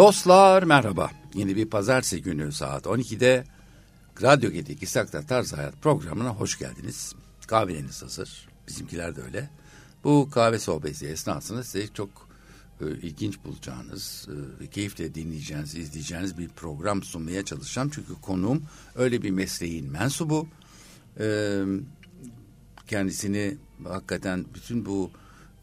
Dostlar 0.00 0.62
merhaba. 0.62 1.10
Yeni 1.34 1.56
bir 1.56 1.66
pazartesi 1.66 2.22
günü 2.22 2.52
saat 2.52 2.86
12'de 2.86 3.44
Radyo 4.22 4.50
Gedik 4.50 4.82
İstakta 4.82 5.26
Tarz 5.26 5.52
Hayat 5.52 5.82
programına 5.82 6.28
hoş 6.28 6.58
geldiniz. 6.58 7.14
Kahveleriniz 7.46 8.02
hazır. 8.02 8.48
Bizimkiler 8.68 9.16
de 9.16 9.22
öyle. 9.22 9.50
Bu 10.04 10.28
kahve 10.30 10.58
sohbeti 10.58 11.06
esnasında 11.06 11.64
size 11.64 11.86
çok 11.86 12.08
e, 12.80 12.84
ilginç 12.84 13.38
bulacağınız 13.44 14.28
e, 14.60 14.66
keyifle 14.66 15.14
dinleyeceğiniz, 15.14 15.74
izleyeceğiniz 15.74 16.38
bir 16.38 16.48
program 16.48 17.02
sunmaya 17.02 17.44
çalışacağım. 17.44 17.90
Çünkü 17.94 18.14
konuğum 18.22 18.62
öyle 18.94 19.22
bir 19.22 19.30
mesleğin 19.30 19.92
mensubu. 19.92 20.48
E, 21.18 21.60
kendisini 22.86 23.56
hakikaten 23.84 24.44
bütün 24.54 24.86
bu 24.86 25.10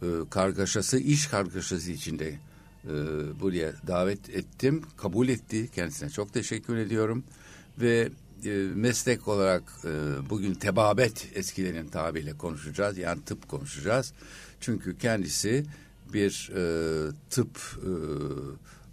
e, 0.02 0.08
kargaşası, 0.30 1.00
iş 1.00 1.28
kargaşası 1.28 1.92
içinde 1.92 2.40
e, 2.86 2.94
buraya 3.40 3.74
davet 3.88 4.30
ettim. 4.30 4.82
Kabul 4.98 5.30
etti. 5.30 5.70
Kendisine 5.76 6.10
çok 6.10 6.34
teşekkür 6.34 6.78
ediyorum. 6.78 7.24
Ve 7.82 8.10
e, 8.46 8.50
meslek 8.76 9.28
olarak 9.28 9.64
e, 9.86 9.90
bugün 10.30 10.54
tebabet 10.54 11.28
eskilerin 11.36 11.88
tabiriyle 11.88 12.34
konuşacağız. 12.38 12.98
Yani 12.98 13.22
tıp 13.26 13.50
konuşacağız. 13.50 14.14
Çünkü 14.60 14.98
kendisi 14.98 15.66
bir 16.14 16.52
e, 16.56 16.62
tıp 17.30 17.58
e, 17.78 17.92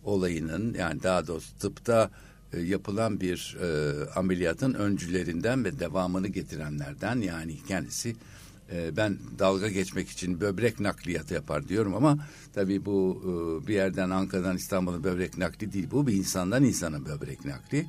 olayının 0.05 0.75
yani 0.75 1.03
daha 1.03 1.27
doğrusu 1.27 1.59
tıpta 1.59 2.11
e, 2.53 2.61
yapılan 2.61 3.21
bir 3.21 3.57
e, 3.61 3.95
ameliyatın 4.11 4.75
öncülerinden 4.75 5.65
ve 5.65 5.81
devamını 5.81 6.29
getirenlerden 6.29 7.17
yani 7.21 7.57
kendisi 7.69 8.17
e, 8.73 8.97
ben 8.97 9.19
dalga 9.39 9.69
geçmek 9.69 10.09
için 10.09 10.41
böbrek 10.41 10.81
nakliyatı 10.81 11.35
yapar 11.35 11.69
diyorum 11.69 11.95
ama 11.95 12.19
tabii 12.53 12.85
bu 12.85 13.23
e, 13.23 13.67
bir 13.67 13.75
yerden 13.75 14.11
Ankara'dan 14.11 14.57
İstanbul'a 14.57 15.05
böbrek 15.05 15.39
nakli 15.39 15.73
değil. 15.73 15.89
Bu 15.91 16.07
bir 16.07 16.13
insandan 16.13 16.65
insana 16.65 17.05
böbrek 17.05 17.45
nakli. 17.45 17.87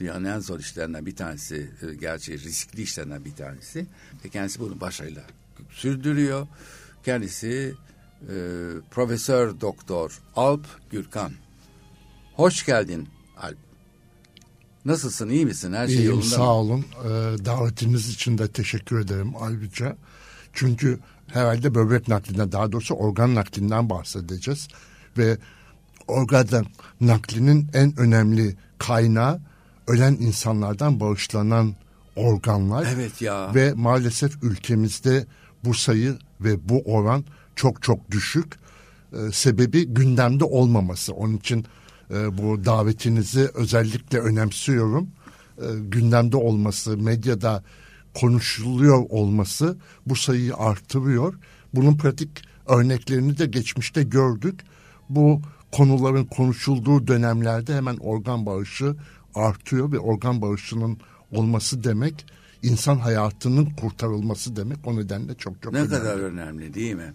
Dünyanın 0.00 0.24
en 0.24 0.38
zor 0.38 0.58
işlerinden 0.60 1.06
bir 1.06 1.16
tanesi 1.16 1.70
e, 1.82 1.94
gerçi 1.94 2.32
riskli 2.32 2.82
işlerinden 2.82 3.24
bir 3.24 3.34
tanesi. 3.34 3.86
Ve 4.24 4.28
kendisi 4.28 4.60
bunu 4.60 4.80
başarıyla 4.80 5.22
sürdürüyor. 5.70 6.46
Kendisi 7.04 7.74
e, 8.22 8.34
Profesör 8.90 9.60
Doktor 9.60 10.20
Alp 10.36 10.66
Gürkan. 10.90 11.32
Hoş 12.34 12.66
geldin 12.66 13.08
Alp 13.36 13.69
Nasılsın, 14.84 15.28
iyi 15.28 15.46
misin? 15.46 15.72
Her 15.72 15.86
şey 15.86 15.96
İyiyim, 15.96 16.10
yolunda 16.10 16.26
sağ 16.26 16.42
mı? 16.42 16.50
olun. 16.50 16.84
Ee, 17.04 17.08
davetiniz 17.44 18.08
için 18.08 18.38
de 18.38 18.48
teşekkür 18.48 19.00
ederim 19.00 19.32
ayrıca. 19.40 19.96
Çünkü 20.52 20.98
herhalde 21.26 21.74
böbrek 21.74 22.08
naklinden, 22.08 22.52
daha 22.52 22.72
doğrusu 22.72 22.94
organ 22.94 23.34
naklinden 23.34 23.90
bahsedeceğiz. 23.90 24.68
Ve 25.18 25.38
organ 26.08 26.46
naklinin 27.00 27.66
en 27.74 27.98
önemli 28.00 28.56
kaynağı 28.78 29.40
ölen 29.86 30.12
insanlardan 30.12 31.00
bağışlanan 31.00 31.74
organlar. 32.16 32.86
Evet 32.94 33.22
ya. 33.22 33.54
Ve 33.54 33.72
maalesef 33.74 34.42
ülkemizde 34.42 35.26
bu 35.64 35.74
sayı 35.74 36.18
ve 36.40 36.68
bu 36.68 36.82
oran 36.84 37.24
çok 37.56 37.82
çok 37.82 38.10
düşük. 38.10 38.52
Ee, 39.12 39.16
sebebi 39.32 39.86
gündemde 39.86 40.44
olmaması. 40.44 41.12
Onun 41.12 41.36
için 41.36 41.64
e, 42.14 42.38
bu 42.38 42.64
davetinizi 42.64 43.50
özellikle 43.54 44.18
önemsiyorum. 44.18 45.08
E, 45.58 45.64
gündemde 45.80 46.36
olması, 46.36 46.96
medyada 46.96 47.64
konuşuluyor 48.14 49.06
olması 49.08 49.76
bu 50.06 50.16
sayıyı 50.16 50.54
artırıyor. 50.54 51.34
Bunun 51.74 51.96
pratik 51.96 52.30
örneklerini 52.66 53.38
de 53.38 53.46
geçmişte 53.46 54.02
gördük. 54.02 54.60
Bu 55.08 55.40
konuların 55.72 56.24
konuşulduğu 56.24 57.06
dönemlerde 57.06 57.74
hemen 57.76 57.96
organ 57.96 58.46
bağışı 58.46 58.96
artıyor 59.34 59.92
ve 59.92 59.98
organ 59.98 60.42
bağışının 60.42 60.98
olması 61.32 61.84
demek 61.84 62.26
insan 62.62 62.96
hayatının 62.98 63.68
kurtarılması 63.80 64.56
demek. 64.56 64.78
O 64.86 64.96
nedenle 64.96 65.34
çok 65.34 65.62
çok 65.62 65.72
Ne 65.72 65.78
önemli. 65.78 65.90
kadar 65.98 66.18
önemli 66.18 66.74
değil 66.74 66.94
mi? 66.94 67.14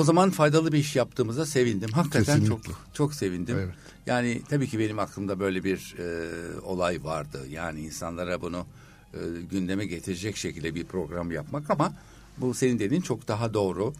O 0.00 0.04
zaman 0.04 0.30
faydalı 0.30 0.72
bir 0.72 0.78
iş 0.78 0.96
yaptığımıza 0.96 1.46
sevindim. 1.46 1.90
Hakikaten 1.92 2.40
Kesinlikle. 2.40 2.72
çok 2.72 2.80
çok 2.94 3.14
sevindim. 3.14 3.56
Evet. 3.58 3.74
Yani 4.06 4.42
tabii 4.48 4.68
ki 4.68 4.78
benim 4.78 4.98
aklımda 4.98 5.40
böyle 5.40 5.64
bir 5.64 5.94
e, 5.98 6.60
olay 6.60 7.04
vardı. 7.04 7.40
Yani 7.50 7.80
insanlara 7.80 8.42
bunu 8.42 8.66
e, 9.14 9.18
gündeme 9.50 9.86
getirecek 9.86 10.36
şekilde 10.36 10.74
bir 10.74 10.84
program 10.84 11.32
yapmak 11.32 11.70
ama 11.70 11.92
bu 12.38 12.54
senin 12.54 12.78
dediğin 12.78 13.00
çok 13.00 13.28
daha 13.28 13.54
doğru. 13.54 13.92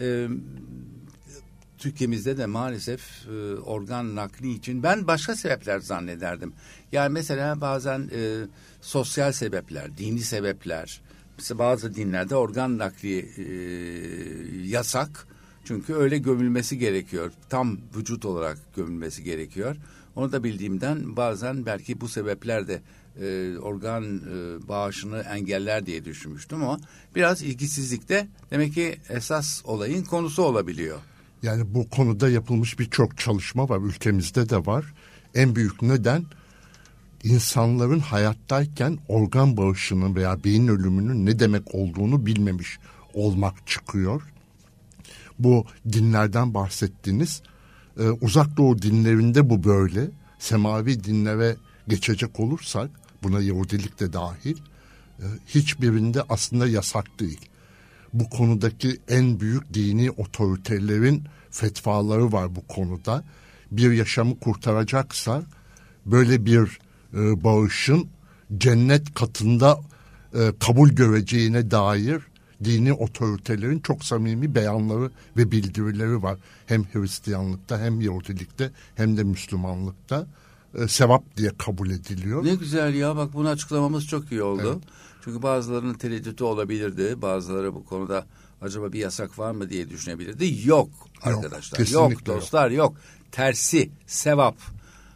E, 0.00 0.28
Türkiye'mizde 1.78 2.36
de 2.36 2.46
maalesef 2.46 3.28
e, 3.28 3.54
organ 3.54 4.16
nakli 4.16 4.52
için 4.52 4.82
ben 4.82 5.06
başka 5.06 5.36
sebepler 5.36 5.78
zannederdim. 5.78 6.52
Yani 6.92 7.12
mesela 7.12 7.60
bazen 7.60 8.10
e, 8.14 8.46
sosyal 8.80 9.32
sebepler, 9.32 9.98
dini 9.98 10.20
sebepler. 10.20 11.00
Mesela 11.42 11.58
bazı 11.58 11.94
dinlerde 11.94 12.36
organ 12.36 12.78
nakli 12.78 13.18
e, 13.18 13.44
yasak. 14.68 15.26
Çünkü 15.64 15.94
öyle 15.94 16.18
gömülmesi 16.18 16.78
gerekiyor. 16.78 17.32
Tam 17.48 17.78
vücut 17.96 18.24
olarak 18.24 18.58
gömülmesi 18.76 19.24
gerekiyor. 19.24 19.76
Onu 20.16 20.32
da 20.32 20.44
bildiğimden 20.44 21.16
bazen 21.16 21.66
belki 21.66 22.00
bu 22.00 22.08
sebepler 22.08 22.68
de 22.68 22.82
e, 23.20 23.58
organ 23.58 24.04
e, 24.04 24.68
bağışını 24.68 25.18
engeller 25.18 25.86
diye 25.86 26.04
düşünmüştüm 26.04 26.62
ama 26.62 26.80
biraz 27.14 27.42
ilgisizlikte 27.42 28.28
demek 28.50 28.74
ki 28.74 28.96
esas 29.08 29.62
olayın 29.64 30.04
konusu 30.04 30.42
olabiliyor. 30.42 30.98
Yani 31.42 31.74
bu 31.74 31.88
konuda 31.88 32.28
yapılmış 32.28 32.78
birçok 32.78 33.18
çalışma 33.18 33.68
var 33.68 33.80
ülkemizde 33.80 34.48
de 34.48 34.66
var. 34.66 34.94
En 35.34 35.56
büyük 35.56 35.82
neden 35.82 36.24
insanların 37.24 38.00
hayattayken 38.00 38.98
organ 39.08 39.56
bağışının 39.56 40.14
veya 40.14 40.44
beyin 40.44 40.68
ölümünün 40.68 41.26
ne 41.26 41.38
demek 41.38 41.74
olduğunu 41.74 42.26
bilmemiş 42.26 42.78
olmak 43.14 43.66
çıkıyor. 43.66 44.22
Bu 45.38 45.66
dinlerden 45.92 46.54
bahsettiğiniz 46.54 47.42
e, 47.98 48.02
uzak 48.02 48.56
doğu 48.56 48.82
dinlerinde 48.82 49.50
bu 49.50 49.64
böyle. 49.64 50.10
Semavi 50.38 51.04
dinlere 51.04 51.56
geçecek 51.88 52.40
olursak 52.40 52.90
buna 53.22 53.40
Yahudilik 53.40 54.00
de 54.00 54.12
dahil 54.12 54.56
e, 55.18 55.24
hiçbirinde 55.46 56.22
aslında 56.28 56.66
yasak 56.66 57.20
değil 57.20 57.40
bu 58.12 58.30
konudaki 58.30 59.00
en 59.08 59.40
büyük 59.40 59.74
dini 59.74 60.10
otoritelerin 60.10 61.24
fetvaları 61.50 62.32
var 62.32 62.56
bu 62.56 62.66
konuda. 62.66 63.24
Bir 63.70 63.92
yaşamı 63.92 64.38
kurtaracaksa 64.38 65.42
böyle 66.06 66.46
bir 66.46 66.78
e, 67.14 67.44
bağışın 67.44 68.08
cennet 68.58 69.14
katında 69.14 69.80
e, 70.34 70.52
kabul 70.60 70.88
göreceğine 70.88 71.70
dair 71.70 72.22
dini 72.64 72.92
otoritelerin 72.92 73.78
çok 73.78 74.04
samimi 74.04 74.54
beyanları 74.54 75.10
ve 75.36 75.50
bildirileri 75.50 76.22
var. 76.22 76.38
Hem 76.66 76.84
Hristiyanlıkta 76.84 77.80
hem 77.80 78.00
Yahudilikte 78.00 78.70
hem 78.94 79.16
de 79.16 79.22
Müslümanlıkta 79.22 80.26
e, 80.74 80.88
sevap 80.88 81.36
diye 81.36 81.50
kabul 81.58 81.90
ediliyor. 81.90 82.44
Ne 82.44 82.54
güzel 82.54 82.94
ya 82.94 83.16
bak 83.16 83.34
bunu 83.34 83.48
açıklamamız 83.48 84.06
çok 84.06 84.32
iyi 84.32 84.42
oldu. 84.42 84.80
Çünkü 85.24 85.42
bazılarının 85.42 85.94
tereddütü 85.94 86.44
olabilirdi. 86.44 87.22
Bazıları 87.22 87.74
bu 87.74 87.84
konuda 87.84 88.26
acaba 88.62 88.92
bir 88.92 88.98
yasak 88.98 89.38
var 89.38 89.52
mı 89.52 89.70
diye 89.70 89.90
düşünebilirdi. 89.90 90.68
Yok 90.68 90.90
arkadaşlar. 91.22 91.78
Yok, 91.78 92.12
yok. 92.12 92.26
dostlar 92.26 92.70
yok. 92.70 92.96
Tersi 93.32 93.90
sevap. 94.06 94.56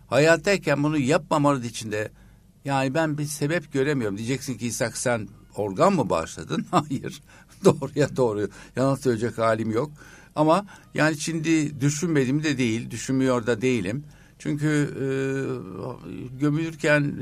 Hayattayken 0.06 0.82
bunu 0.82 0.98
yapmamalı 0.98 1.66
içinde 1.66 2.10
yani 2.64 2.94
ben 2.94 3.18
bir 3.18 3.24
sebep 3.24 3.72
göremiyorum. 3.72 4.18
Diyeceksin 4.18 4.58
ki 4.58 4.66
İshak 4.66 4.96
sen 4.96 5.28
organ 5.56 5.92
mı 5.92 6.10
bağışladın? 6.10 6.66
Hayır. 6.70 7.22
Doğruya 7.64 8.16
doğru. 8.16 8.48
Yalan 8.76 8.94
söyleyecek 8.94 9.38
halim 9.38 9.70
yok. 9.70 9.90
Ama 10.36 10.66
yani 10.94 11.16
şimdi 11.16 11.80
düşünmedim 11.80 12.42
de 12.42 12.58
değil, 12.58 12.90
düşünmüyor 12.90 13.46
da 13.46 13.60
değilim. 13.60 14.04
Çünkü 14.38 14.90
e, 14.94 15.06
gömülürken 16.40 17.14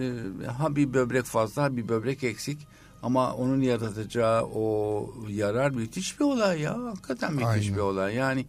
e, 0.42 0.46
ha 0.46 0.76
bir 0.76 0.94
böbrek 0.94 1.24
fazla 1.24 1.62
ha 1.62 1.76
bir 1.76 1.88
böbrek 1.88 2.24
eksik 2.24 2.58
ama 3.02 3.34
onun 3.34 3.60
yaratacağı 3.60 4.44
o 4.44 5.14
yarar 5.28 5.70
müthiş 5.70 6.20
bir 6.20 6.24
olay 6.24 6.60
ya. 6.60 6.84
Hakikaten 6.84 7.32
müthiş 7.32 7.46
Aynen. 7.46 7.74
bir 7.74 7.80
olay. 7.80 8.14
Yani 8.14 8.46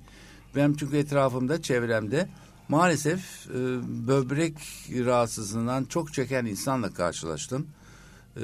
benim 0.55 0.75
çünkü 0.75 0.97
etrafımda, 0.97 1.61
çevremde 1.61 2.29
maalesef 2.69 3.47
e, 3.49 3.53
böbrek 4.07 4.55
rahatsızlığından 5.05 5.85
çok 5.85 6.13
çeken 6.13 6.45
insanla 6.45 6.93
karşılaştım. 6.93 7.67
E, 8.37 8.41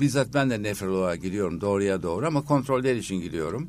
bizzat 0.00 0.34
ben 0.34 0.50
de 0.50 0.62
nefroloğa 0.62 1.16
giriyorum 1.16 1.60
doğruya 1.60 2.02
doğru 2.02 2.26
ama 2.26 2.44
kontroller 2.44 2.96
için 2.96 3.20
giriyorum. 3.20 3.68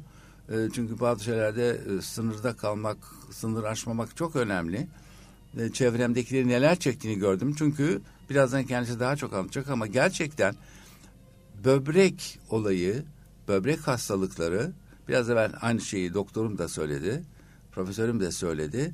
E, 0.49 0.55
çünkü 0.73 0.99
bazı 0.99 1.23
şeylerde 1.23 1.81
e, 1.97 2.01
sınırda 2.01 2.55
kalmak, 2.55 2.97
sınır 3.31 3.63
aşmamak 3.63 4.17
çok 4.17 4.35
önemli. 4.35 4.87
E, 5.57 5.71
çevremdekileri 5.71 6.47
neler 6.47 6.79
çektiğini 6.79 7.19
gördüm. 7.19 7.55
Çünkü 7.57 8.01
birazdan 8.29 8.63
kendisi 8.63 8.99
daha 8.99 9.15
çok 9.15 9.33
anlatacak 9.33 9.69
ama 9.69 9.87
gerçekten 9.87 10.55
böbrek 11.65 12.39
olayı, 12.49 13.03
böbrek 13.47 13.87
hastalıkları 13.87 14.71
biraz 15.07 15.29
evvel 15.29 15.51
aynı 15.61 15.81
şeyi 15.81 16.13
doktorum 16.13 16.57
da 16.57 16.67
söyledi, 16.67 17.23
profesörüm 17.71 18.19
de 18.19 18.31
söyledi. 18.31 18.91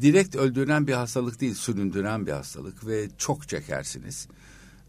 Direkt 0.00 0.36
öldüren 0.36 0.86
bir 0.86 0.92
hastalık 0.92 1.40
değil, 1.40 1.54
süründüren 1.54 2.26
bir 2.26 2.32
hastalık 2.32 2.86
ve 2.86 3.08
çok 3.18 3.48
çekersiniz. 3.48 4.28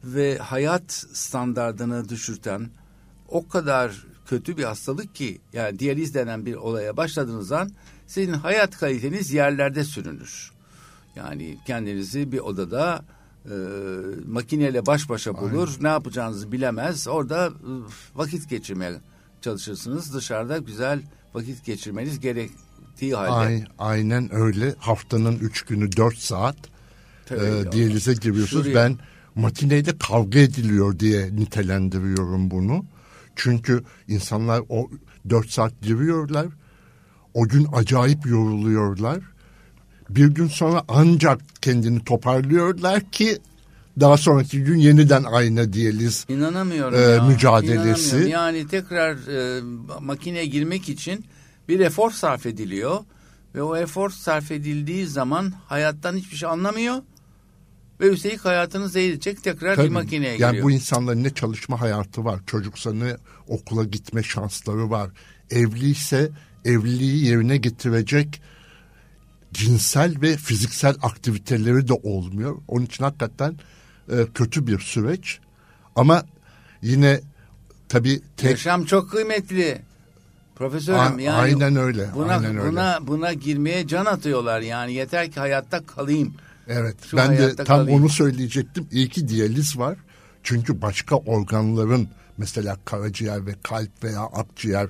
Ve 0.03 0.37
hayat 0.37 0.91
standartını 1.13 2.09
düşürten 2.09 2.69
o 3.29 3.47
kadar 3.47 4.05
kötü 4.25 4.57
bir 4.57 4.63
hastalık 4.63 5.15
ki 5.15 5.41
yani 5.53 5.79
diyaliz 5.79 6.13
denen 6.13 6.45
bir 6.45 6.55
olaya 6.55 6.97
başladığınız 6.97 7.51
an 7.51 7.71
sizin 8.07 8.33
hayat 8.33 8.77
kaliteniz 8.77 9.33
yerlerde 9.33 9.83
sürünür. 9.83 10.51
Yani 11.15 11.57
kendinizi 11.67 12.31
bir 12.31 12.39
odada 12.39 13.05
e, 13.45 13.55
makineyle 14.27 14.85
baş 14.85 15.09
başa 15.09 15.37
bulur. 15.37 15.67
Aynen. 15.67 15.83
Ne 15.83 15.87
yapacağınızı 15.87 16.51
bilemez. 16.51 17.07
Orada 17.07 17.51
vakit 18.15 18.49
geçirmeye 18.49 18.93
çalışırsınız. 19.41 20.13
Dışarıda 20.13 20.57
güzel 20.57 21.01
vakit 21.33 21.65
geçirmeniz 21.65 22.19
gerektiği 22.99 23.15
halde. 23.15 23.63
Aynen 23.79 24.35
öyle. 24.35 24.75
Haftanın 24.77 25.39
üç 25.39 25.61
günü 25.61 25.97
dört 25.97 26.17
saat 26.17 26.55
e, 27.31 27.71
diyalize 27.71 28.13
giriyorsunuz. 28.13 28.65
Şuraya. 28.65 28.75
Ben 28.75 28.97
makineyle 29.35 29.97
kavga 29.97 30.39
ediliyor 30.39 30.99
diye 30.99 31.35
nitelendiriyorum 31.35 32.51
bunu. 32.51 32.85
Çünkü 33.35 33.83
insanlar 34.07 34.61
o 34.69 34.89
dört 35.29 35.49
saat 35.49 35.81
giriyorlar. 35.81 36.47
O 37.33 37.47
gün 37.47 37.67
acayip 37.73 38.25
yoruluyorlar. 38.25 39.19
Bir 40.09 40.27
gün 40.27 40.47
sonra 40.47 40.83
ancak 40.87 41.41
kendini 41.61 42.03
toparlıyorlar 42.03 43.11
ki 43.11 43.39
daha 43.99 44.17
sonraki 44.17 44.63
gün 44.63 44.77
yeniden 44.77 45.23
aynı 45.23 45.73
diyaliz 45.73 46.25
İnanamıyorum 46.29 46.99
e, 46.99 47.01
ya. 47.01 47.23
mücadelesi. 47.23 48.07
İnanamıyorum. 48.07 48.31
Yani 48.31 48.67
tekrar 48.67 49.15
e, 49.27 49.61
makineye 50.01 50.45
girmek 50.45 50.89
için 50.89 51.25
bir 51.67 51.79
efor 51.79 52.11
sarf 52.11 52.45
ediliyor 52.45 52.99
ve 53.55 53.63
o 53.63 53.77
efor 53.77 54.09
sarf 54.09 54.51
edildiği 54.51 55.07
zaman 55.07 55.53
hayattan 55.67 56.15
hiçbir 56.15 56.37
şey 56.37 56.49
anlamıyor 56.49 57.01
ve 57.99 58.07
üstelik 58.07 58.45
hayatını 58.45 58.89
zehirleyecek 58.89 59.43
tekrar 59.43 59.75
Tabii, 59.75 59.87
bir 59.87 59.91
makineye 59.91 60.27
yani 60.27 60.37
giriyor. 60.37 60.53
Yani 60.53 60.63
bu 60.63 60.71
insanların 60.71 61.23
ne 61.23 61.29
çalışma 61.29 61.81
hayatı 61.81 62.25
var, 62.25 62.39
çocuksa 62.47 62.93
ne 62.93 63.17
okula 63.47 63.83
gitme 63.83 64.23
şansları 64.23 64.89
var. 64.89 65.11
Evliyse 65.49 66.31
evliliği 66.65 67.25
yerine 67.25 67.57
getirecek 67.57 68.41
cinsel 69.53 70.21
ve 70.21 70.37
fiziksel 70.37 70.95
aktiviteleri 71.01 71.87
de 71.87 71.93
olmuyor. 71.93 72.57
Onun 72.67 72.85
için 72.85 73.03
hakikaten 73.03 73.59
e, 74.11 74.25
kötü 74.33 74.67
bir 74.67 74.79
süreç. 74.79 75.39
Ama 75.95 76.25
yine 76.81 77.21
tabii 77.89 78.21
tek... 78.37 78.51
Yaşam 78.51 78.85
çok 78.85 79.11
kıymetli. 79.11 79.81
Profesörüm 80.55 80.99
A- 80.99 81.21
yani 81.21 81.31
aynen 81.31 81.75
öyle. 81.75 82.09
Buna 82.15 82.33
aynen 82.33 82.57
öyle. 82.57 82.71
buna 82.71 82.99
buna 83.01 83.33
girmeye 83.33 83.87
can 83.87 84.05
atıyorlar 84.05 84.61
yani 84.61 84.93
yeter 84.93 85.31
ki 85.31 85.39
hayatta 85.39 85.85
kalayım. 85.85 86.33
Evet. 86.67 86.95
Şu 87.05 87.17
ben 87.17 87.37
de 87.37 87.55
tam 87.55 87.65
kalayım. 87.65 87.99
onu 88.01 88.09
söyleyecektim. 88.09 88.87
İyi 88.91 89.09
ki 89.09 89.27
diyaliz 89.27 89.77
var. 89.77 89.97
Çünkü 90.43 90.81
başka 90.81 91.15
organların 91.15 92.09
mesela 92.37 92.77
karaciğer 92.85 93.45
ve 93.45 93.55
kalp 93.63 94.03
veya 94.03 94.21
akciğer 94.21 94.89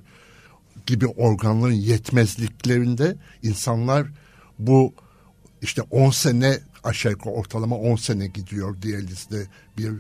gibi 0.86 1.08
organların 1.08 1.74
yetmezliklerinde 1.74 3.16
insanlar 3.44 4.08
bu 4.60 4.94
işte 5.62 5.82
10 5.82 6.12
sene 6.12 6.60
aşağı 6.84 7.12
yukarı 7.12 7.34
ortalama 7.34 7.76
10 7.78 7.96
sene 7.96 8.28
gidiyor 8.28 8.82
diyalizde 8.82 9.48
bir 9.78 9.94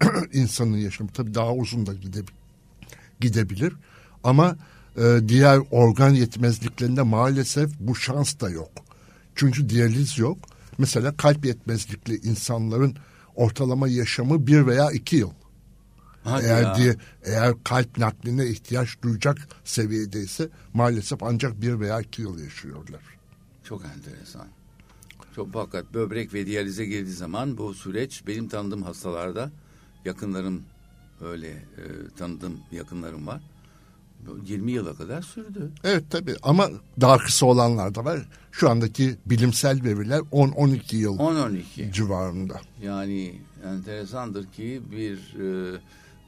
insanın 0.32 0.76
yaşamı. 0.76 1.10
Tabii 1.10 1.34
daha 1.34 1.54
uzun 1.54 1.86
da 1.86 1.94
gidebilir. 1.94 2.34
gidebilir. 3.20 3.72
Ama 4.24 4.56
e, 4.98 5.28
diğer 5.28 5.60
organ 5.70 6.10
yetmezliklerinde 6.10 7.02
maalesef 7.02 7.70
bu 7.80 7.96
şans 7.96 8.40
da 8.40 8.50
yok. 8.50 8.70
Çünkü 9.34 9.68
diyaliz 9.68 10.18
yok. 10.18 10.38
Mesela 10.78 11.16
kalp 11.16 11.44
yetmezlikli 11.44 12.16
insanların 12.16 12.96
ortalama 13.34 13.88
yaşamı 13.88 14.46
bir 14.46 14.66
veya 14.66 14.90
iki 14.90 15.16
yıl. 15.16 15.30
Hadi 16.24 16.44
eğer 16.44 16.62
ya. 16.62 16.76
diye 16.76 16.96
eğer 17.24 17.54
kalp 17.64 17.98
nakline 17.98 18.46
ihtiyaç 18.46 19.02
duyacak 19.02 19.48
seviyedeyse 19.64 20.48
maalesef 20.74 21.22
ancak 21.22 21.62
bir 21.62 21.80
veya 21.80 22.00
iki 22.00 22.22
yıl 22.22 22.38
yaşıyorlar. 22.38 23.00
Çok 23.64 23.82
enteresan. 23.84 24.46
Çok 25.36 25.52
fakat 25.52 25.94
böbrek 25.94 26.34
ve 26.34 26.46
diyalize 26.46 26.84
girdiği 26.84 27.12
zaman 27.12 27.58
bu 27.58 27.74
süreç 27.74 28.26
benim 28.26 28.48
tanıdığım 28.48 28.82
hastalarda 28.82 29.50
yakınlarım 30.04 30.62
öyle 31.20 31.48
e, 31.48 31.84
tanıdığım 32.18 32.60
yakınlarım 32.72 33.26
var. 33.26 33.42
20 34.46 34.72
yıla 34.72 34.94
kadar 34.94 35.22
sürdü. 35.22 35.70
Evet 35.84 36.04
tabii 36.10 36.34
ama 36.42 36.68
daha 37.00 37.18
kısa 37.18 37.46
olanlar 37.46 37.94
da 37.94 38.04
var. 38.04 38.28
Şu 38.52 38.70
andaki 38.70 39.16
bilimsel 39.26 39.84
veriler 39.84 40.18
10-12 40.18 40.96
yıl 40.96 41.18
10-12 41.18 41.92
civarında. 41.92 42.60
Yani 42.82 43.40
enteresandır 43.64 44.46
ki 44.46 44.82
bir 44.90 45.16
e, 45.16 45.78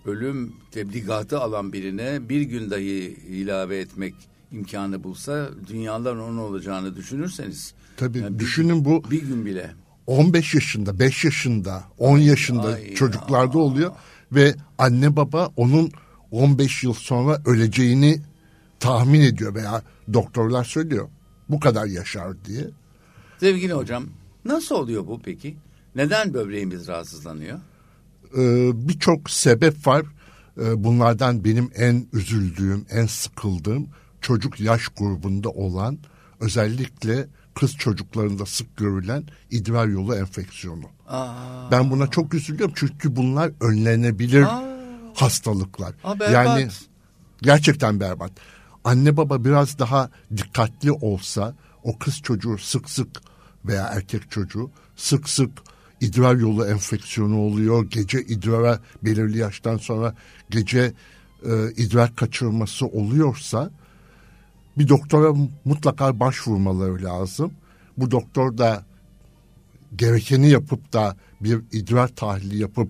ölüm 0.04 0.52
tebligatı 0.70 1.40
alan 1.40 1.72
birine 1.72 2.28
bir 2.28 2.42
gün 2.42 2.70
dahi 2.70 3.16
ilave 3.28 3.78
etmek 3.78 4.14
imkanı 4.52 5.04
bulsa 5.04 5.50
dünyaların 5.66 6.20
onun 6.20 6.38
olacağını 6.38 6.96
düşünürseniz. 6.96 7.74
Tabii 7.96 8.18
yani 8.18 8.38
düşünün 8.38 8.84
bu 8.84 9.02
bir 9.10 9.22
gün 9.22 9.46
bile 9.46 9.70
15 10.06 10.54
yaşında, 10.54 10.98
5 10.98 11.24
yaşında, 11.24 11.84
10 11.98 12.18
yaşında 12.18 12.68
ay, 12.68 12.94
çocuklarda 12.94 13.58
ya. 13.58 13.64
oluyor 13.64 13.92
ve 14.32 14.54
anne 14.78 15.16
baba 15.16 15.48
onun 15.56 15.90
15 16.30 16.84
yıl 16.84 16.92
sonra 16.92 17.42
öleceğini 17.46 18.20
tahmin 18.80 19.20
ediyor 19.20 19.54
veya 19.54 19.82
doktorlar 20.12 20.64
söylüyor. 20.64 21.08
Bu 21.48 21.60
kadar 21.60 21.86
yaşar 21.86 22.44
diye. 22.44 22.64
Sevgili 23.40 23.72
hocam 23.72 24.04
nasıl 24.44 24.74
oluyor 24.74 25.06
bu 25.06 25.20
peki? 25.24 25.56
Neden 25.94 26.34
böbreğimiz 26.34 26.88
rahatsızlanıyor? 26.88 27.58
Ee, 28.38 28.70
Birçok 28.88 29.30
sebep 29.30 29.86
var. 29.86 30.06
Ee, 30.60 30.84
bunlardan 30.84 31.44
benim 31.44 31.70
en 31.76 32.06
üzüldüğüm, 32.12 32.86
en 32.90 33.06
sıkıldığım 33.06 33.88
çocuk 34.20 34.60
yaş 34.60 34.88
grubunda 34.88 35.48
olan 35.48 35.98
özellikle 36.40 37.26
kız 37.54 37.76
çocuklarında 37.76 38.46
sık 38.46 38.76
görülen 38.76 39.24
idrar 39.50 39.86
yolu 39.86 40.14
enfeksiyonu. 40.14 40.84
Aa. 41.08 41.70
Ben 41.70 41.90
buna 41.90 42.06
çok 42.06 42.34
üzülüyorum 42.34 42.74
çünkü 42.76 43.16
bunlar 43.16 43.52
önlenebilir 43.60 44.42
Aa. 44.42 44.69
Hastalıklar. 45.14 45.94
Aa, 46.04 46.14
yani 46.32 46.68
gerçekten 47.42 48.00
berbat. 48.00 48.32
Anne 48.84 49.16
baba 49.16 49.44
biraz 49.44 49.78
daha 49.78 50.10
dikkatli 50.36 50.92
olsa 50.92 51.54
o 51.82 51.98
kız 51.98 52.22
çocuğu 52.22 52.58
sık 52.58 52.90
sık 52.90 53.08
veya 53.64 53.84
erkek 53.84 54.30
çocuğu 54.30 54.70
sık 54.96 55.28
sık 55.28 55.50
idrar 56.00 56.36
yolu 56.36 56.66
enfeksiyonu 56.66 57.38
oluyor. 57.38 57.86
Gece 57.90 58.22
idrara 58.22 58.80
belirli 59.02 59.38
yaştan 59.38 59.76
sonra 59.76 60.14
gece 60.50 60.92
e, 61.44 61.72
idrar 61.76 62.16
kaçırması 62.16 62.86
oluyorsa 62.86 63.70
bir 64.78 64.88
doktora 64.88 65.34
mutlaka 65.64 66.20
başvurmaları 66.20 67.02
lazım. 67.04 67.52
Bu 67.98 68.10
doktor 68.10 68.58
da 68.58 68.84
gerekeni 69.96 70.50
yapıp 70.50 70.92
da 70.92 71.16
bir 71.40 71.60
idrar 71.72 72.08
tahlili 72.08 72.58
yapıp 72.58 72.88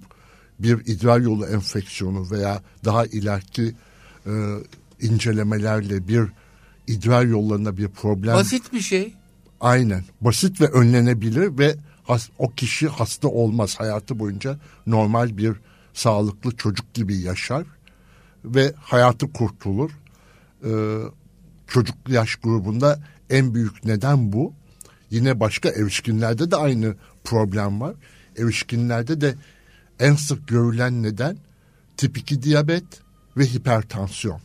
bir 0.63 0.87
idrar 0.87 1.21
yolu 1.21 1.47
enfeksiyonu 1.47 2.31
veya 2.31 2.63
daha 2.85 3.07
ileriki 3.07 3.75
e, 4.27 4.33
incelemelerle 5.01 6.09
bir 6.09 6.29
idrar 6.87 7.25
yollarında 7.25 7.77
bir 7.77 7.89
problem. 7.89 8.35
Basit 8.35 8.73
bir 8.73 8.81
şey. 8.81 9.15
Aynen. 9.61 10.05
Basit 10.21 10.61
ve 10.61 10.67
önlenebilir 10.67 11.59
ve 11.59 11.77
has, 12.05 12.29
o 12.39 12.51
kişi 12.51 12.89
hasta 12.89 13.29
olmaz 13.29 13.75
hayatı 13.79 14.19
boyunca 14.19 14.59
normal 14.87 15.37
bir 15.37 15.57
sağlıklı 15.95 16.57
çocuk 16.57 16.95
gibi 16.95 17.17
yaşar 17.17 17.67
ve 18.45 18.73
hayatı 18.77 19.33
kurtulur. 19.33 19.91
Ee, 20.65 20.99
çocuk 21.67 21.97
yaş 22.09 22.37
grubunda 22.37 23.01
en 23.31 23.55
büyük 23.55 23.85
neden 23.85 24.33
bu. 24.33 24.53
Yine 25.11 25.41
başka 25.41 25.69
erişkinlerde 25.69 26.51
de 26.51 26.57
aynı 26.57 26.95
problem 27.25 27.81
var. 27.81 27.95
Erişkinlerde 28.39 29.21
de 29.21 29.35
en 30.01 30.15
sık 30.15 30.49
görülen 30.49 31.03
neden 31.03 31.37
tip 31.97 32.19
2 32.19 32.43
diyabet 32.43 32.85
ve 33.37 33.47
hipertansiyon. 33.47 34.41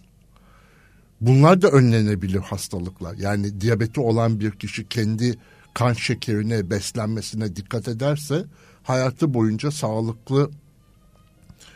Bunlar 1.22 1.62
da 1.62 1.70
önlenebilir 1.70 2.40
hastalıklar. 2.40 3.16
Yani 3.16 3.62
diyabeti 3.62 4.00
olan 4.00 4.40
bir 4.40 4.52
kişi 4.52 4.88
kendi 4.88 5.38
kan 5.74 5.94
şekerine, 5.94 6.70
beslenmesine 6.70 7.56
dikkat 7.56 7.88
ederse 7.88 8.46
hayatı 8.84 9.34
boyunca 9.34 9.72
sağlıklı 9.72 10.52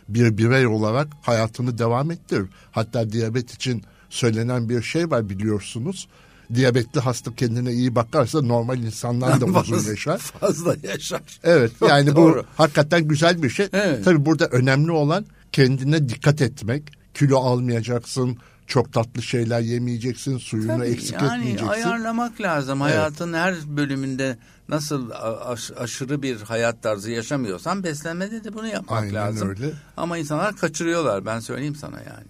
bir 0.09 0.37
birey 0.37 0.67
olarak 0.67 1.07
hayatını 1.21 1.77
devam 1.77 2.11
ettirir. 2.11 2.49
Hatta 2.71 3.11
diyabet 3.11 3.53
için 3.53 3.83
söylenen 4.09 4.69
bir 4.69 4.81
şey 4.81 5.11
var 5.11 5.29
biliyorsunuz. 5.29 6.07
Diyabetli 6.53 6.99
hasta 6.99 7.35
kendine 7.35 7.71
iyi 7.71 7.95
bakarsa 7.95 8.41
normal 8.41 8.77
insanlar 8.79 9.41
da 9.41 9.45
uzun 9.59 9.89
yaşar. 9.91 10.17
Fazla 10.17 10.75
yaşar. 10.83 11.21
Evet 11.43 11.71
yani 11.89 12.15
bu 12.15 12.43
hakikaten 12.57 13.07
güzel 13.07 13.43
bir 13.43 13.49
şey. 13.49 13.67
Evet. 13.73 14.05
Tabii 14.05 14.25
burada 14.25 14.45
önemli 14.47 14.91
olan 14.91 15.25
kendine 15.51 16.09
dikkat 16.09 16.41
etmek. 16.41 16.83
Kilo 17.13 17.37
almayacaksın, 17.37 18.37
çok 18.67 18.93
tatlı 18.93 19.21
şeyler 19.21 19.59
yemeyeceksin, 19.59 20.37
suyunu 20.37 20.67
Tabii, 20.67 20.87
eksik 20.87 21.11
yani 21.21 21.37
etmeyeceksin. 21.37 21.67
ayarlamak 21.67 22.41
lazım. 22.41 22.81
Hayatın 22.81 23.33
her 23.33 23.55
bölümünde 23.77 24.37
nasıl 24.69 25.09
aş- 25.45 25.71
aşırı 25.77 26.21
bir 26.21 26.41
hayat 26.41 26.83
tarzı 26.83 27.11
yaşamıyorsan 27.11 27.83
beslenmede 27.83 28.43
de 28.43 28.53
bunu 28.53 28.67
yapmak 28.67 29.01
Aynen 29.03 29.13
lazım. 29.15 29.49
öyle. 29.49 29.71
Ama 29.97 30.17
insanlar 30.17 30.55
kaçırıyorlar 30.57 31.25
ben 31.25 31.39
söyleyeyim 31.39 31.75
sana 31.75 31.97
yani. 31.97 32.27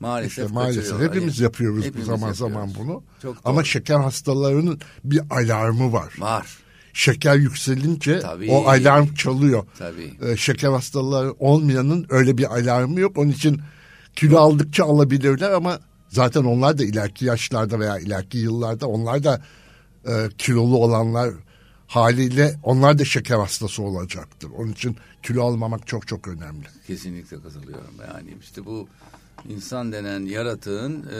Maalesef 0.00 0.38
İşte 0.44 0.54
maalesef 0.54 1.00
hepimiz 1.00 1.40
yapıyoruz 1.40 1.84
Hepimiz 1.84 2.06
zaman 2.06 2.28
yapıyoruz. 2.28 2.38
zaman 2.38 2.70
bunu. 2.78 3.02
Çok 3.22 3.36
Ama 3.44 3.56
doğru. 3.56 3.64
şeker 3.64 3.96
hastalarının 4.00 4.80
bir 5.04 5.20
alarmı 5.30 5.92
var. 5.92 6.14
Var 6.18 6.46
Şeker 6.92 7.34
yükselince 7.36 8.20
Tabii. 8.20 8.50
o 8.50 8.64
alarm 8.68 9.14
çalıyor. 9.14 9.66
tabii. 9.78 10.14
Ee, 10.22 10.36
şeker 10.36 10.68
hastaları 10.70 11.32
olmayanın 11.38 12.06
öyle 12.08 12.38
bir 12.38 12.54
alarmı 12.56 13.00
yok. 13.00 13.18
Onun 13.18 13.30
için 13.30 13.60
kilo 14.16 14.38
aldıkça 14.38 14.84
alabilirler 14.84 15.50
ama 15.50 15.80
zaten 16.08 16.44
onlar 16.44 16.78
da 16.78 16.84
ileriki 16.84 17.24
yaşlarda 17.24 17.80
veya 17.80 17.98
ileriki 17.98 18.38
yıllarda 18.38 18.86
onlar 18.88 19.24
da 19.24 19.42
e, 20.08 20.28
kilolu 20.38 20.76
olanlar 20.76 21.30
haliyle 21.86 22.54
onlar 22.62 22.98
da 22.98 23.04
şeker 23.04 23.36
hastası 23.38 23.82
olacaktır. 23.82 24.50
Onun 24.58 24.72
için 24.72 24.96
kilo 25.22 25.44
almamak 25.44 25.86
çok 25.86 26.08
çok 26.08 26.28
önemli. 26.28 26.66
Kesinlikle 26.86 27.36
katılıyorum. 27.42 27.94
Yani 28.14 28.34
işte 28.42 28.64
bu 28.64 28.88
insan 29.48 29.92
denen 29.92 30.20
yaratığın 30.20 31.02
e, 31.02 31.18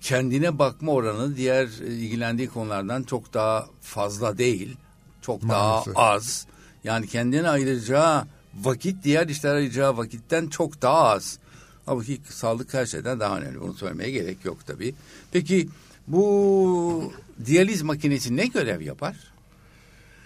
kendine 0.00 0.58
bakma 0.58 0.92
oranı 0.92 1.36
diğer 1.36 1.64
e, 1.64 1.86
ilgilendiği 1.86 2.48
konulardan 2.48 3.02
çok 3.02 3.34
daha 3.34 3.66
fazla 3.80 4.38
değil. 4.38 4.76
Çok 5.22 5.42
Maalesef. 5.42 5.94
daha 5.94 6.04
az. 6.04 6.46
Yani 6.84 7.06
kendine 7.06 7.48
ayıracağı 7.48 8.24
vakit 8.54 9.04
diğer 9.04 9.28
işlere 9.28 9.56
ayıracağı 9.56 9.96
vakitten 9.96 10.46
çok 10.46 10.82
daha 10.82 11.02
az. 11.04 11.38
Halbuki 11.86 12.20
sağlık 12.28 12.74
her 12.74 12.86
şeyden 12.86 13.20
daha 13.20 13.38
önemli. 13.38 13.60
Bunu 13.60 13.74
söylemeye 13.74 14.10
gerek 14.10 14.44
yok 14.44 14.66
tabii. 14.66 14.94
Peki 15.32 15.68
bu 16.08 17.12
diyaliz 17.46 17.82
makinesi 17.82 18.36
ne 18.36 18.46
görev 18.46 18.80
yapar? 18.80 19.16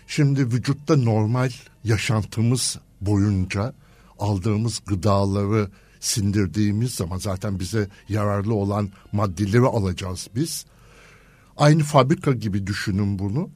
Şimdi 0.07 0.47
vücutta 0.47 0.97
normal 0.97 1.51
yaşantımız 1.85 2.79
boyunca 3.01 3.75
aldığımız 4.19 4.83
gıdaları 4.87 5.69
sindirdiğimiz 6.05 6.95
zaman 6.95 7.19
zaten 7.19 7.61
bize 7.61 7.89
yararlı 8.09 8.55
olan 8.55 8.91
maddeleri 9.13 9.67
alacağız 9.67 10.29
biz. 10.35 10.65
Aynı 11.57 11.83
fabrika 11.83 12.33
gibi 12.33 12.67
düşünün 12.67 13.19
bunu. 13.19 13.51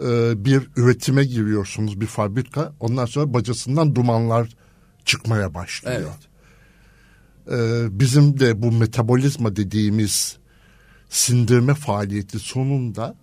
Ee, 0.00 0.44
bir 0.44 0.68
üretime 0.76 1.24
giriyorsunuz 1.24 2.00
bir 2.00 2.06
fabrika. 2.06 2.72
Ondan 2.80 3.06
sonra 3.06 3.34
bacasından 3.34 3.94
dumanlar 3.94 4.56
çıkmaya 5.04 5.54
başlıyor. 5.54 6.12
Evet. 7.46 7.60
Ee, 7.60 8.00
bizim 8.00 8.40
de 8.40 8.62
bu 8.62 8.72
metabolizma 8.72 9.56
dediğimiz 9.56 10.36
sindirme 11.08 11.74
faaliyeti 11.74 12.38
sonunda 12.38 13.16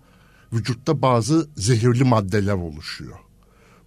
vücutta 0.53 1.01
bazı 1.01 1.49
zehirli 1.55 2.03
maddeler 2.03 2.53
oluşuyor. 2.53 3.17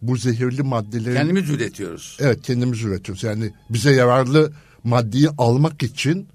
Bu 0.02 0.16
zehirli 0.16 0.62
maddelerin 0.62 1.14
Kendimiz 1.14 1.50
üretiyoruz. 1.50 2.16
evet 2.20 2.42
kendimiz 2.42 2.82
üretiyoruz. 2.82 3.24
Yani 3.24 3.52
bize 3.70 3.92
yararlı 3.92 4.52
maddeyi 4.84 5.28
almak 5.38 5.82
için 5.82 6.28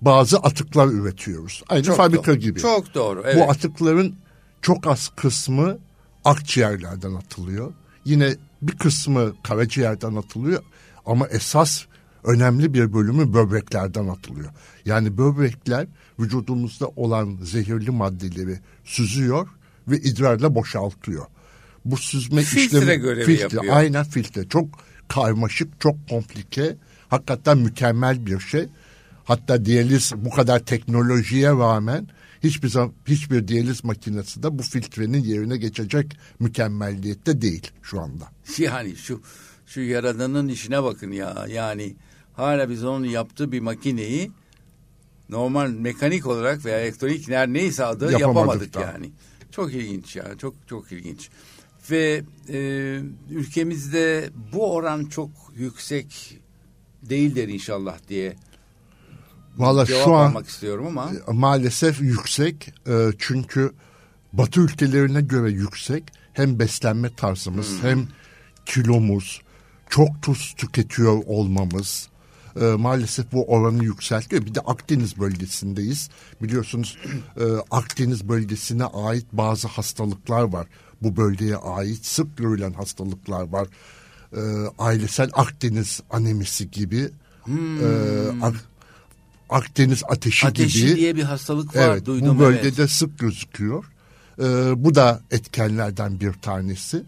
bazı 0.00 0.36
atıklar 0.38 0.86
üretiyoruz. 0.86 1.62
Aynı 1.68 1.82
Çok 1.82 1.96
fabrika 1.96 2.32
doğru. 2.32 2.40
gibi. 2.40 2.60
Çok 2.60 2.94
doğru. 2.94 3.22
Evet. 3.24 3.36
Bu 3.36 3.50
atıkların 3.50 4.14
çok 4.62 4.86
az 4.86 5.08
kısmı 5.16 5.78
akciğerlerden 6.24 7.14
atılıyor. 7.14 7.72
Yine 8.04 8.36
bir 8.62 8.78
kısmı 8.78 9.32
karaciğerden 9.42 10.14
atılıyor 10.14 10.62
ama 11.06 11.28
esas 11.28 11.84
önemli 12.24 12.74
bir 12.74 12.92
bölümü 12.92 13.34
böbreklerden 13.34 14.08
atılıyor. 14.08 14.50
Yani 14.84 15.18
böbrekler 15.18 15.86
vücudumuzda 16.20 16.88
olan 16.88 17.38
zehirli 17.42 17.90
maddeleri 17.90 18.60
süzüyor 18.84 19.48
ve 19.88 19.98
idrarla 19.98 20.54
boşaltıyor. 20.54 21.26
Bu 21.84 21.96
süzme 21.96 22.42
Filtre 22.42 22.78
işlemi 22.78 23.02
görevi 23.02 23.40
yapıyor. 23.40 23.64
Aynen 23.70 24.04
filtre. 24.04 24.48
Çok 24.48 24.68
karmaşık, 25.08 25.80
çok 25.80 26.08
komplike. 26.08 26.76
Hakikaten 27.08 27.58
mükemmel 27.58 28.26
bir 28.26 28.40
şey. 28.40 28.68
Hatta 29.24 29.64
diyaliz 29.64 30.12
bu 30.16 30.30
kadar 30.30 30.58
teknolojiye 30.58 31.50
rağmen 31.50 32.08
hiçbir 32.42 32.68
zaman 32.68 32.92
hiçbir 33.08 33.48
diyaliz 33.48 33.84
makinesi 33.84 34.42
de 34.42 34.58
bu 34.58 34.62
filtrenin 34.62 35.24
yerine 35.24 35.56
geçecek 35.56 36.16
mükemmelliyette 36.40 37.42
değil 37.42 37.70
şu 37.82 38.00
anda. 38.00 38.24
Yani 38.58 38.96
şu 38.96 39.22
şu 39.66 39.80
yaradanın 39.80 40.48
işine 40.48 40.82
bakın 40.82 41.10
ya. 41.12 41.46
Yani 41.48 41.96
hala 42.32 42.70
biz 42.70 42.84
onun 42.84 43.06
yaptığı 43.06 43.52
bir 43.52 43.60
makineyi 43.60 44.30
normal 45.28 45.70
mekanik 45.70 46.26
olarak 46.26 46.64
veya 46.64 46.80
elektronik 46.80 47.28
her 47.28 47.48
neyse 47.48 47.84
adı 47.84 48.12
Yapamadık 48.12 48.20
yapamadık 48.20 48.74
da. 48.74 48.80
yani. 48.80 49.10
Çok 49.50 49.74
ilginç 49.74 50.16
ya. 50.16 50.38
Çok 50.38 50.54
çok 50.68 50.92
ilginç. 50.92 51.28
Ve 51.90 52.22
e, 52.48 52.58
ülkemizde 53.30 54.30
bu 54.52 54.74
oran 54.74 55.04
çok 55.04 55.30
yüksek 55.56 56.38
değildir 57.02 57.48
inşallah 57.48 57.98
diye 58.08 58.36
Valla 59.56 59.86
şu 59.86 60.14
an 60.14 60.26
almak 60.26 60.48
istiyorum 60.48 60.86
ama 60.86 61.10
maalesef 61.32 62.00
yüksek 62.00 62.74
E, 62.88 63.10
çünkü 63.18 63.72
Batı 64.32 64.60
ülkelerine 64.60 65.20
göre 65.20 65.50
yüksek 65.50 66.04
hem 66.32 66.58
beslenme 66.58 67.14
tarzımız 67.14 67.70
Hmm. 67.70 67.88
hem 67.88 68.08
kilomuz 68.66 69.42
çok 69.88 70.22
tuz 70.22 70.54
tüketiyor 70.56 71.22
olmamız 71.26 72.08
e, 72.60 72.64
maalesef 72.64 73.32
bu 73.32 73.44
oranı 73.44 73.84
yükseltiyor. 73.84 74.46
Bir 74.46 74.54
de 74.54 74.60
Akdeniz 74.60 75.18
bölgesindeyiz. 75.18 76.10
Biliyorsunuz 76.42 76.98
e, 77.36 77.44
Akdeniz 77.70 78.28
bölgesine 78.28 78.84
ait 78.84 79.26
bazı 79.32 79.68
hastalıklar 79.68 80.42
var. 80.42 80.66
Bu 81.02 81.16
bölgeye 81.16 81.56
ait 81.56 82.06
sık 82.06 82.36
görülen 82.36 82.72
hastalıklar 82.72 83.48
var. 83.48 83.68
E, 84.36 84.40
ailesel 84.78 85.30
Akdeniz 85.32 86.00
anemisi 86.10 86.70
gibi 86.70 87.10
e, 87.48 87.86
Ak- 88.42 88.64
Akdeniz 89.50 90.02
ateşi, 90.08 90.42
Hmm. 90.42 90.48
ateşi 90.50 90.86
gibi. 90.86 90.96
diye 90.96 91.16
bir 91.16 91.22
hastalık 91.22 91.76
var 91.76 91.88
Evet, 91.88 92.06
duydum 92.06 92.36
bu 92.36 92.40
bölgede 92.40 92.68
evet. 92.82 92.90
sık 92.90 93.18
gözüküyor. 93.18 93.84
Ee, 94.38 94.44
bu 94.76 94.94
da 94.94 95.20
etkenlerden 95.30 96.20
bir 96.20 96.32
tanesi. 96.32 97.02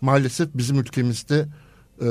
Maalesef 0.00 0.48
bizim 0.54 0.78
ülkemizde 0.80 1.48
e, 2.00 2.08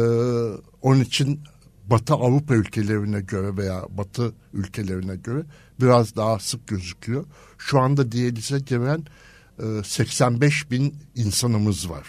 onun 0.81 1.01
için 1.01 1.39
Batı 1.87 2.13
Avrupa 2.13 2.55
ülkelerine 2.55 3.21
göre 3.21 3.57
veya 3.57 3.85
Batı 3.97 4.31
ülkelerine 4.53 5.15
göre 5.15 5.43
biraz 5.81 6.15
daha 6.15 6.39
sık 6.39 6.67
gözüküyor. 6.67 7.25
Şu 7.57 7.79
anda 7.79 8.11
diyalize 8.11 8.59
giren 8.59 8.99
e, 8.99 9.03
85 9.85 10.71
bin 10.71 10.95
insanımız 11.15 11.89
var. 11.89 12.07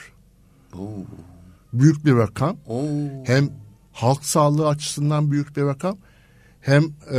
Oo, 0.78 0.88
Büyük 1.72 2.04
bir 2.04 2.16
rakam. 2.16 2.56
oo. 2.66 2.84
Hem 3.26 3.50
halk 3.92 4.24
sağlığı 4.24 4.68
açısından 4.68 5.30
büyük 5.30 5.56
bir 5.56 5.62
rakam 5.62 5.96
hem 6.60 6.84
e, 7.12 7.18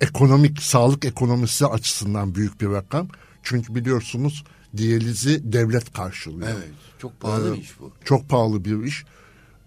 ekonomik 0.00 0.62
sağlık 0.62 1.04
ekonomisi 1.04 1.66
açısından 1.66 2.34
büyük 2.34 2.60
bir 2.60 2.68
rakam. 2.68 3.08
Çünkü 3.42 3.74
biliyorsunuz 3.74 4.44
diyalizi 4.76 5.52
devlet 5.52 5.92
karşılıyor. 5.92 6.48
Evet 6.48 6.68
çok 6.98 7.20
pahalı 7.20 7.48
Ee, 7.50 7.52
bir 7.56 7.62
iş 7.62 7.80
bu. 7.80 7.92
Çok 8.04 8.28
pahalı 8.28 8.64
bir 8.64 8.82
iş. 8.84 9.04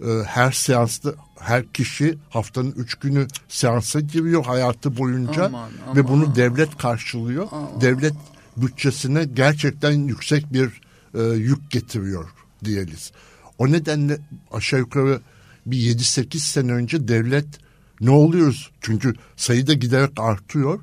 E, 0.01 0.07
her 0.25 0.51
seansta 0.51 1.13
her 1.39 1.67
kişi 1.73 2.17
haftanın 2.29 2.71
üç 2.71 2.95
günü 2.95 3.27
seansa 3.47 3.99
giriyor 3.99 4.45
hayatı 4.45 4.97
boyunca 4.97 5.45
Aman, 5.45 5.69
ve 5.95 5.99
aman. 5.99 6.07
bunu 6.07 6.35
devlet 6.35 6.77
karşılıyor. 6.77 7.47
Devlet 7.81 8.13
bütçesine 8.57 9.23
gerçekten 9.25 9.91
yüksek 9.91 10.53
bir 10.53 10.81
e, 11.13 11.21
yük 11.23 11.71
getiriyor 11.71 12.29
diyaliz. 12.65 13.11
O 13.57 13.71
nedenle 13.71 14.17
aşağı 14.51 14.79
yukarı 14.79 15.21
bir 15.65 15.77
7-8 15.77 16.37
sene 16.37 16.71
önce 16.71 17.07
devlet 17.07 17.47
ne 18.01 18.09
oluyoruz? 18.09 18.71
Çünkü 18.81 19.13
sayı 19.35 19.67
da 19.67 19.73
giderek 19.73 20.11
artıyor. 20.19 20.79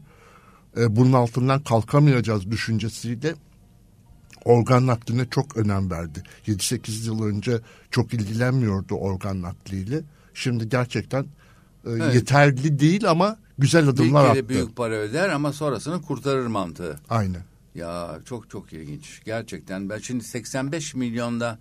E, 0.77 0.97
bunun 0.97 1.13
altından 1.13 1.63
kalkamayacağız 1.63 2.51
düşüncesiyle 2.51 3.35
organ 4.45 4.87
nakline 4.87 5.27
çok 5.31 5.57
önem 5.57 5.91
verdi. 5.91 6.23
7-8 6.47 7.07
yıl 7.07 7.23
önce 7.23 7.61
çok 7.91 8.15
ilgilenmiyordu 8.15 8.95
organ 8.95 9.43
nakliyle. 9.43 10.03
Şimdi 10.35 10.69
gerçekten 10.69 11.27
e, 11.87 11.91
yeterli 11.91 12.79
değil 12.79 13.11
ama 13.11 13.37
güzel 13.59 13.83
Bir 13.83 13.89
adımlar 13.89 14.27
kere 14.27 14.39
attı. 14.39 14.49
büyük 14.49 14.77
para 14.77 14.95
öder 14.95 15.29
ama 15.29 15.53
sonrasını 15.53 16.03
kurtarır 16.03 16.47
mantığı. 16.47 17.01
Aynen. 17.11 17.43
Ya 17.77 18.19
çok 18.25 18.51
çok 18.51 18.73
ilginç. 18.73 19.21
Gerçekten 19.25 19.89
ben 19.91 19.99
şimdi 19.99 20.25
85 20.25 20.95
milyonda 20.95 21.59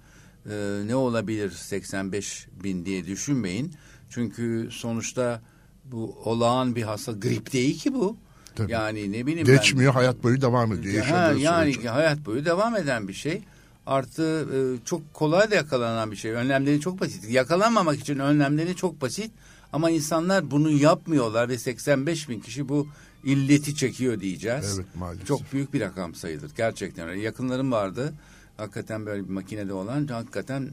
e, 0.49 0.81
ne 0.85 0.95
olabilir 0.95 1.51
85 1.51 2.47
bin 2.63 2.85
diye 2.85 3.05
düşünmeyin. 3.05 3.73
Çünkü 4.09 4.69
sonuçta 4.71 5.41
bu 5.85 6.17
olağan 6.23 6.75
bir 6.75 6.83
hasta 6.83 7.11
grip 7.11 7.53
değil 7.53 7.79
ki 7.79 7.93
bu. 7.93 8.17
Tabii. 8.55 8.71
Yani 8.71 9.11
ne 9.11 9.25
bileyim 9.25 9.47
Geçmiyor 9.47 9.93
ben. 9.93 9.99
hayat 9.99 10.23
boyu 10.23 10.41
devam 10.41 10.73
ediyor. 10.73 11.05
Ha, 11.05 11.33
yani 11.37 11.73
sürece. 11.73 11.89
hayat 11.89 12.25
boyu 12.25 12.45
devam 12.45 12.75
eden 12.75 13.07
bir 13.07 13.13
şey. 13.13 13.41
Artı 13.85 14.47
e, 14.55 14.85
çok 14.85 15.13
kolay 15.13 15.51
da 15.51 15.55
yakalanan 15.55 16.11
bir 16.11 16.15
şey. 16.15 16.31
Önlemleri 16.31 16.79
çok 16.79 16.99
basit. 16.99 17.29
Yakalanmamak 17.29 17.99
için 17.99 18.19
önlemleri 18.19 18.75
çok 18.75 19.01
basit 19.01 19.31
Ama 19.73 19.89
insanlar 19.89 20.51
bunu 20.51 20.69
yapmıyorlar 20.71 21.49
ve 21.49 21.57
85 21.57 22.29
bin 22.29 22.39
kişi 22.39 22.69
bu 22.69 22.87
illeti 23.23 23.75
çekiyor 23.75 24.19
diyeceğiz. 24.19 24.75
Evet 24.75 24.95
maalesef. 24.95 25.27
Çok 25.27 25.53
büyük 25.53 25.73
bir 25.73 25.81
rakam 25.81 26.15
sayılır 26.15 26.51
gerçekten 26.57 27.09
öyle. 27.09 27.21
Yakınlarım 27.21 27.71
vardı 27.71 28.13
hakikaten 28.57 29.05
böyle 29.05 29.23
bir 29.23 29.29
makinede 29.29 29.73
olan 29.73 30.07
hakikaten 30.07 30.71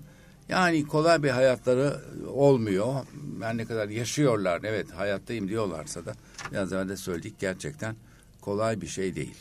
yani 0.48 0.86
kolay 0.86 1.22
bir 1.22 1.30
hayatları 1.30 2.00
olmuyor. 2.26 2.94
Ben 3.40 3.58
ne 3.58 3.64
kadar 3.64 3.88
yaşıyorlar 3.88 4.60
evet 4.64 4.92
hayattayım 4.92 5.48
diyorlarsa 5.48 6.06
da 6.06 6.14
biraz 6.50 6.72
evvel 6.72 6.88
de 6.88 6.96
söyledik 6.96 7.40
gerçekten 7.40 7.96
kolay 8.40 8.80
bir 8.80 8.86
şey 8.86 9.16
değil. 9.16 9.36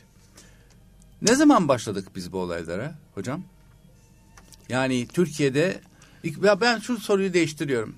Ne 1.22 1.36
zaman 1.36 1.67
başladık 1.67 2.08
biz 2.15 2.31
bu 2.31 2.38
olaylara 2.38 2.96
hocam? 3.15 3.43
Yani 4.70 5.08
Türkiye'de 5.08 5.81
ya 6.43 6.62
ben 6.62 6.79
şu 6.79 6.98
soruyu 6.98 7.34
değiştiriyorum. 7.34 7.96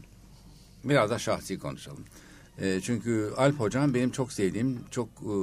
Biraz 0.83 1.09
da 1.09 1.19
şahsi 1.19 1.59
konuşalım. 1.59 2.03
E, 2.61 2.81
çünkü 2.81 3.33
Alp 3.37 3.59
hocam 3.59 3.93
benim 3.93 4.11
çok 4.11 4.33
sevdiğim, 4.33 4.79
çok 4.91 5.09
e, 5.09 5.35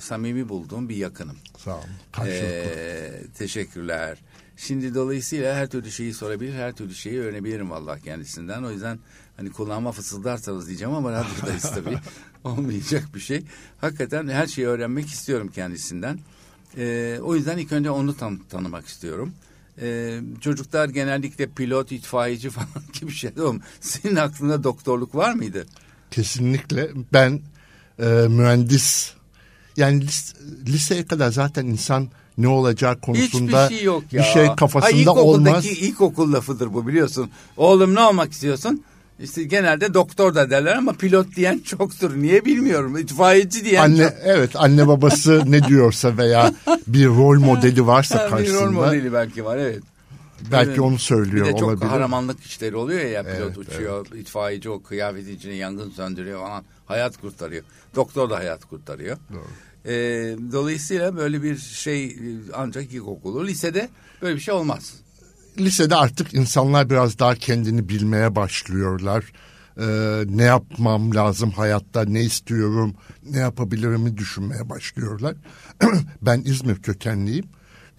samimi 0.00 0.48
bulduğum 0.48 0.88
bir 0.88 0.96
yakınım. 0.96 1.36
Sağ 1.56 1.74
olun. 1.74 1.84
Karşılıklı. 2.12 2.46
E, 2.46 3.22
teşekkürler. 3.38 4.18
Şimdi 4.56 4.94
dolayısıyla 4.94 5.54
her 5.54 5.68
türlü 5.68 5.90
şeyi 5.90 6.14
sorabilir, 6.14 6.54
her 6.54 6.72
türlü 6.72 6.94
şeyi 6.94 7.20
öğrenebilirim 7.20 7.70
vallahi 7.70 8.02
kendisinden. 8.02 8.62
O 8.62 8.70
yüzden 8.70 8.98
hani 9.36 9.52
kulağıma 9.52 9.92
fısıldarsanız 9.92 10.66
diyeceğim 10.68 10.94
ama 10.94 11.12
radyodayız 11.12 11.70
tabii. 11.70 11.98
Olmayacak 12.44 13.04
bir 13.14 13.20
şey. 13.20 13.44
Hakikaten 13.80 14.28
her 14.28 14.46
şeyi 14.46 14.66
öğrenmek 14.66 15.06
istiyorum 15.06 15.50
kendisinden. 15.54 16.18
E, 16.76 17.18
o 17.22 17.34
yüzden 17.34 17.58
ilk 17.58 17.72
önce 17.72 17.90
onu 17.90 18.16
tan 18.16 18.38
tanımak 18.50 18.86
istiyorum. 18.86 19.32
E, 19.82 20.18
çocuklar 20.40 20.88
genellikle 20.88 21.46
pilot, 21.46 21.92
itfaiyeci 21.92 22.50
falan 22.50 22.68
gibi 23.00 23.12
şeyler. 23.12 23.42
Oğlum, 23.42 23.60
senin 23.80 24.16
aklında 24.16 24.64
doktorluk 24.64 25.14
var 25.14 25.32
mıydı? 25.34 25.66
Kesinlikle. 26.10 26.90
Ben 27.12 27.40
e, 27.98 28.04
mühendis 28.28 29.12
yani 29.76 30.00
lis, 30.06 30.34
liseye 30.66 31.06
kadar 31.06 31.30
zaten 31.30 31.66
insan 31.66 32.08
ne 32.38 32.48
olacağı 32.48 33.00
konusunda 33.00 33.64
Hiçbir 33.64 33.76
şey 33.76 33.84
yok 33.84 34.12
ya. 34.12 34.22
bir 34.22 34.26
şey 34.26 34.46
kafasında 34.56 34.96
Ay, 34.96 35.02
ilkokuldaki 35.02 35.50
olmaz. 35.50 35.64
ilkokul 35.66 36.32
lafıdır 36.32 36.72
bu 36.74 36.86
biliyorsun. 36.86 37.30
Oğlum 37.56 37.94
ne 37.94 38.00
olmak 38.00 38.32
istiyorsun? 38.32 38.84
İşte 39.20 39.42
genelde 39.44 39.94
doktor 39.94 40.34
da 40.34 40.50
derler 40.50 40.76
ama 40.76 40.92
pilot 40.92 41.36
diyen 41.36 41.58
çoktur. 41.58 42.16
Niye 42.16 42.44
bilmiyorum. 42.44 42.98
İtfaiyeci 42.98 43.64
diyen 43.64 43.82
Anne 43.82 44.02
çok. 44.08 44.12
evet 44.24 44.50
anne 44.54 44.88
babası 44.88 45.42
ne 45.50 45.64
diyorsa 45.64 46.16
veya 46.16 46.54
bir 46.86 47.06
rol 47.06 47.38
modeli 47.40 47.86
varsa 47.86 48.24
bir 48.24 48.30
karşısında 48.30 48.64
rol 48.66 48.70
modeli 48.72 49.12
belki 49.12 49.44
var 49.44 49.56
evet. 49.56 49.82
belki 50.52 50.70
Evet. 50.70 50.80
onu 50.80 50.94
Bir 50.94 50.98
söylüyor 50.98 51.46
de 51.46 51.52
çok 51.52 51.62
olabilir. 51.62 51.80
kahramanlık 51.88 52.40
işleri 52.40 52.76
oluyor 52.76 53.00
ya 53.04 53.22
pilot 53.22 53.40
Evet, 53.40 53.58
uçuyor, 53.58 54.06
itfaiyeci 54.16 54.70
o 54.70 54.82
kıyafetin 54.82 55.36
içine 55.36 55.54
yangın 55.54 55.90
söndürüyor 55.90 56.40
falan 56.40 56.64
hayat 56.86 57.16
kurtarıyor. 57.20 57.62
Doktor 57.96 58.30
da 58.30 58.36
hayat 58.36 58.64
kurtarıyor. 58.64 59.16
Doğru. 59.32 59.46
Ee, 59.86 59.92
dolayısıyla 60.52 61.16
böyle 61.16 61.42
bir 61.42 61.56
şey 61.56 62.16
ancak 62.54 62.92
ilkokulu. 62.92 63.46
Lisede 63.46 63.88
böyle 64.22 64.36
bir 64.36 64.40
şey 64.40 64.54
olmaz. 64.54 64.94
Lisede 65.58 65.96
artık 65.96 66.34
insanlar 66.34 66.90
biraz 66.90 67.18
daha 67.18 67.34
kendini 67.34 67.88
bilmeye 67.88 68.36
başlıyorlar. 68.36 69.24
Ee, 69.80 70.24
ne 70.28 70.42
yapmam 70.42 71.14
lazım 71.14 71.50
hayatta, 71.50 72.04
ne 72.04 72.22
istiyorum, 72.22 72.94
ne 73.30 73.38
yapabilirimi 73.38 74.16
düşünmeye 74.16 74.68
başlıyorlar. 74.68 75.34
ben 76.22 76.42
İzmir 76.44 76.76
kökenliyim 76.76 77.44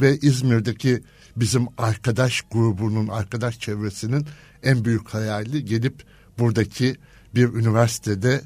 ve 0.01 0.17
İzmir'deki 0.17 1.03
bizim 1.35 1.67
arkadaş 1.77 2.41
grubunun, 2.51 3.07
arkadaş 3.07 3.59
çevresinin 3.59 4.25
en 4.63 4.85
büyük 4.85 5.09
hayali 5.09 5.65
gelip 5.65 6.03
buradaki 6.39 6.95
bir 7.35 7.53
üniversitede 7.53 8.41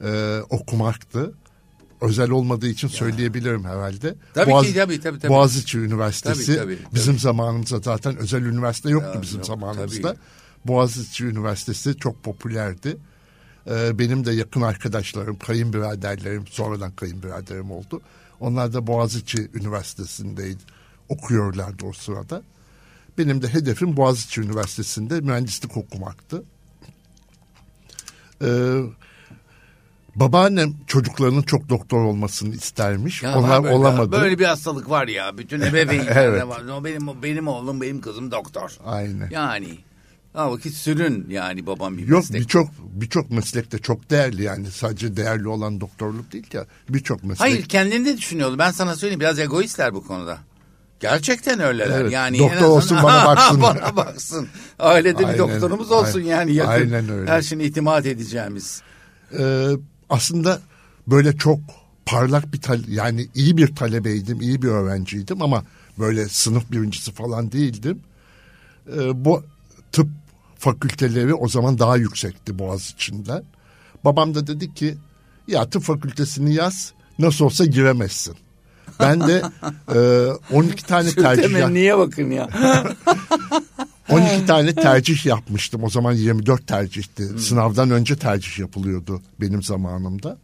e, 0.00 0.40
okumaktı. 0.50 1.34
Özel 2.00 2.30
olmadığı 2.30 2.68
için 2.68 2.88
söyleyebilirim 2.88 3.64
herhalde. 3.64 4.14
Tabii 4.34 4.66
ki, 4.66 4.74
tabii, 4.74 5.00
tabii, 5.00 5.18
tabii. 5.18 5.28
Boğaziçi 5.32 5.78
Üniversitesi 5.78 6.46
Tabii, 6.46 6.56
tabii, 6.56 6.76
tabii. 6.84 6.94
bizim 6.94 7.18
zamanımızda 7.18 7.78
zaten 7.78 8.16
özel 8.16 8.42
üniversite 8.42 8.90
yoktu 8.90 9.10
Ya, 9.14 9.22
bizim 9.22 9.36
yok, 9.36 9.46
zamanımızda. 9.46 10.08
tabii. 10.08 10.18
Boğaziçi 10.64 11.24
Üniversitesi 11.26 11.96
çok 11.96 12.22
popülerdi. 12.24 12.96
Ee, 13.70 13.98
benim 13.98 14.26
de 14.26 14.32
yakın 14.32 14.60
arkadaşlarım, 14.62 15.38
kayınbiraderlerim, 15.38 16.46
sonradan 16.46 16.92
kayınbiraderim 16.92 17.70
oldu. 17.70 18.00
Onlar 18.40 18.72
da 18.72 18.86
Boğaziçi 18.86 19.50
Üniversitesi'ndeydi. 19.54 20.62
Okuyorlardı 21.08 21.86
o 21.86 21.92
sırada. 21.92 22.42
Benim 23.18 23.42
de 23.42 23.48
hedefim 23.48 23.96
Boğaziçi 23.96 24.40
Üniversitesi'nde 24.40 25.20
mühendislik 25.20 25.76
okumaktı. 25.76 26.42
Ee, 28.42 28.80
babaannem 30.20 30.74
çocuklarının 30.86 31.42
çok 31.42 31.68
doktor 31.68 32.04
olmasını 32.04 32.54
istermiş. 32.54 33.22
Ya 33.22 33.38
Onlar 33.38 33.64
böyle, 33.64 33.74
olamadı. 33.74 34.12
Böyle 34.12 34.38
bir 34.38 34.44
hastalık 34.44 34.90
var 34.90 35.08
ya. 35.08 35.38
Bütün 35.38 35.60
ebeveynlerde 35.60 36.10
Evet. 36.20 36.46
var. 36.48 36.62
O 36.80 36.84
benim, 36.84 37.22
benim 37.22 37.48
oğlum, 37.48 37.80
benim 37.80 38.00
kızım 38.00 38.30
doktor. 38.30 38.70
Aynen. 38.86 39.28
Yani. 39.30 39.78
Ha 40.32 40.52
vakit 40.52 40.74
sürün 40.74 41.26
yani 41.30 41.66
babam 41.66 41.98
bir 41.98 42.06
Yok 42.08 42.20
meslek. 42.20 42.40
birçok 42.40 42.68
birçok 42.80 43.30
meslekte 43.30 43.78
çok 43.78 44.10
değerli 44.10 44.42
yani 44.42 44.66
sadece 44.70 45.16
değerli 45.16 45.48
olan 45.48 45.80
doktorluk 45.80 46.32
değil 46.32 46.46
ya 46.52 46.64
birçok 46.88 47.22
meslek. 47.24 47.40
Hayır 47.40 47.64
kendini 47.64 48.16
düşünüyordu. 48.16 48.58
Ben 48.58 48.70
sana 48.70 48.96
söyleyeyim 48.96 49.20
biraz 49.20 49.38
egoistler 49.38 49.94
bu 49.94 50.06
konuda. 50.06 50.38
Gerçekten 51.00 51.60
öyleler. 51.60 52.00
Evet, 52.00 52.12
yani 52.12 52.38
doktor 52.38 52.52
en 52.52 52.56
azından- 52.56 52.70
olsun, 52.70 52.98
bana 53.02 53.26
baksın. 53.36 53.62
bana 53.62 53.96
baksın. 53.96 54.48
Ailede 54.78 55.18
bir 55.18 55.24
Aynen, 55.24 55.38
doktorumuz 55.38 55.90
olsun 55.92 56.18
aynen. 56.18 56.30
yani 56.30 56.54
yakın. 56.54 56.70
Aynen 56.72 57.08
öyle. 57.08 57.30
Her 57.30 57.42
şeyine 57.42 57.64
itimat 57.64 58.06
edeceğimiz. 58.06 58.82
Ee, 59.38 59.66
aslında 60.10 60.60
böyle 61.06 61.36
çok 61.36 61.58
parlak 62.06 62.52
bir 62.52 62.88
yani 62.88 63.28
iyi 63.34 63.56
bir 63.56 63.76
talebeydim, 63.76 64.40
iyi 64.40 64.62
bir 64.62 64.68
öğrenciydim 64.68 65.42
ama 65.42 65.64
böyle 65.98 66.28
sınıf 66.28 66.70
birincisi 66.70 67.12
falan 67.12 67.52
değildim. 67.52 68.00
Ee, 68.96 69.24
bu 69.24 69.42
tıp 69.92 70.08
fakülteleri 70.58 71.34
o 71.34 71.48
zaman 71.48 71.78
daha 71.78 71.96
yüksekti 71.96 72.58
Boğaziçi'nden. 72.58 73.42
Babam 74.04 74.34
da 74.34 74.46
dedi 74.46 74.74
ki 74.74 74.94
ya 75.48 75.70
tıp 75.70 75.82
fakültesini 75.82 76.54
yaz 76.54 76.92
nasıl 77.18 77.44
olsa 77.44 77.64
giremezsin. 77.64 78.34
Ben 79.00 79.20
de 79.20 79.42
e, 79.94 80.54
12 80.54 80.84
tane 80.86 81.10
Şu 81.10 81.22
tercih 81.22 81.42
yap- 81.42 81.52
temenniye 81.52 81.98
bakın 81.98 82.30
ya. 82.30 82.48
12 84.08 84.46
tane 84.46 84.74
tercih 84.74 85.26
yapmıştım. 85.26 85.84
O 85.84 85.90
zaman 85.90 86.12
24 86.12 86.66
tercihti. 86.66 87.24
Sınavdan 87.26 87.90
önce 87.90 88.16
tercih 88.16 88.58
yapılıyordu 88.58 89.22
benim 89.40 89.62
zamanımda. 89.62 90.38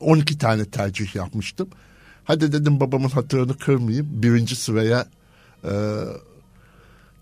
12 0.00 0.38
tane 0.38 0.64
tercih 0.64 1.14
yapmıştım. 1.14 1.68
Hadi 2.24 2.52
dedim 2.52 2.80
babamın 2.80 3.08
hatırını 3.08 3.58
kırmayayım. 3.58 4.08
Birinci 4.10 4.56
sıraya 4.56 5.06
e, 5.64 5.72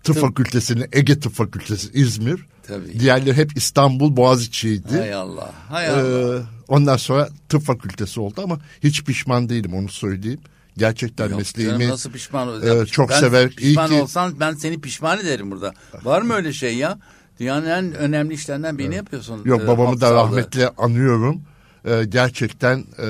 tıp 0.03 0.17
fakültesini, 0.17 0.87
Ege 0.91 1.19
Tıp 1.19 1.33
Fakültesi 1.33 1.89
İzmir. 1.93 2.45
Tabii. 2.67 2.99
Diğerleri 2.99 3.37
hep 3.37 3.57
İstanbul 3.57 4.15
Boğaziçi'ydi. 4.15 4.97
Hay 4.97 5.13
Allah. 5.13 5.51
Hay 5.69 5.89
Allah. 5.89 6.37
Ee, 6.37 6.41
ondan 6.67 6.97
sonra 6.97 7.29
tıp 7.49 7.63
fakültesi 7.63 8.19
oldu 8.19 8.41
ama 8.43 8.59
hiç 8.83 9.03
pişman 9.03 9.49
değilim 9.49 9.73
onu 9.73 9.89
söyleyeyim. 9.89 10.39
Gerçekten 10.77 11.29
Yok 11.29 11.37
mesleğimi 11.37 11.89
nasıl 11.89 12.11
pişman 12.11 12.81
e, 12.81 12.85
çok 12.85 13.09
ben 13.09 13.19
sever. 13.19 13.49
İyi 13.49 13.55
Pişman 13.55 13.89
ki 13.89 13.93
olsan 13.93 14.39
ben 14.39 14.53
seni 14.53 14.81
pişman 14.81 15.19
ederim 15.19 15.51
burada. 15.51 15.73
Var 16.03 16.21
mı 16.21 16.33
öyle 16.33 16.53
şey 16.53 16.77
ya? 16.77 16.99
Dünyanın 17.39 17.65
en 17.65 17.95
önemli 17.95 18.33
işlerinden 18.33 18.77
birini 18.77 18.95
yapıyorsun. 18.95 19.41
Yok 19.45 19.61
Ee, 19.61 19.67
babamı 19.67 20.01
da 20.01 20.13
rahmetle 20.13 20.69
anıyorum. 20.69 21.41
Ee, 21.85 22.03
gerçekten 22.09 22.85
e, 22.99 23.07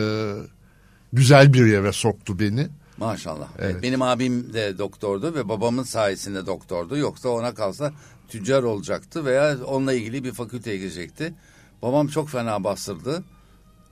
güzel 1.13 1.53
bir 1.53 1.65
yere 1.65 1.91
soktu 1.91 2.39
beni. 2.39 2.67
Maşallah. 2.97 3.47
Evet. 3.59 3.83
Benim 3.83 4.01
abim 4.01 4.53
de 4.53 4.77
doktordu 4.77 5.35
ve 5.35 5.49
babamın 5.49 5.83
sayesinde 5.83 6.45
doktordu. 6.45 6.97
Yoksa 6.97 7.29
ona 7.29 7.53
kalsa 7.53 7.93
tüccar 8.27 8.63
olacaktı 8.63 9.25
veya 9.25 9.57
onunla 9.65 9.93
ilgili 9.93 10.23
bir 10.23 10.31
fakülteye 10.31 10.77
girecekti. 10.77 11.33
Babam 11.81 12.07
çok 12.07 12.29
fena 12.29 12.63
bastırdı. 12.63 13.23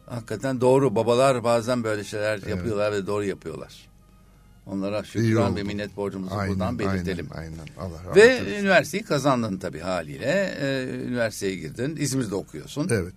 Hakikaten 0.06 0.62
doğru. 0.62 0.96
Babalar 0.96 1.44
bazen 1.44 1.84
böyle 1.84 2.04
şeyler 2.04 2.48
yapıyorlar 2.48 2.92
ve 2.92 3.08
doğru 3.08 3.24
yapıyorlar. 3.26 3.74
Onlara 4.66 5.04
şükran 5.04 5.56
ve 5.56 5.64
minnet 5.64 5.98
borcumuzu 5.98 6.36
Aynen, 6.36 6.54
buradan 6.54 6.80
belirtelim. 6.80 7.28
Aynen, 7.32 7.52
aynen. 7.52 7.74
Allah 7.80 8.16
Ve 8.16 8.22
eylesin. 8.22 8.60
üniversiteyi 8.60 9.04
kazandın 9.04 9.58
tabii 9.58 9.80
haliyle. 9.80 10.56
Ee, 10.62 10.86
üniversiteye 11.08 11.56
girdin. 11.56 11.96
İzmir'de 12.00 12.36
okuyorsun. 12.36 12.88
Evet. 12.92 13.14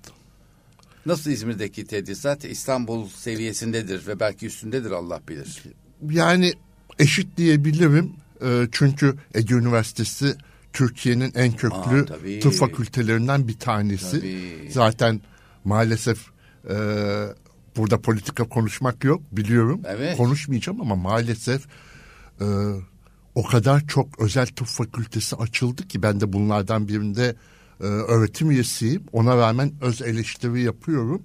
Nasıl 1.07 1.31
İzmir'deki 1.31 1.87
tedrisat 1.87 2.45
İstanbul 2.45 3.09
seviyesindedir 3.09 4.07
ve 4.07 4.21
belki 4.21 4.47
üstündedir 4.47 4.91
Allah 4.91 5.21
bilir. 5.29 5.63
Yani 6.11 6.53
eşit 6.99 7.37
diyebilirim. 7.37 8.13
Ee, 8.45 8.69
çünkü 8.73 9.15
Ege 9.35 9.55
Üniversitesi 9.55 10.35
Türkiye'nin 10.73 11.33
en 11.35 11.53
köklü 11.53 12.03
Aa, 12.03 12.05
tabii. 12.05 12.41
tıp 12.41 12.53
fakültelerinden 12.55 13.49
bir 13.49 13.59
tanesi. 13.59 14.21
Tabii. 14.21 14.71
Zaten 14.73 15.21
maalesef 15.65 16.19
e, 16.71 16.77
burada 17.77 18.01
politika 18.01 18.45
konuşmak 18.45 19.05
yok 19.05 19.23
biliyorum. 19.33 19.81
Evet. 19.85 20.17
Konuşmayacağım 20.17 20.81
ama 20.81 20.97
maalesef 20.97 21.67
e, 22.41 22.47
o 23.35 23.45
kadar 23.45 23.87
çok 23.87 24.21
özel 24.21 24.47
tıp 24.47 24.67
fakültesi 24.67 25.37
açıldı 25.37 25.89
ki 25.89 26.03
ben 26.03 26.21
de 26.21 26.33
bunlardan 26.33 26.89
birinde 26.89 27.37
e, 27.81 27.85
öğretim 27.85 28.51
üyesiyim. 28.51 29.05
Ona 29.13 29.37
rağmen 29.37 29.73
öz 29.81 30.03
eleştiri 30.03 30.63
yapıyorum. 30.63 31.23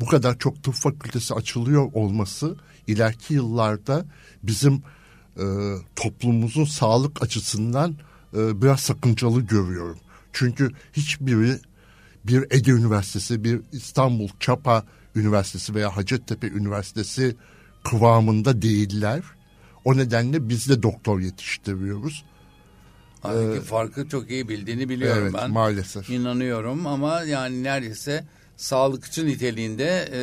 Bu 0.00 0.06
kadar 0.06 0.38
çok 0.38 0.62
tıp 0.62 0.74
fakültesi 0.74 1.34
açılıyor 1.34 1.92
olması 1.92 2.56
ileriki 2.86 3.34
yıllarda 3.34 4.04
bizim 4.42 4.82
e, 5.36 5.44
toplumumuzun 5.96 6.64
sağlık 6.64 7.22
açısından 7.22 7.96
e, 8.36 8.62
biraz 8.62 8.80
sakıncalı 8.80 9.40
görüyorum. 9.40 9.98
Çünkü 10.32 10.70
hiçbiri 10.92 11.58
bir 12.24 12.44
Ege 12.50 12.72
Üniversitesi, 12.72 13.44
bir 13.44 13.60
İstanbul 13.72 14.28
Çapa 14.40 14.84
Üniversitesi 15.16 15.74
veya 15.74 15.96
Hacettepe 15.96 16.48
Üniversitesi 16.48 17.36
kıvamında 17.84 18.62
değiller. 18.62 19.22
O 19.84 19.96
nedenle 19.96 20.48
biz 20.48 20.68
de 20.68 20.82
doktor 20.82 21.20
yetiştiriyoruz. 21.20 22.24
Halbuki 23.20 23.58
ee, 23.58 23.60
farkı 23.60 24.08
çok 24.08 24.30
iyi 24.30 24.48
bildiğini 24.48 24.88
biliyorum 24.88 25.22
evet, 25.22 25.34
ben. 25.34 25.50
maalesef. 25.50 26.10
İnanıyorum 26.10 26.86
ama 26.86 27.22
yani 27.22 27.62
neredeyse 27.62 28.24
sağlıkçı 28.56 29.26
niteliğinde 29.26 30.08
e, 30.12 30.20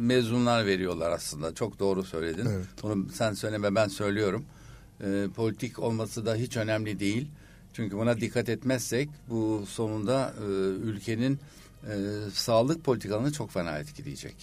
mezunlar 0.00 0.66
veriyorlar 0.66 1.10
aslında. 1.10 1.54
Çok 1.54 1.78
doğru 1.78 2.04
söyledin. 2.04 2.46
Evet. 2.46 2.66
Bunu 2.82 3.06
sen 3.12 3.32
söyleme 3.32 3.74
ben 3.74 3.88
söylüyorum. 3.88 4.44
E, 5.00 5.26
politik 5.36 5.78
olması 5.78 6.26
da 6.26 6.34
hiç 6.34 6.56
önemli 6.56 7.00
değil. 7.00 7.28
Çünkü 7.72 7.96
buna 7.96 8.20
dikkat 8.20 8.48
etmezsek 8.48 9.08
bu 9.28 9.64
sonunda 9.68 10.34
e, 10.40 10.44
ülkenin 10.88 11.38
e, 11.84 11.94
sağlık 12.32 12.84
politikalarını 12.84 13.32
çok 13.32 13.50
fena 13.50 13.78
etkileyecek. 13.78 14.36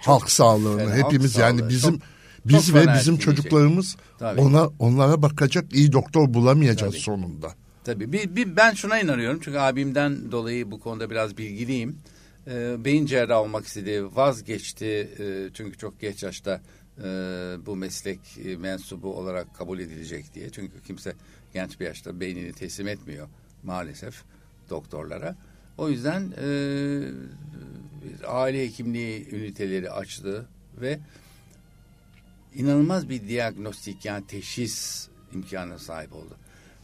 Çok 0.00 0.06
halk 0.06 0.30
sağlığını 0.30 0.78
fena, 0.78 0.94
hepimiz 0.94 1.34
halk 1.34 1.42
yani 1.42 1.58
sağlığı. 1.58 1.70
bizim 1.70 1.98
çok, 1.98 2.08
biz 2.44 2.66
çok 2.66 2.74
ve 2.74 2.86
bizim 2.94 3.16
çocuklarımız 3.16 3.96
Tabii. 4.18 4.40
ona 4.40 4.70
onlara 4.78 5.22
bakacak 5.22 5.74
iyi 5.74 5.92
doktor 5.92 6.34
bulamayacağız 6.34 6.92
Tabii. 6.92 7.02
sonunda. 7.02 7.54
Tabii 7.84 8.12
bir, 8.12 8.36
bir 8.36 8.56
ben 8.56 8.74
şuna 8.74 9.00
inanıyorum 9.00 9.40
çünkü 9.44 9.58
abimden 9.58 10.32
dolayı 10.32 10.70
bu 10.70 10.80
konuda 10.80 11.10
biraz 11.10 11.38
bilgiliyim. 11.38 11.98
E, 12.46 12.84
beyin 12.84 13.06
cerrahı 13.06 13.40
olmak 13.40 13.66
istedi, 13.66 14.04
vazgeçti 14.16 15.10
e, 15.18 15.50
çünkü 15.54 15.78
çok 15.78 16.00
geç 16.00 16.22
yaşta 16.22 16.60
e, 16.98 17.02
bu 17.66 17.76
meslek 17.76 18.20
e, 18.44 18.56
mensubu 18.56 19.14
olarak 19.16 19.54
kabul 19.54 19.78
edilecek 19.78 20.34
diye. 20.34 20.50
Çünkü 20.50 20.82
kimse 20.86 21.14
genç 21.56 21.80
bir 21.80 21.84
yaşta 21.86 22.20
beynini 22.20 22.52
teslim 22.52 22.88
etmiyor 22.88 23.28
maalesef 23.62 24.22
doktorlara. 24.70 25.36
O 25.78 25.88
yüzden 25.88 26.32
e, 26.42 26.48
aile 28.26 28.62
hekimliği 28.62 29.28
üniteleri 29.34 29.90
açtı 29.90 30.46
ve 30.80 30.98
inanılmaz 32.54 33.08
bir 33.08 33.28
diagnostik 33.28 34.04
yani 34.04 34.26
teşhis 34.26 35.08
imkanına 35.32 35.78
sahip 35.78 36.12
oldu. 36.12 36.36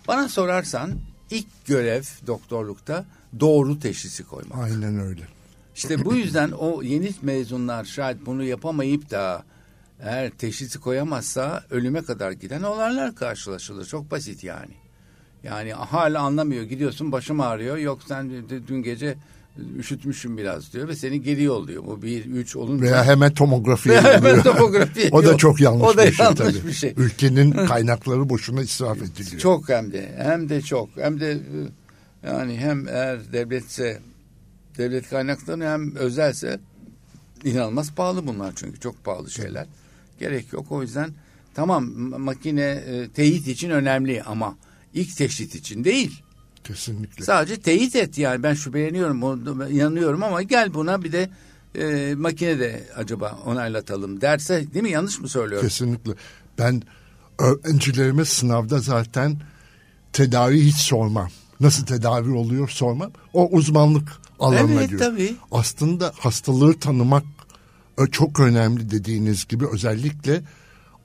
Bana 0.08 0.28
sorarsan 0.28 0.98
ilk 1.30 1.66
görev 1.66 2.02
doktorlukta 2.26 3.04
doğru 3.40 3.78
teşhisi 3.78 4.24
koymak. 4.24 4.58
Aynen 4.58 5.00
öyle. 5.00 5.22
İşte 5.74 6.04
bu 6.04 6.14
yüzden 6.14 6.50
o 6.50 6.82
yeni 6.82 7.10
mezunlar 7.22 7.84
şayet 7.84 8.26
bunu 8.26 8.44
yapamayıp 8.44 9.10
da 9.10 9.44
eğer 10.02 10.30
teşhisi 10.30 10.80
koyamazsa 10.80 11.64
ölüme 11.70 12.02
kadar 12.02 12.32
giden 12.32 12.62
olaylar 12.62 13.14
karşılaşılır. 13.14 13.86
Çok 13.86 14.10
basit 14.10 14.44
yani. 14.44 14.74
Yani 15.44 15.72
hala 15.72 16.20
anlamıyor. 16.20 16.62
Gidiyorsun 16.62 17.12
başım 17.12 17.40
ağrıyor. 17.40 17.76
Yok 17.76 18.00
sen 18.08 18.30
dün 18.68 18.82
gece 18.82 19.16
üşütmüşüm 19.78 20.38
biraz 20.38 20.72
diyor 20.72 20.88
ve 20.88 20.96
seni 20.96 21.22
geri 21.22 21.42
yolluyor. 21.42 21.84
Bu 21.86 22.02
bir 22.02 22.24
üç 22.24 22.56
olunca. 22.56 22.84
Veya 22.84 23.04
hemen 23.04 23.34
tomografi 23.34 23.92
hemen 23.92 24.42
tomografi 24.42 25.08
o 25.12 25.24
da 25.24 25.36
çok 25.36 25.60
yanlış, 25.60 25.82
o 25.82 25.96
da 25.96 26.06
bir, 26.06 26.12
şey, 26.12 26.24
yanlış 26.24 26.38
tabii. 26.38 26.66
bir 26.66 26.72
şey. 26.72 26.94
Ülkenin 26.96 27.50
kaynakları 27.66 28.28
boşuna 28.28 28.62
israf 28.62 29.02
ediliyor. 29.02 29.40
Çok 29.40 29.68
hem 29.68 29.92
de 29.92 30.14
hem 30.18 30.48
de 30.48 30.62
çok 30.62 30.88
hem 30.96 31.20
de 31.20 31.38
yani 32.26 32.56
hem 32.56 32.88
eğer 32.88 33.32
devletse 33.32 34.00
devlet 34.78 35.10
kaynakları 35.10 35.64
hem 35.64 35.96
özelse 35.96 36.60
inanılmaz 37.44 37.94
pahalı 37.94 38.26
bunlar 38.26 38.52
çünkü 38.56 38.80
çok 38.80 39.04
pahalı 39.04 39.30
şeyler. 39.30 39.66
Gerek 40.22 40.52
yok 40.52 40.72
o 40.72 40.82
yüzden 40.82 41.10
tamam 41.54 41.84
makine 42.20 42.62
e, 42.62 43.08
teyit 43.08 43.48
için 43.48 43.70
önemli 43.70 44.22
ama 44.22 44.56
ilk 44.94 45.16
teşhis 45.16 45.54
için 45.54 45.84
değil. 45.84 46.22
Kesinlikle. 46.64 47.24
Sadece 47.24 47.60
teyit 47.60 47.96
et 47.96 48.18
yani 48.18 48.42
ben 48.42 48.54
şüpheleniyorum, 48.54 49.22
inanıyorum 49.70 50.22
ama 50.22 50.42
gel 50.42 50.74
buna 50.74 51.04
bir 51.04 51.12
de 51.12 51.30
e, 51.74 52.14
makine 52.14 52.58
de 52.58 52.88
acaba 52.96 53.38
onaylatalım 53.46 54.20
derse 54.20 54.72
değil 54.74 54.82
mi 54.82 54.90
yanlış 54.90 55.20
mı 55.20 55.28
söylüyorum? 55.28 55.68
Kesinlikle. 55.68 56.12
Ben 56.58 56.82
öğrencilerime 57.38 58.24
sınavda 58.24 58.78
zaten 58.78 59.40
tedavi 60.12 60.64
hiç 60.64 60.76
sormam. 60.76 61.28
Nasıl 61.60 61.86
tedavi 61.86 62.30
oluyor 62.30 62.68
sormam. 62.68 63.10
O 63.32 63.48
uzmanlık 63.48 64.08
alanına 64.38 64.72
evet, 64.80 64.90
giriyor. 64.90 65.10
Tabii. 65.10 65.34
Aslında 65.52 66.12
hastalığı 66.18 66.78
tanımak 66.78 67.24
çok 68.10 68.40
önemli 68.40 68.90
dediğiniz 68.90 69.48
gibi 69.48 69.66
özellikle 69.66 70.42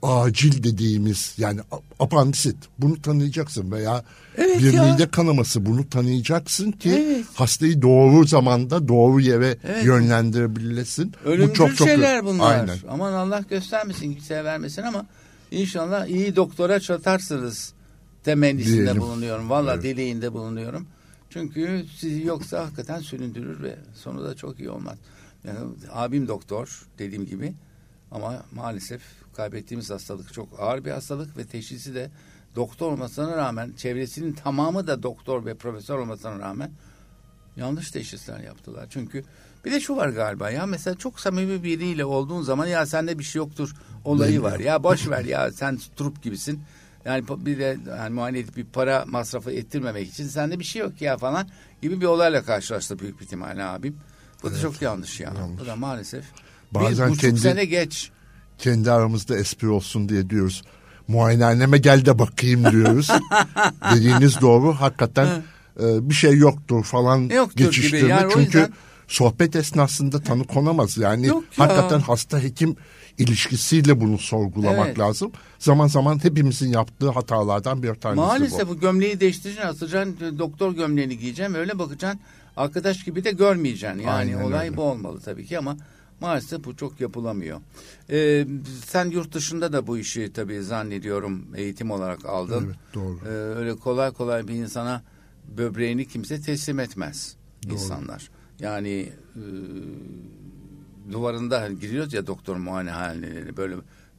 acil 0.02 0.62
dediğimiz 0.62 1.34
yani 1.38 1.60
apandisit 2.00 2.56
bunu 2.78 3.02
tanıyacaksın 3.02 3.72
veya 3.72 4.04
evet 4.36 4.58
bir 4.58 4.72
ya. 4.72 4.92
mide 4.92 5.10
kanaması 5.10 5.66
bunu 5.66 5.88
tanıyacaksın 5.88 6.72
ki 6.72 6.90
evet. 6.90 7.26
hastayı 7.34 7.82
doğru 7.82 8.26
zamanda 8.26 8.88
doğru 8.88 9.20
yere 9.20 9.56
evet. 9.64 9.84
yönlendirebilesin. 9.84 11.12
Ölümcül 11.24 11.50
Bu 11.50 11.54
çok, 11.54 11.76
çok 11.76 11.88
şeyler 11.88 12.24
bunlar. 12.24 12.60
Aynen. 12.60 12.78
Aman 12.88 13.12
Allah 13.12 13.44
göstermesin 13.50 14.14
kimseye 14.14 14.44
vermesin 14.44 14.82
ama 14.82 15.06
inşallah 15.50 16.06
iyi 16.06 16.36
doktora 16.36 16.80
çatarsınız 16.80 17.72
temennisinde 18.24 18.82
Diyelim. 18.82 19.00
bulunuyorum. 19.00 19.50
Valla 19.50 19.74
evet. 19.74 19.82
dileğinde 19.82 20.32
bulunuyorum. 20.32 20.86
Çünkü 21.30 21.84
sizi 21.96 22.26
yoksa 22.26 22.64
hakikaten 22.64 23.00
süründürür 23.00 23.62
ve 23.62 23.76
sonu 23.94 24.24
da 24.24 24.34
çok 24.36 24.60
iyi 24.60 24.70
olmaz. 24.70 24.98
Yani 25.48 25.58
abim 25.92 26.28
doktor 26.28 26.86
dediğim 26.98 27.26
gibi 27.26 27.54
ama 28.10 28.42
maalesef 28.52 29.02
kaybettiğimiz 29.34 29.90
hastalık 29.90 30.32
çok 30.32 30.60
ağır 30.60 30.84
bir 30.84 30.90
hastalık 30.90 31.36
ve 31.36 31.44
teşhisi 31.44 31.94
de 31.94 32.10
doktor 32.56 32.92
olmasına 32.92 33.36
rağmen 33.36 33.72
çevresinin 33.76 34.32
tamamı 34.32 34.86
da 34.86 35.02
doktor 35.02 35.46
ve 35.46 35.54
profesör 35.54 35.98
olmasına 35.98 36.38
rağmen 36.38 36.70
yanlış 37.56 37.90
teşhisler 37.90 38.40
yaptılar. 38.40 38.86
Çünkü 38.90 39.24
bir 39.64 39.72
de 39.72 39.80
şu 39.80 39.96
var 39.96 40.08
galiba 40.08 40.50
ya 40.50 40.66
mesela 40.66 40.94
çok 40.94 41.20
samimi 41.20 41.62
biriyle 41.62 42.04
olduğun 42.04 42.42
zaman 42.42 42.66
ya 42.66 42.86
sende 42.86 43.18
bir 43.18 43.24
şey 43.24 43.38
yoktur 43.38 43.74
olayı 44.04 44.42
var. 44.42 44.58
Ya 44.60 44.82
boş 44.82 45.08
ver 45.08 45.24
ya 45.24 45.52
sen 45.52 45.78
trup 45.96 46.22
gibisin. 46.22 46.62
Yani 47.04 47.24
bir 47.28 47.58
de 47.58 47.78
yani 47.88 48.14
muayene 48.14 48.38
edip 48.38 48.56
bir 48.56 48.64
para 48.64 49.04
masrafı 49.06 49.52
ettirmemek 49.52 50.08
için 50.08 50.26
sende 50.26 50.58
bir 50.58 50.64
şey 50.64 50.82
yok 50.82 51.02
ya 51.02 51.16
falan 51.16 51.48
gibi 51.82 52.00
bir 52.00 52.06
olayla 52.06 52.42
karşılaştı 52.42 52.98
büyük 52.98 53.20
bir 53.20 53.24
ihtimalle 53.24 53.64
abim. 53.64 53.96
Bu 54.42 54.48
evet, 54.48 54.56
da 54.58 54.62
çok 54.62 54.82
yanlış 54.82 55.20
ya. 55.20 55.32
Yanlış. 55.38 55.60
Bu 55.60 55.66
da 55.66 55.76
maalesef. 55.76 56.24
Bazen 56.72 57.06
bir 57.06 57.12
buçuk 57.12 57.20
kendi, 57.20 57.40
sene 57.40 57.64
geç 57.64 58.10
kendi 58.58 58.90
aramızda 58.92 59.36
espri 59.38 59.68
olsun 59.68 60.08
diye 60.08 60.30
diyoruz. 60.30 60.62
Muayenehaneme 61.08 61.78
gel 61.78 62.06
de 62.06 62.18
bakayım 62.18 62.72
diyoruz. 62.72 63.08
Dediğiniz 63.94 64.40
doğru. 64.40 64.74
Hakikaten 64.74 65.26
e, 65.80 66.08
bir 66.10 66.14
şey 66.14 66.36
yoktur 66.36 66.84
falan 66.84 67.18
yoktur 67.28 67.64
geçiştirme. 67.64 68.00
Gibi. 68.00 68.10
Yani 68.10 68.32
Çünkü 68.32 68.58
yüzden... 68.58 68.72
sohbet 69.08 69.56
esnasında 69.56 70.20
tanı 70.20 70.44
konamaz. 70.44 70.98
Yani 70.98 71.26
Yok 71.26 71.44
hakikaten 71.56 72.00
hasta 72.00 72.42
hekim 72.42 72.76
ilişkisiyle 73.18 74.00
bunu 74.00 74.18
sorgulamak 74.18 74.86
evet. 74.86 74.98
lazım. 74.98 75.32
Zaman 75.58 75.86
zaman 75.86 76.24
hepimizin 76.24 76.68
yaptığı 76.72 77.10
hatalardan 77.10 77.82
bir 77.82 77.94
tanesi 77.94 78.20
Maalesef 78.20 78.66
bu. 78.66 78.68
bu 78.68 78.80
gömleği 78.80 79.20
değiştireceksin, 79.20 79.68
atacaksın, 79.68 80.38
doktor 80.38 80.72
gömleğini 80.72 81.18
giyeceğim, 81.18 81.54
öyle 81.54 81.78
bakacaksın. 81.78 82.20
Arkadaş 82.58 83.04
gibi 83.04 83.24
de 83.24 83.30
görmeyeceksin. 83.30 83.98
Yani 83.98 84.10
Aynen 84.10 84.42
olay 84.42 84.66
öyle. 84.66 84.76
bu 84.76 84.82
olmalı 84.82 85.20
tabii 85.20 85.46
ki 85.46 85.58
ama 85.58 85.76
Maalesef 86.20 86.64
bu 86.64 86.76
çok 86.76 87.00
yapılamıyor. 87.00 87.60
Ee, 88.10 88.46
sen 88.86 89.10
yurt 89.10 89.34
dışında 89.34 89.72
da 89.72 89.86
bu 89.86 89.98
işi 89.98 90.32
tabii 90.32 90.62
zannediyorum 90.62 91.46
eğitim 91.56 91.90
olarak 91.90 92.24
aldın. 92.24 92.64
Evet 92.66 92.76
doğru. 92.94 93.18
Ee, 93.24 93.28
öyle 93.28 93.76
kolay 93.76 94.12
kolay 94.12 94.48
bir 94.48 94.54
insana 94.54 95.02
böbreğini 95.56 96.08
kimse 96.08 96.40
teslim 96.40 96.80
etmez 96.80 97.36
doğru. 97.64 97.72
insanlar. 97.74 98.30
Yani 98.60 99.12
e, 99.36 99.42
duvarında 101.12 101.60
hani 101.60 101.78
giriyoruz 101.80 102.12
ya 102.12 102.26
doktor 102.26 102.56
muayenehaneleri 102.56 103.56
böyle 103.56 103.74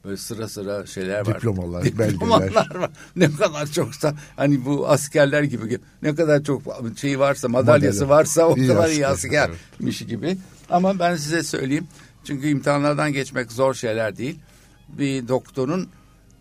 böyle 0.06 0.18
sıra 0.18 0.48
sıra 0.48 0.86
şeyler 0.86 1.28
var. 1.28 1.36
Diplomalar, 1.36 1.84
Diplomalar 1.86 2.76
var. 2.76 2.92
Ne 3.16 3.32
kadar 3.32 3.68
çoksa 3.68 4.16
hani 4.36 4.66
bu 4.66 4.90
askerler 4.90 5.44
gibi 5.44 5.80
ne 6.02 6.16
kadar 6.16 6.44
çok 6.44 6.62
şey 6.98 7.20
varsa 7.20 7.48
madalyası 7.48 8.02
Madalya. 8.06 8.18
varsa 8.20 8.46
o 8.46 8.58
iyi 8.58 8.68
kadar 8.68 8.90
iyi 8.90 9.08
askermiş 9.08 10.00
gibi. 10.00 10.38
Ama 10.70 11.00
ben 11.00 11.16
size 11.16 11.44
söyleyeyim. 11.44 11.88
Çünkü 12.24 12.48
imtihanlardan 12.48 13.14
geçmek 13.14 13.52
zor 13.52 13.74
şeyler 13.74 14.18
değil. 14.18 14.40
Bir 14.88 15.28
doktorun 15.28 15.90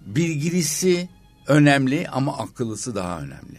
bilgilisi 0.06 1.08
önemli 1.46 2.08
ama 2.08 2.38
akıllısı 2.38 2.94
daha 2.94 3.18
önemli. 3.18 3.58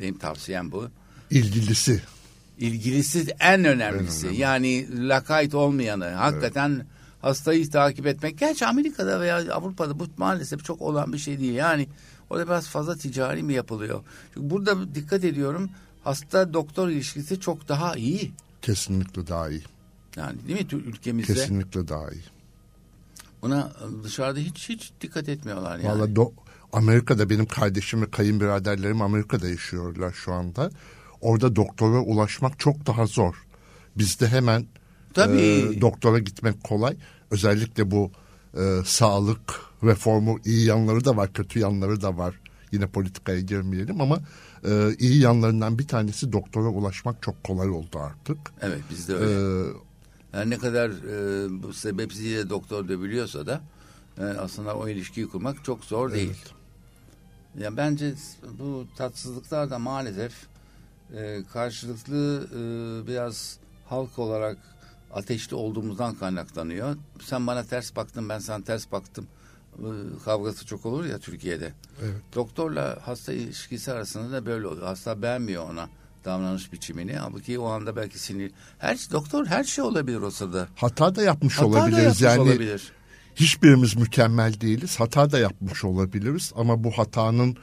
Benim 0.00 0.18
tavsiyem 0.18 0.72
bu. 0.72 0.88
İlgilisi. 1.30 2.02
İlgilisi 2.58 3.26
en 3.40 3.64
önemlisi. 3.64 4.28
En 4.28 4.32
yani 4.32 4.86
lakayt 5.08 5.54
olmayanı. 5.54 6.04
Hakikaten 6.08 6.70
evet. 6.70 6.86
Hastayı 7.22 7.70
takip 7.70 8.06
etmek. 8.06 8.38
Gerçi 8.38 8.66
Amerika'da 8.66 9.20
veya 9.20 9.54
Avrupa'da 9.54 9.98
bu 9.98 10.06
maalesef 10.16 10.64
çok 10.64 10.82
olan 10.82 11.12
bir 11.12 11.18
şey 11.18 11.40
değil. 11.40 11.54
Yani 11.54 11.88
orada 12.30 12.46
biraz 12.46 12.68
fazla 12.68 12.96
ticari 12.96 13.42
mi 13.42 13.52
yapılıyor? 13.52 14.00
Çünkü 14.34 14.50
burada 14.50 14.94
dikkat 14.94 15.24
ediyorum 15.24 15.70
hasta 16.04 16.54
doktor 16.54 16.88
ilişkisi 16.88 17.40
çok 17.40 17.68
daha 17.68 17.96
iyi. 17.96 18.32
Kesinlikle 18.62 19.26
daha 19.26 19.48
iyi. 19.50 19.62
Yani 20.16 20.48
değil 20.48 20.74
mi 20.74 20.82
ülkemizde? 20.82 21.34
Kesinlikle 21.34 21.88
daha 21.88 22.10
iyi. 22.10 22.24
Buna 23.42 23.72
dışarıda 24.04 24.40
hiç 24.40 24.68
hiç 24.68 24.92
dikkat 25.00 25.28
etmiyorlar 25.28 25.78
yani. 25.78 25.98
Vallahi 25.98 26.16
do 26.16 26.32
Amerika'da 26.72 27.30
benim 27.30 27.46
kardeşim 27.46 28.02
ve 28.02 28.10
kayınbiraderlerim 28.10 29.02
Amerika'da 29.02 29.48
yaşıyorlar 29.48 30.12
şu 30.12 30.32
anda. 30.32 30.70
Orada 31.20 31.56
doktora 31.56 32.00
ulaşmak 32.00 32.58
çok 32.58 32.86
daha 32.86 33.06
zor. 33.06 33.34
Bizde 33.96 34.28
hemen 34.28 34.66
Tabii. 35.14 35.40
E, 35.40 35.80
doktora 35.80 36.18
gitmek 36.18 36.64
kolay. 36.64 36.96
Özellikle 37.30 37.90
bu 37.90 38.10
e, 38.54 38.78
sağlık 38.84 39.60
reformu 39.84 40.38
iyi 40.44 40.66
yanları 40.66 41.04
da 41.04 41.16
var, 41.16 41.32
kötü 41.32 41.58
yanları 41.58 42.02
da 42.02 42.16
var. 42.16 42.40
Yine 42.72 42.86
politikaya 42.86 43.40
girmeyelim 43.40 44.00
ama 44.00 44.20
e, 44.64 44.90
iyi 44.98 45.20
yanlarından 45.20 45.78
bir 45.78 45.88
tanesi 45.88 46.32
doktora 46.32 46.68
ulaşmak 46.68 47.22
çok 47.22 47.44
kolay 47.44 47.68
oldu 47.70 47.98
artık. 47.98 48.38
Evet 48.60 48.80
bizde 48.90 49.14
öyle. 49.14 49.68
Ee, 49.68 49.72
her 50.32 50.50
ne 50.50 50.58
kadar 50.58 50.90
e, 50.90 51.62
bu 51.62 51.72
sebepsiyle 51.72 52.50
doktor 52.50 52.88
dövülüyorsa 52.88 53.46
da 53.46 53.60
e, 54.18 54.22
aslında 54.24 54.76
o 54.76 54.88
ilişkiyi 54.88 55.28
kurmak 55.28 55.64
çok 55.64 55.84
zor 55.84 56.10
evet. 56.10 56.16
değil. 56.18 56.44
Ya 57.58 57.76
bence 57.76 58.14
bu 58.58 58.86
tatsızlıklar 58.96 59.70
da 59.70 59.78
maalesef 59.78 60.32
e, 61.16 61.42
karşılıklı 61.52 62.48
e, 62.54 62.60
biraz 63.06 63.58
halk 63.88 64.18
olarak 64.18 64.58
ateşli 65.12 65.56
olduğumuzdan 65.56 66.14
kaynaklanıyor. 66.14 66.96
Sen 67.24 67.46
bana 67.46 67.64
ters 67.64 67.96
baktın 67.96 68.28
ben 68.28 68.38
sana 68.38 68.64
ters 68.64 68.92
baktım 68.92 69.26
kavgası 70.24 70.66
çok 70.66 70.86
olur 70.86 71.04
ya 71.04 71.18
Türkiye'de. 71.18 71.72
Evet. 72.02 72.14
Doktorla 72.34 72.98
hasta 73.02 73.32
ilişkisi 73.32 73.92
arasında 73.92 74.32
da 74.32 74.46
böyle 74.46 74.66
oluyor. 74.66 74.86
Hasta 74.86 75.22
beğenmiyor 75.22 75.70
ona 75.70 75.88
davranış 76.24 76.72
biçimini. 76.72 77.16
Halbuki 77.16 77.58
o 77.58 77.66
anda 77.66 77.96
belki 77.96 78.18
sinir. 78.18 78.52
Her 78.78 78.98
doktor 79.12 79.46
her 79.46 79.64
şey 79.64 79.84
olabilir 79.84 80.20
o 80.20 80.30
sırada. 80.30 80.68
Hata 80.76 81.14
da 81.14 81.22
yapmış 81.22 81.56
Hata 81.56 81.66
olabiliriz. 81.66 81.96
Da 81.96 82.02
yapmış 82.02 82.22
yani 82.22 82.40
olabilir. 82.40 82.92
hiçbirimiz 83.34 83.96
mükemmel 83.96 84.60
değiliz. 84.60 85.00
Hata 85.00 85.30
da 85.30 85.38
yapmış 85.38 85.84
olabiliriz 85.84 86.52
ama 86.56 86.84
bu 86.84 86.90
hatanın 86.90 87.56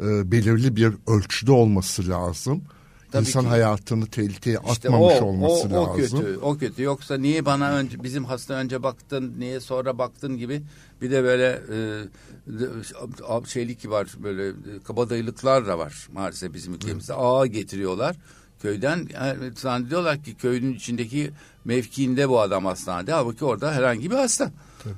e, 0.00 0.32
belirli 0.32 0.76
bir 0.76 0.92
ölçüde 1.06 1.52
olması 1.52 2.08
lazım. 2.08 2.64
Tabii 3.12 3.26
İnsan 3.26 3.42
ki. 3.42 3.48
hayatını 3.48 4.06
tehlikeye 4.06 4.58
işte 4.72 4.88
atmamış 4.88 5.14
o, 5.20 5.24
olması 5.24 5.68
o, 5.68 5.78
o 5.78 5.98
lazım. 5.98 6.18
O 6.18 6.22
kötü, 6.22 6.38
o 6.42 6.58
kötü. 6.58 6.82
Yoksa 6.82 7.16
niye 7.16 7.44
bana 7.44 7.72
önce 7.72 8.02
bizim 8.02 8.24
hasta 8.24 8.54
önce 8.54 8.82
baktın, 8.82 9.34
niye 9.38 9.60
sonra 9.60 9.98
baktın 9.98 10.38
gibi 10.38 10.62
bir 11.02 11.10
de 11.10 11.22
böyle 11.24 11.62
e, 11.72 13.46
şeylik 13.46 13.90
var 13.90 14.08
böyle 14.22 14.48
e, 14.48 14.52
kabadayılıklar 14.84 15.66
da 15.66 15.78
var 15.78 16.08
maalesef 16.12 16.54
bizim 16.54 16.74
ülkemizde. 16.74 17.14
Ağa 17.14 17.46
getiriyorlar 17.46 18.16
köyden 18.62 19.08
yani 19.14 19.36
zannediyorlar 19.56 20.22
ki 20.22 20.34
köyün 20.34 20.74
içindeki 20.74 21.30
mevkiinde 21.64 22.28
bu 22.28 22.40
adam 22.40 22.64
hastanede. 22.64 23.12
Halbuki 23.12 23.44
orada 23.44 23.72
herhangi 23.72 24.10
bir 24.10 24.16
hasta. 24.16 24.50
Tabii. 24.84 24.94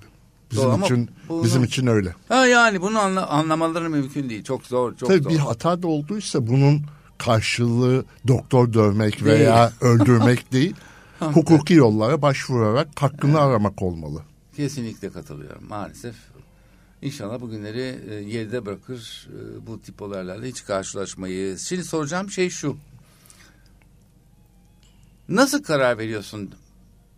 Bizim 0.50 0.64
Doğru, 0.70 0.84
için 0.84 1.10
bunu, 1.28 1.44
bizim 1.44 1.64
için 1.64 1.86
öyle. 1.86 2.14
Ha 2.28 2.46
yani 2.46 2.82
bunu 2.82 2.98
anla, 2.98 3.26
anlamaları 3.26 3.90
mümkün 3.90 4.28
değil. 4.28 4.44
Çok 4.44 4.66
zor, 4.66 4.96
çok 4.96 5.08
Tabii 5.08 5.22
zor. 5.22 5.30
bir 5.30 5.38
hata 5.38 5.82
da 5.82 5.88
olduysa 5.88 6.46
bunun 6.46 6.82
karşılığı 7.18 8.04
doktor 8.28 8.72
dövmek 8.72 9.24
veya 9.24 9.72
öldürmek 9.80 10.52
değil. 10.52 10.74
hukuki 11.18 11.74
yollara 11.74 12.22
başvurarak 12.22 12.88
hakkını 13.02 13.30
evet. 13.30 13.40
aramak 13.40 13.82
olmalı. 13.82 14.22
Kesinlikle 14.56 15.10
katılıyorum 15.10 15.68
maalesef. 15.68 16.14
İnşallah 17.02 17.40
bugünleri 17.40 18.00
e, 18.10 18.22
geride 18.22 18.66
bırakır 18.66 19.28
e, 19.28 19.66
bu 19.66 19.82
tip 19.82 20.02
olaylarla 20.02 20.46
hiç 20.46 20.64
karşılaşmayız. 20.64 21.62
Şimdi 21.68 21.84
soracağım 21.84 22.30
şey 22.30 22.50
şu. 22.50 22.76
Nasıl 25.28 25.62
karar 25.62 25.98
veriyorsun 25.98 26.54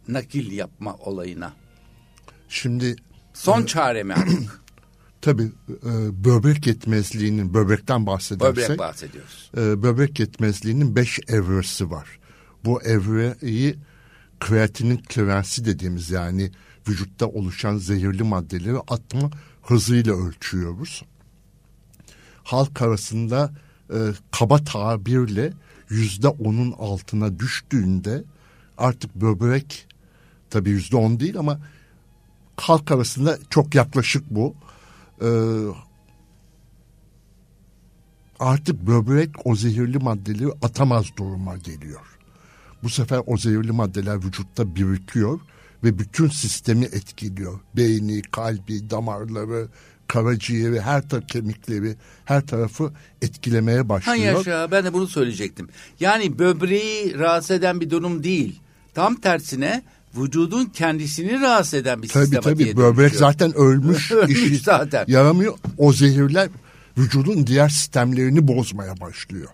nakil 0.09 0.53
yapma 0.53 0.95
olayına? 0.95 1.53
Şimdi 2.49 2.97
son 3.35 3.65
çare 3.65 4.03
mi 4.03 4.15
artık? 4.15 4.61
Tabii 5.27 5.53
e, 5.69 6.25
böbrek 6.25 6.67
yetmezliğinin 6.67 7.55
böbrekten 7.55 8.07
bahsedersek. 8.07 8.57
Böbrek 8.57 8.79
bahsediyoruz. 8.79 9.51
E, 9.57 9.83
böbrek 9.83 10.21
yetmezliğinin 10.21 10.97
beş 10.97 11.21
evresi 11.29 11.91
var. 11.91 12.19
Bu 12.65 12.83
evreyi 12.83 13.77
kreatinin 14.41 14.97
klerensi 14.97 15.65
dediğimiz 15.65 16.11
yani 16.11 16.51
vücutta 16.89 17.27
oluşan 17.27 17.77
zehirli 17.77 18.23
maddeleri 18.23 18.79
atma 18.79 19.31
hızıyla 19.63 20.15
ölçüyoruz. 20.15 21.03
Halk 22.45 22.83
arasında 22.83 23.53
e, 23.91 23.99
kaba 24.31 24.65
tabirle 24.65 25.53
yüzde 25.89 26.29
onun 26.29 26.73
altına 26.73 27.39
düştüğünde 27.39 28.25
artık 28.79 29.15
böbrek 29.15 29.87
tabii 30.51 30.71
yüzde 30.71 30.97
on 30.97 31.21
değil 31.21 31.39
ama 31.39 31.61
halk 32.57 32.91
arasında 32.91 33.39
çok 33.51 33.75
yaklaşık 33.75 34.31
bu 34.31 34.55
e, 35.23 35.29
artık 38.41 38.87
böbrek 38.87 39.31
o 39.45 39.57
zehirli 39.57 39.99
maddeleri 39.99 40.53
atamaz 40.63 41.07
duruma 41.19 41.57
geliyor. 41.57 42.01
Bu 42.83 42.91
sefer 42.91 43.21
o 43.27 43.37
zehirli 43.37 43.73
maddeler 43.73 44.25
vücutta 44.25 44.77
birikiyor 44.77 45.41
ve 45.85 45.99
bütün 45.99 46.29
sistemi 46.29 46.85
etkiliyor. 46.85 47.61
Beyni, 47.77 48.23
kalbi, 48.23 48.91
damarları, 48.91 49.69
karaciğeri, 50.09 50.81
her 50.81 51.09
tarafı 51.09 51.27
kemikleri, 51.27 51.97
her 52.25 52.47
tarafı 52.47 52.93
etkilemeye 53.23 53.89
başlıyor. 53.89 54.19
Ha 54.19 54.25
yaşa 54.25 54.71
ben 54.71 54.85
de 54.85 54.93
bunu 54.93 55.07
söyleyecektim. 55.07 55.69
Yani 56.01 56.39
böbreği 56.39 57.19
rahatsız 57.19 57.51
eden 57.51 57.81
bir 57.81 57.91
durum 57.91 58.23
değil. 58.23 58.61
Tam 58.95 59.15
tersine 59.15 59.83
vücudun 60.17 60.65
kendisini 60.65 61.41
rahatsız 61.41 61.75
eden 61.75 62.03
bir 62.03 62.09
tabii, 62.09 62.25
sistematiğe 62.25 62.55
Tabii 62.55 62.75
tabii 62.75 62.77
böbrek 62.77 63.15
zaten 63.15 63.55
ölmüş. 63.55 64.13
ölmüş 64.13 64.43
işi 64.43 64.59
zaten. 64.59 65.05
Yaramıyor. 65.09 65.55
O 65.79 65.93
zehirler 65.93 66.49
vücudun 66.99 67.47
diğer 67.47 67.69
sistemlerini 67.69 68.49
bozmaya 68.49 69.01
başlıyor. 69.01 69.49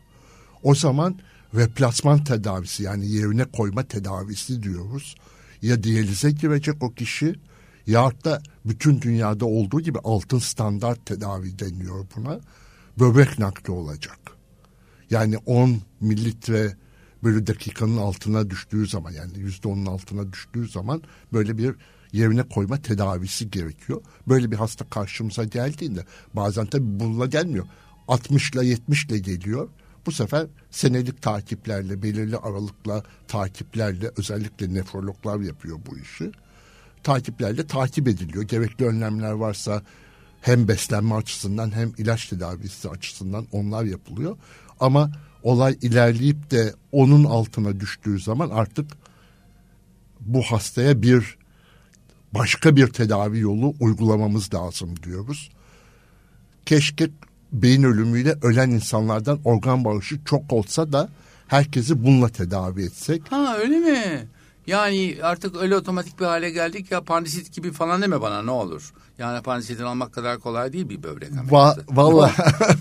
O 0.62 0.74
zaman 0.74 1.18
replasman 1.54 2.24
tedavisi 2.24 2.82
yani 2.82 3.08
yerine 3.08 3.44
koyma 3.44 3.82
tedavisi 3.82 4.62
diyoruz. 4.62 5.14
Ya 5.62 5.82
diyalize 5.82 6.30
girecek 6.30 6.82
o 6.82 6.92
kişi 6.92 7.34
ya 7.86 8.12
da 8.24 8.42
bütün 8.64 9.00
dünyada 9.00 9.44
olduğu 9.44 9.80
gibi 9.80 9.98
altın 10.04 10.38
standart 10.38 11.06
tedavi 11.06 11.58
deniyor 11.58 12.06
buna. 12.16 12.40
Böbrek 12.98 13.38
nakli 13.38 13.72
olacak. 13.72 14.18
Yani 15.10 15.36
10 15.36 15.80
mililitre 16.00 16.76
böyle 17.24 17.46
dakikanın 17.46 17.96
altına 17.96 18.50
düştüğü 18.50 18.86
zaman 18.86 19.10
yani 19.10 19.38
yüzde 19.38 19.68
onun 19.68 19.86
altına 19.86 20.32
düştüğü 20.32 20.68
zaman 20.68 21.02
böyle 21.32 21.58
bir 21.58 21.74
yerine 22.12 22.42
koyma 22.42 22.76
tedavisi 22.76 23.50
gerekiyor. 23.50 24.02
Böyle 24.28 24.50
bir 24.50 24.56
hasta 24.56 24.84
karşımıza 24.84 25.44
geldiğinde 25.44 26.04
bazen 26.34 26.66
tabii 26.66 27.00
bununla 27.00 27.26
gelmiyor. 27.26 27.66
60 28.08 28.50
ile 28.50 28.66
70 28.66 29.04
ile 29.04 29.18
geliyor. 29.18 29.68
Bu 30.06 30.12
sefer 30.12 30.46
senelik 30.70 31.22
takiplerle, 31.22 32.02
belirli 32.02 32.36
aralıkla 32.36 33.02
takiplerle 33.28 34.10
özellikle 34.16 34.74
nefrologlar 34.74 35.40
yapıyor 35.40 35.78
bu 35.90 35.98
işi. 35.98 36.32
Takiplerle 37.02 37.66
takip 37.66 38.08
ediliyor. 38.08 38.44
Gerekli 38.44 38.86
önlemler 38.86 39.32
varsa 39.32 39.82
hem 40.40 40.68
beslenme 40.68 41.14
açısından 41.14 41.74
hem 41.74 41.92
ilaç 41.98 42.28
tedavisi 42.28 42.88
açısından 42.88 43.46
onlar 43.52 43.84
yapılıyor. 43.84 44.36
Ama 44.80 45.10
olay 45.42 45.78
ilerleyip 45.82 46.50
de 46.50 46.74
onun 46.92 47.24
altına 47.24 47.80
düştüğü 47.80 48.18
zaman 48.18 48.50
artık 48.50 48.86
bu 50.20 50.42
hastaya 50.42 51.02
bir 51.02 51.36
başka 52.32 52.76
bir 52.76 52.86
tedavi 52.86 53.40
yolu 53.40 53.74
uygulamamız 53.80 54.54
lazım 54.54 55.02
diyoruz. 55.02 55.50
Keşke 56.66 57.10
beyin 57.52 57.82
ölümüyle 57.82 58.34
ölen 58.42 58.70
insanlardan 58.70 59.40
organ 59.44 59.84
bağışı 59.84 60.24
çok 60.24 60.52
olsa 60.52 60.92
da 60.92 61.08
herkesi 61.48 62.04
bununla 62.04 62.28
tedavi 62.28 62.84
etsek. 62.84 63.22
Ha 63.32 63.56
öyle 63.58 63.78
mi? 63.78 64.28
Yani 64.66 65.16
artık 65.22 65.56
öyle 65.56 65.76
otomatik 65.76 66.20
bir 66.20 66.24
hale 66.24 66.50
geldik 66.50 66.90
ya 66.90 67.00
pandisit 67.00 67.54
gibi 67.54 67.72
falan 67.72 68.02
deme 68.02 68.20
bana 68.20 68.42
ne 68.42 68.50
olur. 68.50 68.92
Yani 69.18 69.42
pandisitin 69.42 69.84
almak 69.84 70.12
kadar 70.12 70.38
kolay 70.38 70.72
değil 70.72 70.88
bir 70.88 71.02
böbrek 71.02 71.30
ameliyatı. 71.30 71.50
Va 71.54 71.76
Valla. 71.88 72.32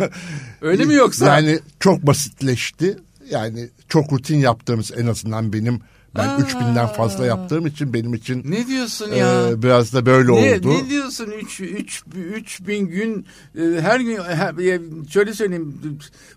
öyle 0.61 0.85
mi 0.85 0.93
yoksa? 0.93 1.25
Yani 1.25 1.59
çok 1.79 2.07
basitleşti. 2.07 2.97
Yani 3.29 3.69
çok 3.89 4.13
rutin 4.13 4.37
yaptığımız 4.37 4.91
en 4.97 5.07
azından 5.07 5.53
benim 5.53 5.81
ben 6.15 6.27
Aa. 6.27 6.37
3000'den 6.39 6.87
fazla 6.87 7.25
yaptığım 7.25 7.67
için 7.67 7.93
benim 7.93 8.13
için 8.13 8.43
Ne 8.45 8.67
diyorsun 8.67 9.11
ya? 9.11 9.49
E, 9.49 9.63
biraz 9.63 9.93
da 9.93 10.05
böyle 10.05 10.27
ne, 10.27 10.57
oldu. 10.57 10.69
Ne 10.69 10.89
diyorsun? 10.89 11.31
3 11.41 11.61
3 11.61 12.03
3000 12.15 12.87
gün 12.87 13.25
e, 13.55 13.81
her 13.81 13.99
gün 13.99 14.21
her, 14.21 14.79
şöyle 15.09 15.33
söyleyeyim 15.33 15.79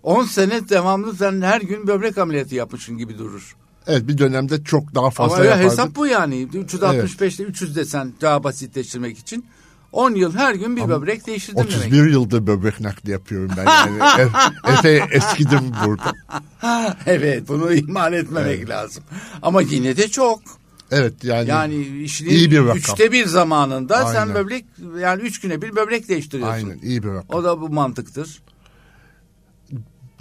10 0.02 0.24
sene 0.24 0.68
devamlı 0.68 1.16
sen 1.16 1.42
her 1.42 1.60
gün 1.60 1.86
böbrek 1.86 2.18
ameliyatı 2.18 2.54
yapmışsın 2.54 2.98
gibi 2.98 3.18
durur. 3.18 3.56
Evet 3.86 4.08
bir 4.08 4.18
dönemde 4.18 4.64
çok 4.64 4.94
daha 4.94 5.10
fazla 5.10 5.36
Ama 5.36 5.56
hesap 5.56 5.96
bu 5.96 6.06
yani. 6.06 6.46
365'te 6.46 7.24
evet. 7.24 7.40
300 7.40 7.76
desen 7.76 8.12
daha 8.20 8.44
basitleştirmek 8.44 9.18
için. 9.18 9.46
10 9.92 10.14
yıl 10.14 10.34
her 10.34 10.54
gün 10.54 10.76
bir 10.76 10.80
Ama 10.80 11.00
böbrek 11.00 11.26
değiştirdim 11.26 11.60
31 11.60 11.92
demek. 11.92 12.12
yıldır 12.12 12.46
böbrek 12.46 12.80
nakli 12.80 13.10
yapıyorum 13.10 13.50
ben. 13.56 13.64
Yani 13.64 13.98
epey 14.78 15.02
eskidim 15.10 15.72
burada. 15.86 16.12
evet 17.06 17.48
bunu 17.48 17.72
ihmal 17.72 18.12
etmemek 18.12 18.58
evet. 18.58 18.68
lazım. 18.68 19.04
Ama 19.42 19.62
yine 19.62 19.96
de 19.96 20.08
çok. 20.08 20.40
Evet 20.90 21.24
yani, 21.24 21.48
yani 21.48 22.02
işinin 22.02 22.30
iyi 22.30 22.50
bir 22.50 22.60
rakam. 22.60 22.76
üçte 22.76 23.12
bir 23.12 23.26
zamanında 23.26 23.96
Aynen. 23.96 24.12
sen 24.12 24.34
böbrek 24.34 24.64
yani 25.00 25.22
üç 25.22 25.40
güne 25.40 25.62
bir 25.62 25.76
böbrek 25.76 26.08
değiştiriyorsun. 26.08 26.68
Aynen 26.68 26.78
iyi 26.82 27.02
bir 27.02 27.08
rakam. 27.08 27.38
O 27.38 27.44
da 27.44 27.60
bu 27.60 27.68
mantıktır. 27.68 28.42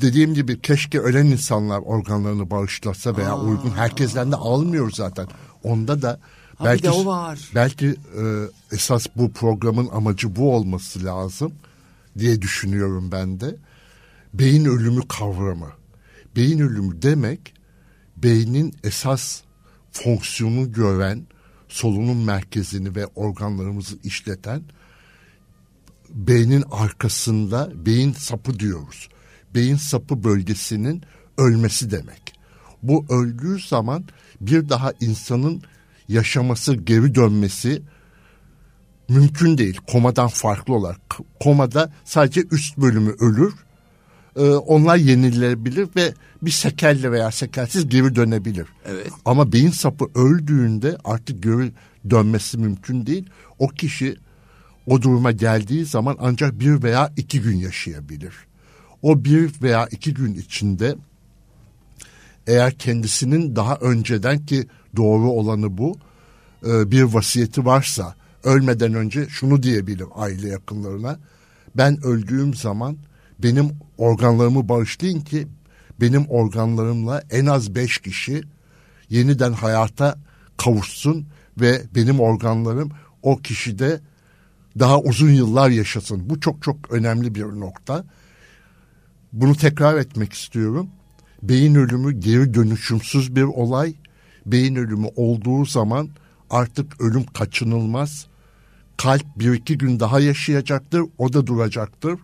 Dediğim 0.02 0.34
gibi 0.34 0.62
keşke 0.62 1.00
ölen 1.00 1.26
insanlar 1.26 1.80
organlarını 1.80 2.50
bağışlasa 2.52 3.18
veya 3.18 3.32
Aa. 3.32 3.42
uygun 3.42 3.70
herkesten 3.70 4.32
de 4.32 4.36
almıyor 4.36 4.92
zaten. 4.92 5.28
Onda 5.64 6.02
da 6.02 6.20
ha, 6.58 6.66
belki 6.66 6.90
o 6.90 7.06
var. 7.06 7.40
belki 7.56 7.88
e, 7.88 8.24
esas 8.72 9.08
bu 9.16 9.32
programın 9.32 9.90
amacı 9.94 10.36
bu 10.36 10.56
olması 10.56 11.06
lazım 11.06 11.54
diye 12.20 12.42
düşünüyorum 12.42 13.12
ben 13.12 13.40
de. 13.40 13.56
Beyin 14.34 14.66
ölümü 14.66 15.08
kavramı. 15.08 15.70
Beyin 16.36 16.60
ölümü 16.60 17.02
demek 17.02 17.54
beynin 18.18 18.76
esas 18.84 19.42
fonksiyonu 19.92 20.72
gören, 20.72 21.28
solunum 21.70 22.24
merkezini 22.24 22.96
ve 22.96 23.06
organlarımızı 23.06 23.96
işleten 24.04 24.64
beynin 26.10 26.64
arkasında 26.72 27.86
beyin 27.86 28.14
sapı 28.14 28.60
diyoruz. 28.60 29.10
Beyin 29.56 29.76
sapı 29.76 30.24
bölgesinin 30.24 31.04
ölmesi 31.38 31.92
demek. 31.92 32.34
Bu 32.84 33.06
öldüğü 33.10 33.60
zaman 33.60 34.04
bir 34.42 34.70
daha 34.70 34.94
insanın 35.00 35.64
yaşaması, 36.08 36.76
geri 36.76 37.16
dönmesi 37.16 37.82
mümkün 39.10 39.58
değil. 39.58 39.78
Komadan 39.88 40.28
farklı 40.28 40.74
olarak. 40.74 41.00
Komada 41.40 41.94
sadece 42.06 42.42
üst 42.52 42.78
bölümü 42.78 43.12
ölür. 43.20 43.54
Ee, 44.36 44.42
onlar 44.42 44.96
yenilebilir 44.96 45.90
ve 45.96 46.14
bir 46.42 46.52
sekelle 46.52 47.12
veya 47.12 47.32
sekelsiz 47.32 47.90
geri 47.90 48.16
dönebilir. 48.16 48.68
Evet. 48.86 49.10
Ama 49.26 49.54
beyin 49.54 49.72
sapı 49.72 50.06
öldüğünde 50.16 50.98
artık 51.04 51.44
geri 51.44 51.72
dönmesi 52.10 52.58
mümkün 52.58 53.06
değil. 53.06 53.30
O 53.60 53.68
kişi 53.68 54.16
o 54.88 55.02
duruma 55.02 55.32
geldiği 55.32 55.86
zaman 55.86 56.18
ancak 56.20 56.60
bir 56.60 56.84
veya 56.84 57.14
iki 57.18 57.42
gün 57.42 57.58
yaşayabilir. 57.58 58.34
O 59.04 59.26
bir 59.26 59.62
veya 59.62 59.88
iki 59.92 60.14
gün 60.14 60.34
içinde 60.36 60.96
eğer 62.48 62.78
kendisinin 62.78 63.56
daha 63.56 63.76
önceden 63.76 64.46
ki 64.46 64.68
doğru 64.96 65.30
olanı 65.30 65.78
bu 65.78 65.98
e, 66.66 66.92
bir 66.92 67.04
vasiyeti 67.04 67.66
varsa 67.66 68.16
ölmeden 68.44 68.94
önce 68.94 69.30
şunu 69.30 69.64
diyebilir 69.64 70.08
aile 70.16 70.48
yakınlarına 70.48 71.20
ben 71.76 72.04
öldüğüm 72.04 72.54
zaman 72.54 72.98
benim 73.40 73.70
organlarımı 73.98 74.70
bağışlayın 74.70 75.22
ki 75.22 75.48
benim 76.02 76.26
organlarımla 76.28 77.24
en 77.32 77.46
az 77.46 77.76
beş 77.76 77.98
kişi 77.98 78.44
yeniden 79.10 79.54
hayata 79.54 80.18
kavuşsun 80.58 81.28
ve 81.62 81.82
benim 81.96 82.20
organlarım 82.20 82.92
o 83.24 83.38
kişide 83.38 84.02
daha 84.80 85.00
uzun 85.00 85.30
yıllar 85.30 85.70
yaşasın. 85.70 86.30
Bu 86.30 86.40
çok 86.40 86.64
çok 86.64 86.92
önemli 86.92 87.36
bir 87.36 87.44
nokta. 87.44 88.06
Bunu 89.34 89.56
tekrar 89.56 89.98
etmek 89.98 90.34
istiyorum. 90.34 90.90
Beyin 91.44 91.76
ölümü 91.76 92.20
geri 92.20 92.54
dönüşümsüz 92.54 93.36
bir 93.36 93.44
olay. 93.44 93.94
Beyin 94.46 94.76
ölümü 94.76 95.08
olduğu 95.16 95.66
zaman 95.66 96.10
artık 96.50 97.02
ölüm 97.02 97.26
kaçınılmaz. 97.26 98.28
Kalp 98.98 99.26
bir 99.36 99.54
iki 99.54 99.78
gün 99.78 100.00
daha 100.00 100.20
yaşayacaktır, 100.20 101.04
o 101.18 101.34
da 101.34 101.48
duracaktır 101.48 102.20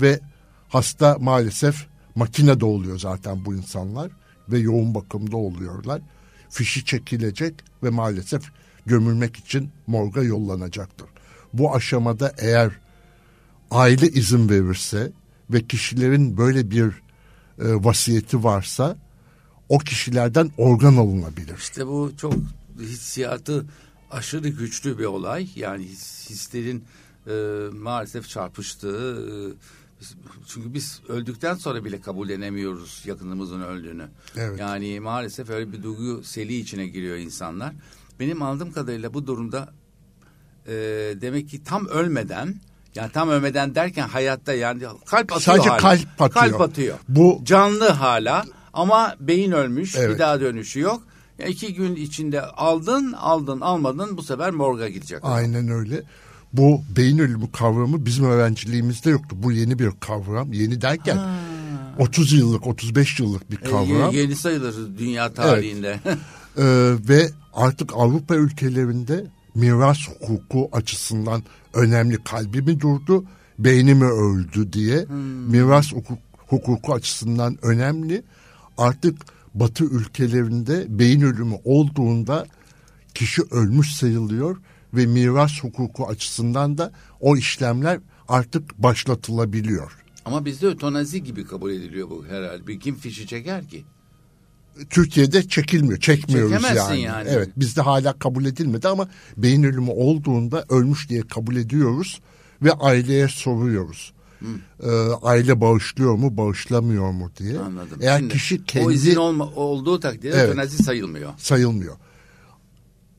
ve 0.00 0.20
hasta 0.68 1.16
maalesef 1.20 1.86
makinede 2.14 2.64
oluyor 2.64 2.98
zaten 2.98 3.44
bu 3.44 3.54
insanlar 3.54 4.10
ve 4.48 4.58
yoğun 4.58 4.94
bakımda 4.94 5.36
oluyorlar. 5.36 6.02
Fişi 6.50 6.84
çekilecek 6.84 7.54
ve 7.82 7.90
maalesef 7.90 8.42
gömülmek 8.86 9.36
için 9.36 9.70
morga 9.86 10.22
yollanacaktır. 10.22 11.08
Bu 11.52 11.74
aşamada 11.74 12.32
eğer 12.38 12.70
aile 13.70 14.08
izin 14.08 14.48
verirse 14.48 15.12
ve 15.52 15.66
kişilerin 15.66 16.36
böyle 16.36 16.70
bir 16.70 16.84
e, 16.84 16.94
vasiyeti 17.58 18.44
varsa 18.44 18.96
o 19.68 19.78
kişilerden 19.78 20.50
organ 20.56 20.96
alınabilir. 20.96 21.56
İşte 21.58 21.86
bu 21.86 22.12
çok 22.16 22.34
hissiyatı 22.80 23.66
aşırı 24.10 24.48
güçlü 24.48 24.98
bir 24.98 25.04
olay. 25.04 25.48
Yani 25.56 25.84
his, 25.84 26.30
hislerin 26.30 26.84
e, 27.26 27.32
maalesef 27.72 28.28
çarpıştığı 28.28 29.26
e, 29.30 30.04
çünkü 30.46 30.74
biz 30.74 31.00
öldükten 31.08 31.54
sonra 31.54 31.84
bile 31.84 32.00
kabullenemiyoruz 32.00 33.02
yakınımızın 33.06 33.60
öldüğünü. 33.60 34.08
Evet. 34.36 34.60
Yani 34.60 35.00
maalesef 35.00 35.50
öyle 35.50 35.72
bir 35.72 35.82
duygu 35.82 36.22
seli 36.24 36.56
içine 36.56 36.86
giriyor 36.86 37.16
insanlar. 37.16 37.74
Benim 38.20 38.42
aldığım 38.42 38.72
kadarıyla 38.72 39.14
bu 39.14 39.26
durumda 39.26 39.72
e, 40.66 40.72
demek 41.20 41.48
ki 41.48 41.64
tam 41.64 41.86
ölmeden 41.86 42.60
yani 42.94 43.12
tam 43.12 43.28
ölmeden 43.28 43.74
derken 43.74 44.08
hayatta 44.08 44.54
yani 44.54 44.82
kalp 45.06 45.32
atıyor 45.32 45.40
Sadece 45.40 45.68
hala. 45.68 45.78
kalp 45.78 46.22
atıyor. 46.22 46.50
Kalp 46.50 46.60
atıyor. 46.60 46.98
Bu 47.08 47.40
canlı 47.44 47.88
hala 47.88 48.44
ama 48.72 49.16
beyin 49.20 49.52
ölmüş 49.52 49.96
evet. 49.96 50.14
bir 50.14 50.18
daha 50.18 50.40
dönüşü 50.40 50.80
yok. 50.80 51.02
Yani 51.38 51.50
iki 51.50 51.74
gün 51.74 51.96
içinde 51.96 52.42
aldın 52.42 53.12
aldın 53.12 53.60
almadın 53.60 54.16
bu 54.16 54.22
sefer 54.22 54.50
morga 54.50 54.88
gidecek. 54.88 55.18
Aynen 55.22 55.68
öyle 55.68 56.02
bu 56.52 56.80
beyin 56.96 57.18
ölümü 57.18 57.52
kavramı 57.52 58.06
bizim 58.06 58.24
öğrenciliğimizde 58.24 59.10
yoktu. 59.10 59.36
Bu 59.38 59.52
yeni 59.52 59.78
bir 59.78 59.90
kavram. 60.00 60.52
Yeni 60.52 60.80
derken 60.80 61.16
ha. 61.16 61.38
30 61.98 62.32
yıllık, 62.32 62.66
35 62.66 63.20
yıllık 63.20 63.50
bir 63.50 63.56
e, 63.56 63.70
kavram. 63.70 64.14
E, 64.14 64.16
yeni 64.16 64.36
sayılır 64.36 64.98
dünya 64.98 65.32
tarihinde. 65.32 66.00
Evet. 66.04 66.18
ee, 66.58 66.94
ve 67.08 67.30
artık 67.52 67.92
Avrupa 67.94 68.34
ülkelerinde 68.34 69.26
miras 69.54 69.98
hukuku 70.08 70.68
açısından 70.72 71.42
önemli 71.74 72.24
kalbi 72.24 72.62
mi 72.62 72.80
durdu, 72.80 73.24
beyni 73.58 73.94
mi 73.94 74.04
öldü 74.04 74.72
diye 74.72 75.04
hmm. 75.06 75.50
miras 75.50 75.92
hukuk, 75.92 76.18
hukuku 76.36 76.94
açısından 76.94 77.58
önemli. 77.62 78.22
Artık 78.78 79.16
Batı 79.54 79.84
ülkelerinde 79.84 80.86
beyin 80.88 81.20
ölümü 81.20 81.54
olduğunda 81.64 82.46
kişi 83.14 83.42
ölmüş 83.50 83.94
sayılıyor 83.94 84.56
ve 84.94 85.06
miras 85.06 85.62
hukuku 85.62 86.06
açısından 86.06 86.78
da 86.78 86.92
o 87.20 87.36
işlemler 87.36 88.00
artık 88.28 88.78
başlatılabiliyor. 88.78 89.92
Ama 90.24 90.44
bizde 90.44 90.66
ötenazi 90.66 91.22
gibi 91.22 91.46
kabul 91.46 91.70
ediliyor 91.70 92.10
bu 92.10 92.26
herhalde. 92.26 92.66
Bir 92.66 92.80
kim 92.80 92.94
fişi 92.94 93.26
çeker 93.26 93.68
ki? 93.68 93.84
Türkiye'de 94.90 95.48
çekilmiyor, 95.48 96.00
çekmiyoruz 96.00 96.62
yani. 96.76 97.00
yani. 97.00 97.28
Evet, 97.32 97.48
bizde 97.56 97.80
hala 97.80 98.12
kabul 98.12 98.44
edilmedi 98.44 98.88
ama 98.88 99.08
beyin 99.36 99.62
ölümü 99.62 99.90
olduğunda 99.90 100.64
ölmüş 100.68 101.08
diye 101.08 101.22
kabul 101.22 101.56
ediyoruz 101.56 102.20
ve 102.62 102.72
aileye 102.72 103.28
soruyoruz. 103.28 104.12
Ee, 104.82 104.90
aile 105.22 105.60
bağışlıyor 105.60 106.14
mu, 106.14 106.36
bağışlamıyor 106.36 107.10
mu 107.10 107.30
diye. 107.38 107.58
Anladım. 107.58 107.98
Eğer 108.00 108.18
Şimdi, 108.18 108.32
kişi 108.32 108.64
kendi 108.64 108.86
o 108.86 108.90
izin 108.90 109.16
olma, 109.16 109.44
olduğu 109.44 110.00
takdirde 110.00 110.36
evet, 110.36 110.48
ötenazi 110.48 110.82
sayılmıyor. 110.82 111.30
Sayılmıyor 111.38 111.96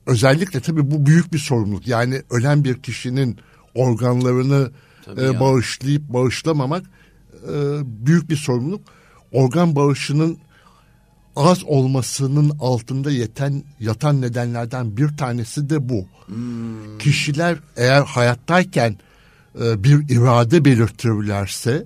özellikle 0.06 0.60
tabii 0.60 0.90
bu 0.90 1.06
büyük 1.06 1.32
bir 1.32 1.38
sorumluluk. 1.38 1.86
Yani 1.86 2.22
ölen 2.30 2.64
bir 2.64 2.82
kişinin 2.82 3.38
organlarını 3.74 4.70
e, 5.16 5.40
bağışlayıp 5.40 6.02
bağışlamamak 6.02 6.86
e, 7.32 7.54
büyük 8.06 8.30
bir 8.30 8.36
sorumluluk. 8.36 8.82
Organ 9.32 9.76
bağışının 9.76 10.38
az 11.36 11.64
olmasının 11.64 12.52
altında 12.60 13.10
yeten 13.10 13.64
yatan 13.80 14.20
nedenlerden 14.20 14.96
bir 14.96 15.16
tanesi 15.16 15.70
de 15.70 15.88
bu. 15.88 16.06
Hmm. 16.26 16.98
Kişiler 16.98 17.58
eğer 17.76 18.02
hayattayken 18.02 18.98
e, 19.60 19.84
bir 19.84 20.08
irade 20.08 20.64
belirtirlerse 20.64 21.84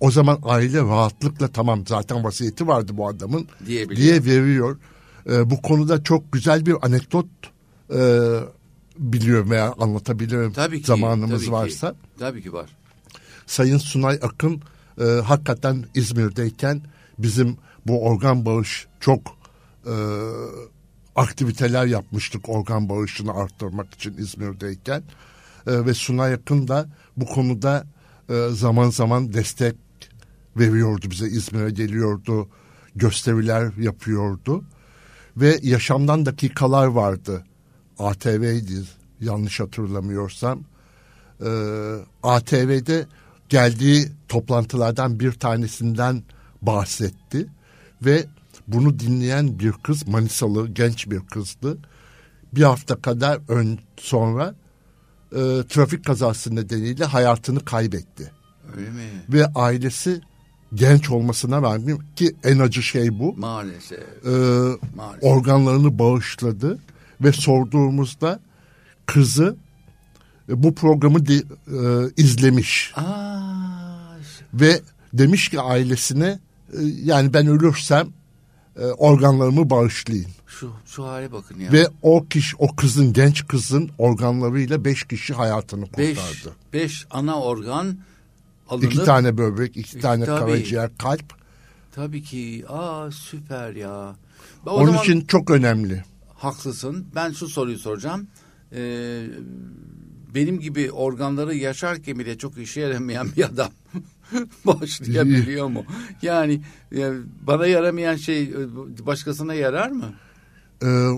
o 0.00 0.10
zaman 0.10 0.38
aile 0.42 0.78
rahatlıkla 0.78 1.48
tamam 1.48 1.86
zaten 1.86 2.24
vasiyeti 2.24 2.66
vardı 2.66 2.92
bu 2.94 3.08
adamın 3.08 3.48
diye 3.96 4.24
veriyor 4.24 4.78
e, 5.30 5.50
bu 5.50 5.62
konuda 5.62 6.02
çok 6.02 6.32
güzel 6.32 6.66
bir 6.66 6.74
anekdot 6.82 7.26
e, 7.94 8.00
biliyorum 8.98 9.50
veya 9.50 9.74
anlatabilirim 9.78 10.52
tabii 10.52 10.80
ki, 10.80 10.86
zamanımız 10.86 11.40
tabii 11.44 11.52
varsa. 11.52 11.90
Ki, 11.90 11.96
tabii 12.18 12.42
ki 12.42 12.52
var. 12.52 12.76
Sayın 13.46 13.78
Sunay 13.78 14.18
Akın 14.22 14.62
e, 15.00 15.04
hakikaten 15.04 15.84
İzmir'deyken 15.94 16.82
bizim 17.18 17.56
bu 17.86 18.04
organ 18.04 18.46
bağış 18.46 18.86
çok 19.00 19.20
e, 19.86 19.94
aktiviteler 21.16 21.86
yapmıştık 21.86 22.48
organ 22.48 22.88
bağışını 22.88 23.34
arttırmak 23.34 23.94
için 23.94 24.16
İzmir'deyken. 24.18 25.02
E, 25.66 25.86
ve 25.86 25.94
Sunay 25.94 26.34
Akın 26.34 26.68
da 26.68 26.88
bu 27.16 27.26
konuda 27.26 27.86
e, 28.28 28.48
zaman 28.50 28.90
zaman 28.90 29.32
destek 29.32 29.76
veriyordu 30.56 31.06
bize 31.10 31.26
İzmir'e 31.26 31.70
geliyordu 31.70 32.48
gösteriler 32.94 33.72
yapıyordu 33.78 34.64
ve 35.36 35.58
yaşamdan 35.62 36.26
dakikalar 36.26 36.86
vardı. 36.86 37.44
ATV'ydi 37.98 38.82
yanlış 39.20 39.60
hatırlamıyorsam. 39.60 40.64
e, 41.40 41.50
ATV'de 42.22 43.06
geldiği 43.48 44.08
toplantılardan 44.28 45.20
bir 45.20 45.32
tanesinden 45.32 46.22
bahsetti 46.62 47.48
ve 48.04 48.26
bunu 48.68 48.98
dinleyen 48.98 49.58
bir 49.58 49.72
kız 49.72 50.08
Manisalı 50.08 50.68
genç 50.68 51.10
bir 51.10 51.20
kızdı. 51.20 51.78
Bir 52.54 52.62
hafta 52.62 52.96
kadar 52.96 53.38
ön 53.48 53.78
sonra 53.96 54.54
e, 55.32 55.40
trafik 55.68 56.04
kazası 56.04 56.56
nedeniyle 56.56 57.04
hayatını 57.04 57.64
kaybetti. 57.64 58.32
Öyle 58.76 58.90
mi? 58.90 59.02
Ve 59.28 59.46
ailesi 59.54 60.20
genç 60.74 61.10
olmasına 61.10 61.62
rağmen 61.62 61.98
ki 62.16 62.36
en 62.44 62.58
acı 62.58 62.82
şey 62.82 63.18
bu. 63.18 63.34
Maalesef. 63.36 63.98
E, 63.98 64.30
Maalesef. 64.96 65.22
organlarını 65.22 65.98
bağışladı 65.98 66.78
ve 67.20 67.32
sorduğumuzda 67.32 68.40
kızı 69.06 69.56
e, 70.48 70.62
bu 70.62 70.74
programı 70.74 71.26
di- 71.26 71.46
e, 71.68 72.10
izlemiş 72.16 72.92
Aa, 72.96 74.16
ve 74.54 74.80
demiş 75.12 75.48
ki 75.48 75.60
ailesine 75.60 76.38
yani 77.02 77.34
ben 77.34 77.46
ölürsem 77.46 78.08
e, 78.76 78.84
organlarımı 78.84 79.70
bağışlayın. 79.70 80.26
şu 80.46 80.72
şu 80.86 81.04
hale 81.04 81.32
bakın 81.32 81.60
ya. 81.60 81.72
Ve 81.72 81.86
o 82.02 82.24
kişi 82.26 82.56
o 82.56 82.76
kızın 82.76 83.12
genç 83.12 83.46
kızın 83.46 83.90
organlarıyla 83.98 84.84
beş 84.84 85.04
kişi 85.04 85.34
hayatını 85.34 85.86
beş, 85.98 86.18
kurtardı. 86.18 86.56
beş 86.72 87.06
ana 87.10 87.40
organ 87.40 87.96
alınıp 88.68 88.94
İki 88.94 89.04
tane 89.04 89.38
böbrek, 89.38 89.76
iki 89.76 90.00
tane 90.00 90.24
tabii. 90.24 90.38
karaciğer, 90.40 90.90
kalp. 90.98 91.24
tabii 91.94 92.22
ki 92.22 92.64
aa 92.68 93.10
süper 93.10 93.72
ya. 93.72 94.16
O 94.66 94.70
Onun 94.70 94.86
zaman 94.86 95.02
için 95.02 95.20
çok 95.20 95.50
önemli. 95.50 96.04
haklısın. 96.34 97.06
Ben 97.14 97.32
şu 97.32 97.48
soruyu 97.48 97.78
soracağım. 97.78 98.26
Ee, 98.74 99.26
benim 100.34 100.60
gibi 100.60 100.90
organları 100.92 101.54
yaşarken 101.54 102.18
bile 102.18 102.38
çok 102.38 102.58
işe 102.58 102.80
yaramayan 102.80 103.28
bir 103.36 103.44
adam 103.44 103.70
başlayabiliyor 104.66 105.66
mu? 105.66 105.84
Yani 106.22 106.60
e, 106.96 107.10
bana 107.42 107.66
yaramayan 107.66 108.16
şey 108.16 108.42
e, 108.42 109.06
başkasına 109.06 109.54
yarar 109.54 109.90
mı? 109.90 110.04
Ee, 110.84 111.08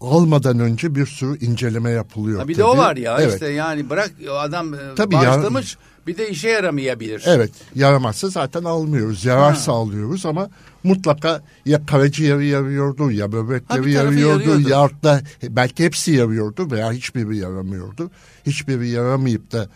almadan 0.00 0.58
önce 0.58 0.94
bir 0.94 1.06
sürü 1.06 1.38
inceleme 1.38 1.90
yapılıyor. 1.90 2.40
Ha, 2.40 2.48
bir 2.48 2.56
de 2.56 2.64
o 2.64 2.70
tabii. 2.70 2.80
var 2.80 2.96
ya 2.96 3.16
evet. 3.20 3.32
işte 3.32 3.48
yani 3.48 3.90
bırak 3.90 4.10
adam 4.38 4.74
e, 4.74 4.78
Tabii 4.96 5.14
ya. 5.14 5.20
bağışlamış 5.20 5.78
bir 6.06 6.16
de 6.18 6.30
işe 6.30 6.48
yaramayabilir. 6.48 7.22
Evet 7.26 7.50
yaramazsa 7.74 8.28
zaten 8.28 8.64
almıyoruz. 8.64 9.24
Yarar 9.24 9.54
Ha. 9.54 9.54
sağlıyoruz 9.54 10.26
ama 10.26 10.50
mutlaka 10.84 11.42
ya 11.66 11.86
karaciğeri 11.86 12.46
yarıyordu 12.46 13.10
ya 13.10 13.24
Ha, 13.24 13.32
böbrekleri 13.32 13.92
yarıyordu 13.92 14.48
yarıyordu. 14.48 14.68
ya 14.68 14.90
da 15.04 15.22
belki 15.42 15.84
hepsi 15.84 16.12
yarıyordu 16.12 16.70
veya 16.70 16.92
hiçbiri 16.92 17.36
yaramıyordu. 17.36 18.10
Hiçbiri 18.46 18.88
yaramayıp 18.88 19.52
da 19.52 19.68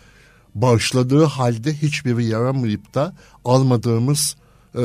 bağışladığı 0.63 1.25
halde 1.25 1.75
hiçbiri 1.75 2.25
yaramayıp 2.25 2.95
da 2.95 3.13
almadığımız 3.45 4.37
e, 4.75 4.83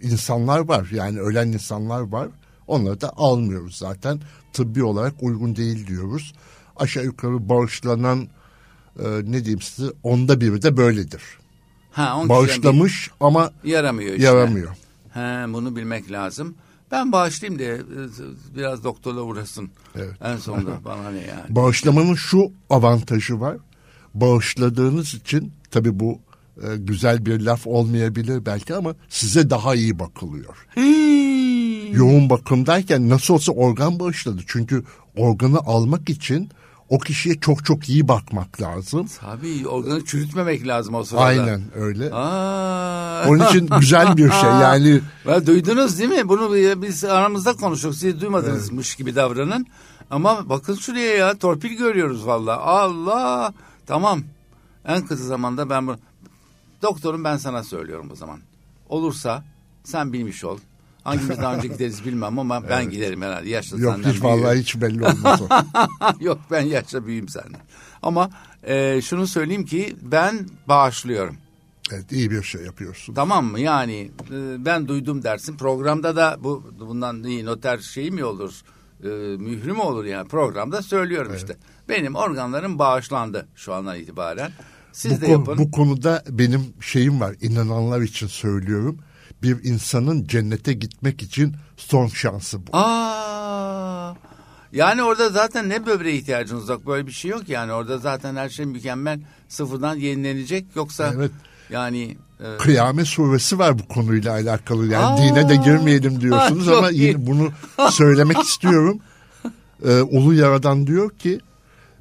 insanlar 0.00 0.58
var. 0.58 0.88
Yani 0.92 1.20
ölen 1.20 1.48
insanlar 1.48 2.00
var. 2.00 2.28
Onları 2.66 3.00
da 3.00 3.12
almıyoruz 3.16 3.76
zaten. 3.76 4.20
Tıbbi 4.52 4.84
olarak 4.84 5.14
uygun 5.20 5.56
değil 5.56 5.86
diyoruz. 5.86 6.34
Aşağı 6.76 7.04
yukarı 7.04 7.48
bağışlanan 7.48 8.28
e, 8.98 9.08
ne 9.24 9.44
diyeyim 9.44 9.60
size 9.60 9.92
onda 10.02 10.40
biri 10.40 10.62
de 10.62 10.76
böyledir. 10.76 11.22
Ha, 11.92 12.16
on 12.18 12.28
Bağışlamış 12.28 13.10
ama 13.20 13.50
bir 13.64 13.70
yaramıyor 13.70 14.10
işte. 14.12 14.24
yaramıyor. 14.24 14.70
He, 15.12 15.52
bunu 15.52 15.76
bilmek 15.76 16.12
lazım. 16.12 16.54
Ben 16.90 17.12
bağışlayayım 17.12 17.58
da 17.60 17.64
e, 17.64 17.80
biraz 18.56 18.84
doktorla 18.84 19.20
uğraşsın. 19.20 19.70
Evet. 19.96 20.12
En 20.24 20.36
sonunda 20.36 20.84
bana 20.84 21.10
ne 21.10 21.18
yani. 21.18 21.42
Bağışlamanın 21.48 22.14
şu 22.14 22.52
avantajı 22.70 23.40
var. 23.40 23.56
Bağışladığınız 24.14 25.14
için 25.14 25.52
tabii 25.70 26.00
bu 26.00 26.18
e, 26.62 26.76
güzel 26.76 27.26
bir 27.26 27.40
laf 27.40 27.66
olmayabilir 27.66 28.46
belki 28.46 28.74
ama 28.74 28.94
size 29.08 29.50
daha 29.50 29.74
iyi 29.74 29.98
bakılıyor. 29.98 30.66
Yoğun 31.96 32.30
bakımdayken 32.30 33.08
nasıl 33.08 33.34
olsa 33.34 33.52
organ 33.52 34.00
bağışladı. 34.00 34.40
Çünkü 34.46 34.84
organı 35.16 35.58
almak 35.58 36.10
için 36.10 36.50
o 36.88 36.98
kişiye 36.98 37.40
çok 37.40 37.64
çok 37.64 37.88
iyi 37.88 38.08
bakmak 38.08 38.60
lazım. 38.60 39.06
Tabii 39.20 39.68
organı 39.68 40.04
çürütmemek 40.04 40.66
lazım 40.66 40.94
o 40.94 41.04
sırada. 41.04 41.24
Aynen 41.24 41.62
öyle. 41.74 42.14
Aa. 42.14 43.24
Onun 43.28 43.46
için 43.46 43.68
güzel 43.80 44.16
bir 44.16 44.30
şey. 44.30 44.50
Yani 44.50 45.00
Ve 45.26 45.46
duydunuz 45.46 45.98
değil 45.98 46.10
mi? 46.10 46.28
Bunu 46.28 46.54
biz 46.82 47.04
aramızda 47.04 47.52
konuştuk. 47.52 47.94
Siz 47.94 48.20
duymadınızmış 48.20 48.94
gibi 48.94 49.14
davranın. 49.14 49.66
Ama 50.10 50.48
bakın 50.48 50.74
şuraya 50.74 51.14
ya 51.14 51.38
torpil 51.38 51.78
görüyoruz 51.78 52.26
valla. 52.26 52.56
Allah. 52.60 53.52
Tamam. 53.86 54.22
En 54.84 55.06
kısa 55.06 55.24
zamanda 55.24 55.70
ben 55.70 55.86
bu... 55.86 55.96
Doktorum 56.82 57.24
ben 57.24 57.36
sana 57.36 57.64
söylüyorum 57.64 58.08
o 58.12 58.16
zaman. 58.16 58.40
Olursa 58.88 59.44
sen 59.84 60.12
bilmiş 60.12 60.44
ol. 60.44 60.58
Hangimiz 61.04 61.38
daha 61.38 61.56
önce 61.56 61.68
gideriz 61.68 62.04
bilmem 62.04 62.38
ama 62.38 62.68
ben 62.68 62.90
giderim 62.90 63.22
herhalde. 63.22 63.48
Yaşlı 63.48 63.80
yok 63.80 63.94
senden 63.94 64.10
hiç 64.12 64.22
vallahi 64.22 64.42
büyüğüm. 64.42 64.62
hiç 64.62 64.80
belli 64.80 65.04
olmaz 65.04 65.42
o. 65.42 65.48
Yok 66.24 66.38
ben 66.50 66.60
yaşça 66.62 67.06
büyüğüm 67.06 67.28
senden. 67.28 67.60
Ama 68.02 68.30
e, 68.62 69.00
şunu 69.02 69.26
söyleyeyim 69.26 69.64
ki 69.64 69.96
ben 70.02 70.46
bağışlıyorum. 70.68 71.36
Evet 71.92 72.12
iyi 72.12 72.30
bir 72.30 72.42
şey 72.42 72.62
yapıyorsun. 72.62 73.14
Tamam 73.14 73.44
mı? 73.44 73.60
Yani 73.60 74.10
e, 74.30 74.64
ben 74.64 74.88
duydum 74.88 75.22
dersin. 75.22 75.56
Programda 75.56 76.16
da 76.16 76.36
bu 76.40 76.72
bundan 76.80 77.24
iyi 77.24 77.44
noter 77.44 77.78
şey 77.78 78.10
mi 78.10 78.24
olur? 78.24 78.62
E, 79.02 79.08
mührü 79.36 79.72
mü 79.72 79.78
olur 79.80 80.04
yani? 80.04 80.28
Programda 80.28 80.82
söylüyorum 80.82 81.32
işte. 81.36 81.56
Benim 81.88 82.14
organlarım 82.14 82.78
bağışlandı 82.78 83.48
şu 83.54 83.74
andan 83.74 83.98
itibaren. 83.98 84.52
Siz 84.92 85.12
bu, 85.16 85.20
de 85.20 85.26
konu- 85.26 85.32
yapın. 85.38 85.58
bu 85.58 85.70
konuda 85.70 86.22
benim 86.28 86.74
şeyim 86.80 87.20
var. 87.20 87.36
İnananlar 87.40 88.00
için 88.00 88.26
söylüyorum. 88.26 88.98
Bir 89.42 89.64
insanın 89.64 90.26
cennete 90.26 90.72
gitmek 90.72 91.22
için 91.22 91.56
son 91.76 92.06
şansı 92.06 92.66
bu. 92.66 92.70
Aa! 92.76 94.14
Yani 94.72 95.02
orada 95.02 95.28
zaten 95.28 95.68
ne 95.68 95.86
böbreğe 95.86 96.16
ihtiyacınız 96.16 96.68
yok. 96.68 96.86
Böyle 96.86 97.06
bir 97.06 97.12
şey 97.12 97.30
yok 97.30 97.48
yani. 97.48 97.72
Orada 97.72 97.98
zaten 97.98 98.36
her 98.36 98.48
şey 98.48 98.66
mükemmel. 98.66 99.20
Sıfırdan 99.48 99.96
yenilenecek. 99.96 100.66
Yoksa 100.76 101.12
Evet. 101.16 101.30
Yani 101.70 102.16
e, 102.40 102.56
Kıyamet 102.58 103.06
suresi 103.06 103.58
var 103.58 103.78
bu 103.78 103.88
konuyla 103.88 104.32
alakalı. 104.32 104.86
Yani 104.86 105.04
Aa! 105.04 105.18
dine 105.18 105.48
de 105.48 105.56
girmeyelim 105.56 106.20
diyorsunuz 106.20 106.68
ama 106.78 106.90
iyi. 106.90 107.02
yine 107.02 107.26
bunu 107.26 107.50
söylemek 107.90 108.38
istiyorum. 108.44 108.98
Ee, 109.86 110.00
Ulu 110.00 110.34
Yaradan 110.34 110.86
diyor 110.86 111.10
ki 111.10 111.40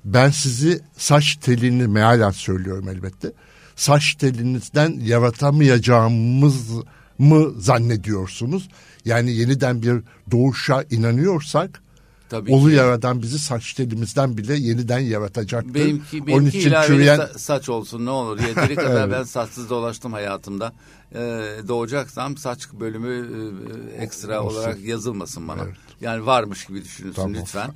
ben 0.06 0.30
sizi 0.30 0.80
saç 0.98 1.36
telini 1.36 1.88
mealen 1.88 2.32
söylüyorum 2.32 2.90
elbette. 2.90 3.32
Saç 3.76 4.16
telinizden 4.16 5.00
yaratamayacağımız 5.04 6.56
mı 7.18 7.52
zannediyorsunuz? 7.58 8.70
Yani 9.06 9.32
yeniden 9.32 9.82
bir 9.82 10.02
doğuşa 10.32 10.84
inanıyorsak 10.92 11.82
tabii 12.32 12.52
Ulu 12.54 12.70
ki. 12.70 12.76
Yaradan 12.76 13.22
bizi 13.22 13.40
saç 13.40 13.74
telimizden 13.74 14.38
bile 14.38 14.54
yeniden 14.56 15.00
yaratacaktır. 15.00 15.74
Benimki, 15.74 16.18
Onun 16.18 16.28
benimki 16.28 16.58
için 16.60 16.70
ilaveli 16.70 16.88
çürüyen 16.88 17.20
sa- 17.20 17.38
saç 17.38 17.70
olsun 17.70 18.06
ne 18.06 18.10
olur. 18.10 18.40
Yeteri 18.40 18.76
kadar 18.86 19.08
Evet. 19.08 19.18
ben 19.20 19.24
saçsız 19.24 19.70
dolaştım 19.70 20.14
hayatımda. 20.14 20.74
Ee, 21.16 21.18
doğacaksam 21.68 22.38
saç 22.38 22.68
bölümü 22.74 23.28
e, 23.98 24.04
ekstra 24.04 24.42
Olsun. 24.44 24.58
olarak 24.60 24.80
yazılmasın 24.82 25.48
bana. 25.48 25.64
Evet. 25.64 25.76
Yani 26.02 26.26
varmış 26.26 26.66
gibi 26.66 26.84
düşünülsün 26.84 27.22
Tamam. 27.22 27.34
lütfen. 27.34 27.72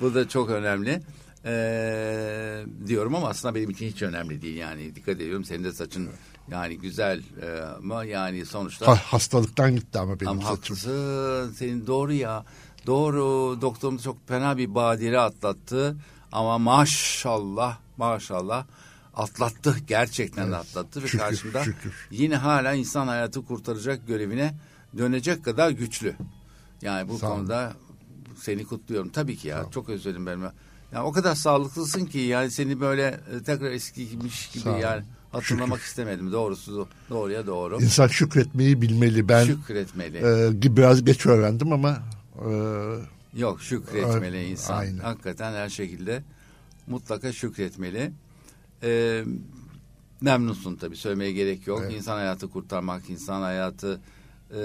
Bu 0.00 0.14
da 0.14 0.28
çok 0.28 0.50
önemli. 0.50 1.02
Ee, 1.44 2.64
diyorum 2.86 3.14
ama 3.14 3.28
aslında 3.28 3.54
benim 3.54 3.70
için 3.70 3.86
hiç 3.86 4.02
önemli 4.02 4.42
değil 4.42 4.56
yani 4.56 4.94
dikkat 4.94 5.16
ediyorum 5.16 5.44
senin 5.44 5.64
de 5.64 5.72
saçın 5.72 6.08
yani 6.50 6.78
güzel 6.78 7.22
e, 7.42 7.60
ama 7.78 8.04
yani 8.04 8.46
sonuçta 8.46 8.86
Ha, 8.88 8.96
hastalıktan 9.04 9.76
gitti 9.76 9.98
ama 9.98 10.20
benim 10.20 10.32
ama 10.32 10.40
saçım. 10.42 10.54
haklısın. 10.56 11.52
Senin 11.52 11.86
doğru 11.86 12.12
ya. 12.12 12.44
Doğru. 12.88 13.58
Doktorumuz 13.60 14.02
çok 14.02 14.28
fena 14.28 14.58
bir 14.58 14.74
badire 14.74 15.20
atlattı. 15.20 15.96
Ama 16.32 16.58
maşallah 16.58 17.78
maşallah 17.96 18.66
atlattı. 19.14 19.76
Gerçekten 19.86 20.52
de 20.52 20.56
atlattı. 20.56 21.02
Ve 21.02 21.06
şükür, 21.06 21.18
karşımda 21.18 21.64
şükür. 21.64 22.08
yine 22.10 22.36
hala 22.36 22.72
insan 22.74 23.08
hayatı 23.08 23.44
kurtaracak 23.44 24.06
görevine 24.06 24.54
dönecek 24.98 25.44
kadar 25.44 25.70
güçlü. 25.70 26.14
Yani 26.82 27.08
bu 27.08 27.18
Sağ 27.18 27.28
konuda 27.28 27.72
seni 28.36 28.64
kutluyorum. 28.64 29.08
Tabii 29.08 29.36
ki 29.36 29.48
ya. 29.48 29.66
Çok 29.70 29.88
özledim 29.88 30.26
benim. 30.26 30.42
Yani 30.92 31.04
o 31.04 31.12
kadar 31.12 31.34
sağlıklısın 31.34 32.06
ki 32.06 32.18
yani 32.18 32.50
seni 32.50 32.80
böyle 32.80 33.20
e, 33.36 33.42
tekrar 33.42 33.70
eskiymiş 33.70 34.48
gibi 34.50 34.64
Sağ 34.64 34.78
yani 34.78 35.04
hatırlamak 35.32 35.80
istemedim. 35.80 36.32
Doğrusu 36.32 36.88
doğruya 37.10 37.46
doğru. 37.46 37.82
İnsan 37.82 38.06
şükretmeyi 38.06 38.82
bilmeli. 38.82 39.28
Ben 39.28 39.44
Şükretmeli. 39.44 40.18
e, 40.18 40.76
biraz 40.76 41.04
geç 41.04 41.26
öğrendim 41.26 41.72
ama 41.72 41.98
e, 42.42 42.50
Yok 43.34 43.60
şükretmeli 43.62 44.36
Evet, 44.36 44.50
insan. 44.50 44.76
aynen. 44.78 44.98
Hakikaten 44.98 45.52
her 45.52 45.68
şekilde 45.68 46.22
mutlaka 46.86 47.32
şükretmeli. 47.32 48.12
Ee, 48.82 49.24
memnunsun 50.20 50.76
tabii 50.76 50.96
söylemeye 50.96 51.32
gerek 51.32 51.66
yok. 51.66 51.80
Evet. 51.82 51.92
İnsan 51.92 52.16
hayatı 52.16 52.50
kurtarmak, 52.50 53.10
insan 53.10 53.42
hayatı 53.42 54.00
e, 54.50 54.60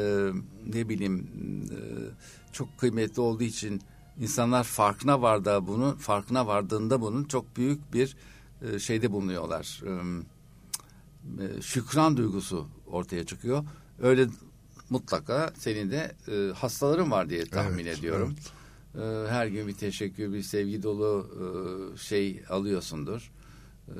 ne 0.73 0.89
bileyim 0.89 1.27
e, 1.71 1.77
çok 2.53 2.77
kıymetli 2.77 3.21
olduğu 3.21 3.43
için 3.43 3.81
insanlar 4.19 4.63
farkına 4.63 5.21
vardı 5.21 5.67
bunun 5.67 5.95
farkına 5.95 6.47
vardığında 6.47 7.01
bunun 7.01 7.23
çok 7.23 7.57
büyük 7.57 7.93
bir 7.93 8.15
e, 8.61 8.79
şeyde 8.79 9.11
bulunuyorlar. 9.11 9.81
E, 9.85 9.91
e, 11.43 11.61
şükran 11.61 12.17
duygusu 12.17 12.67
ortaya 12.87 13.25
çıkıyor. 13.25 13.63
Öyle 14.01 14.27
mutlaka 14.89 15.53
senin 15.57 15.91
de 15.91 16.11
e, 16.27 16.53
hastaların 16.53 17.11
var 17.11 17.29
diye 17.29 17.45
tahmin 17.45 17.85
Evet, 17.85 17.99
ediyorum. 17.99 18.35
E, 18.95 19.01
her 19.29 19.47
gün 19.47 19.67
bir 19.67 19.73
teşekkür, 19.73 20.33
bir 20.33 20.41
sevgi 20.41 20.83
dolu 20.83 21.27
e, 21.33 21.97
şey 21.97 22.43
alıyorsundur. 22.49 23.31
E, 23.87 23.95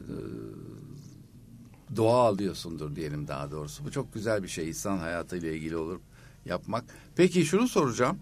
dua 1.96 2.14
alıyorsundur 2.28 2.96
diyelim 2.96 3.28
daha 3.28 3.52
doğrusu. 3.52 3.86
Bu 3.86 3.92
çok 3.92 4.14
güzel 4.14 4.44
bir 4.44 4.48
şey 4.48 4.70
insan 4.70 4.98
hayatıyla 4.98 5.52
ilgili 5.52 5.78
olur 5.78 6.00
yapmak. 6.46 6.84
Peki 7.16 7.46
şunu 7.46 7.68
soracağım. 7.68 8.20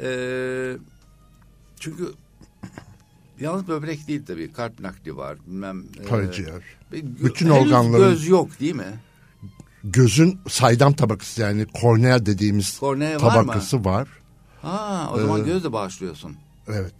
E, 0.00 0.76
çünkü 1.80 2.04
yalnız 3.40 3.68
böbrek 3.68 4.08
değil 4.08 4.22
tabii. 4.26 4.52
Kalp 4.52 4.80
nakli 4.80 5.16
var. 5.16 5.38
Bilmem. 5.46 5.84
e, 6.00 6.02
Karaciğer. 6.02 6.62
Gö- 6.92 7.24
Bütün 7.24 7.48
organların- 7.48 7.98
göz 7.98 8.28
yok 8.28 8.60
değil 8.60 8.74
mi? 8.74 9.00
Gözün 9.84 10.40
saydam 10.48 10.92
tabakası 10.92 11.40
yani 11.40 11.66
kornea 11.80 12.26
dediğimiz 12.26 12.78
Kornea 12.78 13.12
var 13.14 13.18
tabakası 13.18 13.84
var. 13.84 14.08
Ha 14.62 15.10
o 15.14 15.18
zaman 15.20 15.40
Ee, 15.40 15.44
gözle 15.44 15.72
bağışlıyorsun. 15.72 16.36
Evet. 16.68 16.94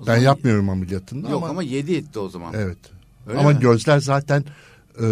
Ben 0.00 0.04
zaman- 0.06 0.18
yapmıyorum 0.18 0.68
ameliyatını 0.70 1.30
Yok 1.30 1.42
ama, 1.42 1.48
ama, 1.48 1.62
yedi 1.62 1.94
etti 1.94 2.18
o 2.18 2.28
zaman. 2.28 2.54
evet. 2.56 2.78
Öyle 3.26 3.38
ama 3.38 3.50
mi? 3.50 3.58
gözler 3.60 3.98
zaten 3.98 4.44
e, 5.00 5.06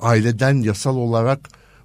aileden 0.00 0.54
yasal 0.62 0.96
olarak 0.96 1.40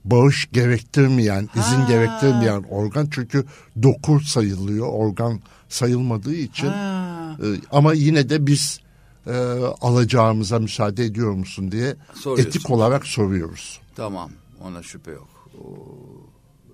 bağış 0.05 0.49
gerektirmeyen, 0.51 1.49
izin 1.55 1.75
Ha. 1.81 1.87
gerektirmeyen 1.87 2.63
organ 2.69 3.07
çünkü 3.11 3.45
doku 3.83 4.19
sayılıyor, 4.19 4.87
organ 4.87 5.39
sayılmadığı 5.69 6.35
için. 6.35 6.67
Ha, 6.67 7.37
E, 7.43 7.45
ama 7.71 7.93
yine 7.93 8.29
de 8.29 8.47
biz 8.47 8.79
e, 9.27 9.33
alacağımıza 9.81 10.59
müsaade 10.59 11.05
ediyor 11.05 11.31
musun 11.31 11.71
diye 11.71 11.95
etik 12.37 12.69
olarak 12.69 13.07
soruyoruz. 13.07 13.79
tamam 13.95 14.29
ona 14.63 14.83
şüphe 14.83 15.11
yok. 15.11 15.49
O, 15.63 15.87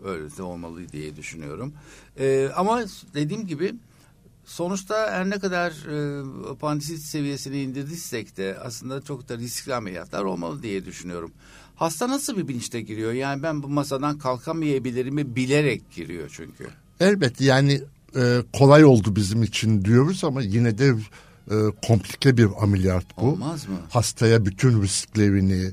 öyle 0.07 0.37
de 0.37 0.43
olmalı 0.43 0.89
diye 0.89 1.15
düşünüyorum. 1.15 1.73
Ee, 2.19 2.49
ama 2.55 2.83
dediğim 3.13 3.47
gibi 3.47 3.75
sonuçta 4.45 5.11
her 5.11 5.29
ne 5.29 5.39
kadar 5.39 5.71
e, 5.71 6.23
apandisit 6.49 6.99
seviyesini 6.99 7.61
indirdiysek 7.61 8.37
de 8.37 8.57
aslında 8.63 9.01
çok 9.01 9.29
da 9.29 9.37
riskli 9.37 9.75
ameliyatlar 9.75 10.23
olmalı 10.23 10.63
diye 10.63 10.85
düşünüyorum. 10.85 11.31
Hasta 11.75 12.09
nasıl 12.09 12.37
bir 12.37 12.47
bilinçte 12.47 12.81
giriyor? 12.81 13.11
Yani 13.11 13.43
ben 13.43 13.63
bu 13.63 13.67
masadan 13.67 14.17
kalkamayabilirimi 14.17 15.35
bilerek 15.35 15.91
giriyor 15.91 16.29
çünkü. 16.33 16.67
Elbette 16.99 17.45
yani 17.45 17.81
e, 18.15 18.43
kolay 18.53 18.85
oldu 18.85 19.15
bizim 19.15 19.43
için 19.43 19.85
diyoruz 19.85 20.23
ama 20.23 20.41
yine 20.41 20.77
de 20.77 20.95
e, 21.51 21.55
komplike 21.87 22.37
bir 22.37 22.47
ameliyat 22.61 23.05
bu. 23.17 23.21
Olmaz 23.21 23.67
mı? 23.67 23.75
Hastaya 23.89 24.45
bütün 24.45 24.81
risklerini, 24.81 25.71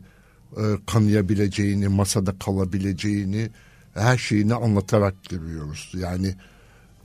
e, 0.57 0.63
kanayabileceğini, 0.87 1.89
masada 1.89 2.39
kalabileceğini, 2.39 3.51
her 3.95 4.19
şeyini 4.19 4.55
anlatarak 4.55 5.25
giriyoruz. 5.25 5.93
Yani 5.95 6.35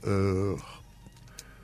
e, 0.06 0.12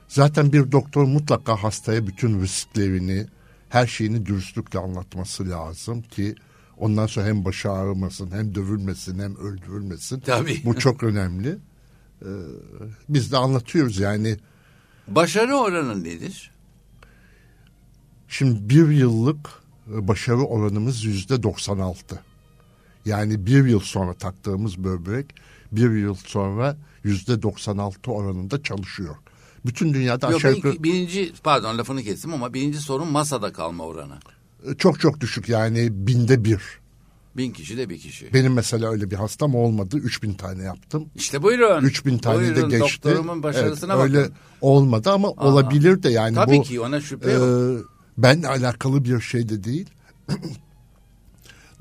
zaten 0.07 0.53
bir 0.53 0.71
doktor 0.71 1.03
mutlaka 1.03 1.63
hastaya 1.63 2.07
bütün 2.07 2.41
risklerini, 2.41 3.25
her 3.69 3.87
şeyini 3.87 4.25
dürüstlükle 4.25 4.79
anlatması 4.79 5.49
lazım 5.49 6.01
ki 6.01 6.35
ondan 6.77 7.07
sonra 7.07 7.25
hem 7.25 7.45
başı 7.45 7.71
ağrımasın, 7.71 8.31
hem 8.31 8.55
dövülmesin, 8.55 9.19
hem 9.19 9.35
öldürülmesin. 9.35 10.19
Tabii. 10.19 10.61
Bu 10.65 10.79
çok 10.79 11.03
önemli. 11.03 11.57
E, 12.21 12.29
biz 13.09 13.31
de 13.31 13.37
anlatıyoruz 13.37 13.99
yani. 13.99 14.37
Başarı 15.07 15.55
oranı 15.55 16.03
nedir? 16.03 16.51
Şimdi 18.27 18.69
bir 18.69 18.89
yıllık 18.89 19.62
başarı 19.87 20.41
oranımız 20.43 21.03
yüzde 21.03 21.43
96. 21.43 22.19
Yani 23.05 23.45
bir 23.45 23.65
yıl 23.65 23.79
sonra 23.79 24.13
taktığımız 24.13 24.77
böbrek 24.77 25.35
bir 25.71 25.91
yıl 25.91 26.15
sonra 26.15 26.77
yüzde 27.03 27.41
96 27.41 28.11
oranında 28.11 28.63
çalışıyor. 28.63 29.15
Bütün 29.65 29.93
dünyada 29.93 30.27
Yok, 30.27 30.35
aşağı 30.35 30.53
yukarı 30.53 30.83
birinci 30.83 31.33
pardon 31.43 31.77
lafını 31.77 32.03
kestim 32.03 32.33
ama 32.33 32.53
birinci 32.53 32.77
sorun 32.77 33.07
masada 33.07 33.53
kalma 33.53 33.83
oranı. 33.85 34.17
e, 34.67 34.73
çok 34.75 34.99
çok 34.99 35.19
düşük 35.19 35.49
yani 35.49 35.87
binde 35.91 36.43
bir. 36.45 36.61
Bin 37.37 37.51
kişi 37.51 37.77
de 37.77 37.89
bir 37.89 37.99
kişi. 37.99 38.33
Benim 38.33 38.53
mesela 38.53 38.91
öyle 38.91 39.11
bir 39.11 39.15
hastam 39.15 39.55
olmadı. 39.55 39.97
3000 39.97 40.33
tane 40.33 40.63
yaptım. 40.63 41.05
İşte 41.15 41.43
buyurun. 41.43 41.83
3000 41.83 42.17
tane 42.17 42.37
buyurun, 42.39 42.71
de 42.71 42.77
geçti. 42.77 43.03
Doktorumun 43.03 43.43
başarısına 43.43 43.93
Evet, 43.93 44.03
bakın. 44.03 44.15
Öyle 44.15 44.29
olmadı 44.61 45.09
ama 45.11 45.29
olabilir 45.29 46.03
de 46.03 46.09
yani 46.09 46.35
Tabii 46.35 46.57
bu 46.57 46.63
ki 46.63 46.79
ona 46.79 47.01
şüphe 47.01 47.31
e, 47.31 47.33
yok. 47.33 47.92
Benle 48.17 48.47
alakalı 48.47 49.05
bir 49.05 49.19
şey 49.21 49.49
de 49.49 49.63
değil. 49.63 49.89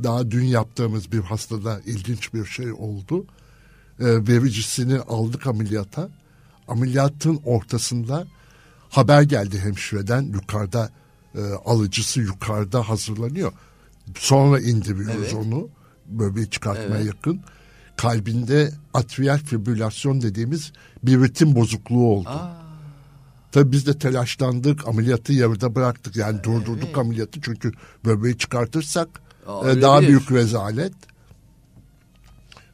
Daha 0.03 0.31
dün 0.31 0.45
yaptığımız 0.45 1.13
bir 1.13 1.21
hastada 1.21 1.81
ilginç 1.87 2.35
bir 2.35 2.45
şey 2.45 2.73
oldu. 2.73 3.27
E, 4.01 4.05
vericisini 4.07 4.99
aldık 5.01 5.47
ameliyata. 5.47 6.09
Ameliyatın 6.69 7.41
ortasında 7.45 8.27
haber 8.91 9.23
geldi 9.23 9.59
hemşireden 9.59 10.23
yukarıda 10.23 10.91
e, 11.35 11.41
alıcısı 11.65 12.21
yukarıda 12.21 12.89
hazırlanıyor. 12.89 13.53
Sonra 14.19 14.61
indiriyoruz 14.61 15.33
Evet. 15.33 15.35
onu 15.35 15.69
böbreği 16.07 16.51
çıkartmaya 16.51 16.97
Evet. 16.97 17.07
yakın. 17.07 17.41
Kalbinde 17.97 18.73
atriyal 18.95 19.39
fibrilasyon 19.39 20.21
dediğimiz 20.23 20.73
bir 21.03 21.21
ritim 21.23 21.55
bozukluğu 21.55 22.07
oldu. 22.07 22.41
Tabii 23.53 23.73
biz 23.73 23.87
de 23.87 23.99
telaşlandık, 23.99 24.89
ameliyatı 24.89 25.33
yarıda 25.33 25.75
bıraktık. 25.75 26.17
Yani 26.17 26.43
durdurduk 26.45 26.99
ameliyatı 26.99 27.41
çünkü 27.41 27.73
böbreği 28.05 28.39
çıkartırsak 28.39 29.09
Aa, 29.47 29.71
e, 29.71 29.83
daha 29.83 30.01
büyük 30.01 30.33
rezalet. 30.33 30.93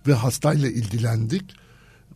Ve 0.06 0.12
hastayla 0.14 0.68
ilgilendik. 0.68 1.42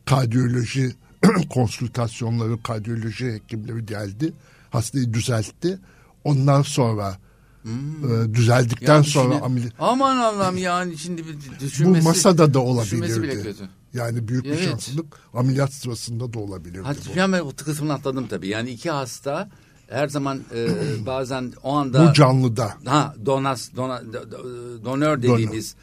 Kardiyoloji 0.04 0.94
konsültasyonları, 1.50 2.62
kardiyoloji 2.62 3.32
hekimleri 3.32 3.86
geldi. 3.86 4.32
Hastayı 4.70 5.12
düzeltti. 5.14 5.78
Ondan 6.24 6.62
sonra 6.62 7.16
e, 7.64 8.34
düzeldikten 8.34 8.86
Hmm. 8.86 8.94
Yani 8.94 9.04
sonra 9.06 9.32
şimdi- 9.34 9.44
ameliyat... 9.44 9.72
Aman 9.78 10.16
Allah'ım 10.16 10.56
yani 10.56 10.98
şimdi 10.98 11.26
bir 11.26 11.34
Bu 11.34 11.60
düşünmesi. 11.60 12.08
masada 12.08 12.54
da 12.54 12.82
düşünmesi 12.82 13.22
bile 13.22 13.26
olabilirdi. 13.32 13.42
kötü. 13.42 13.68
Yani 13.94 14.28
büyük 14.28 14.44
bir 14.44 14.50
Evet. 14.50 14.64
şanslılık 14.64 15.06
ameliyat 15.34 15.72
sırasında 15.72 16.32
da 16.32 16.38
olabilirdi 16.38 16.82
Hadi 16.84 16.98
bu. 17.12 17.16
ben 17.16 17.32
o 17.32 17.50
kısmını 17.64 17.92
atladım 17.92 18.26
tabii. 18.28 18.48
Yani 18.48 18.70
iki 18.70 18.90
hasta 18.90 19.50
her 19.88 20.08
zaman 20.08 20.40
e, 20.54 20.66
bazen 21.06 21.52
o 21.62 21.72
anda 21.72 22.08
Bu 22.08 22.12
canlıda. 22.12 22.74
ha 22.84 23.14
donas 23.26 23.70
dona, 23.76 23.96
do- 23.98 24.30
do- 24.30 24.84
donör 24.84 25.22
dediğimiz 25.22 25.74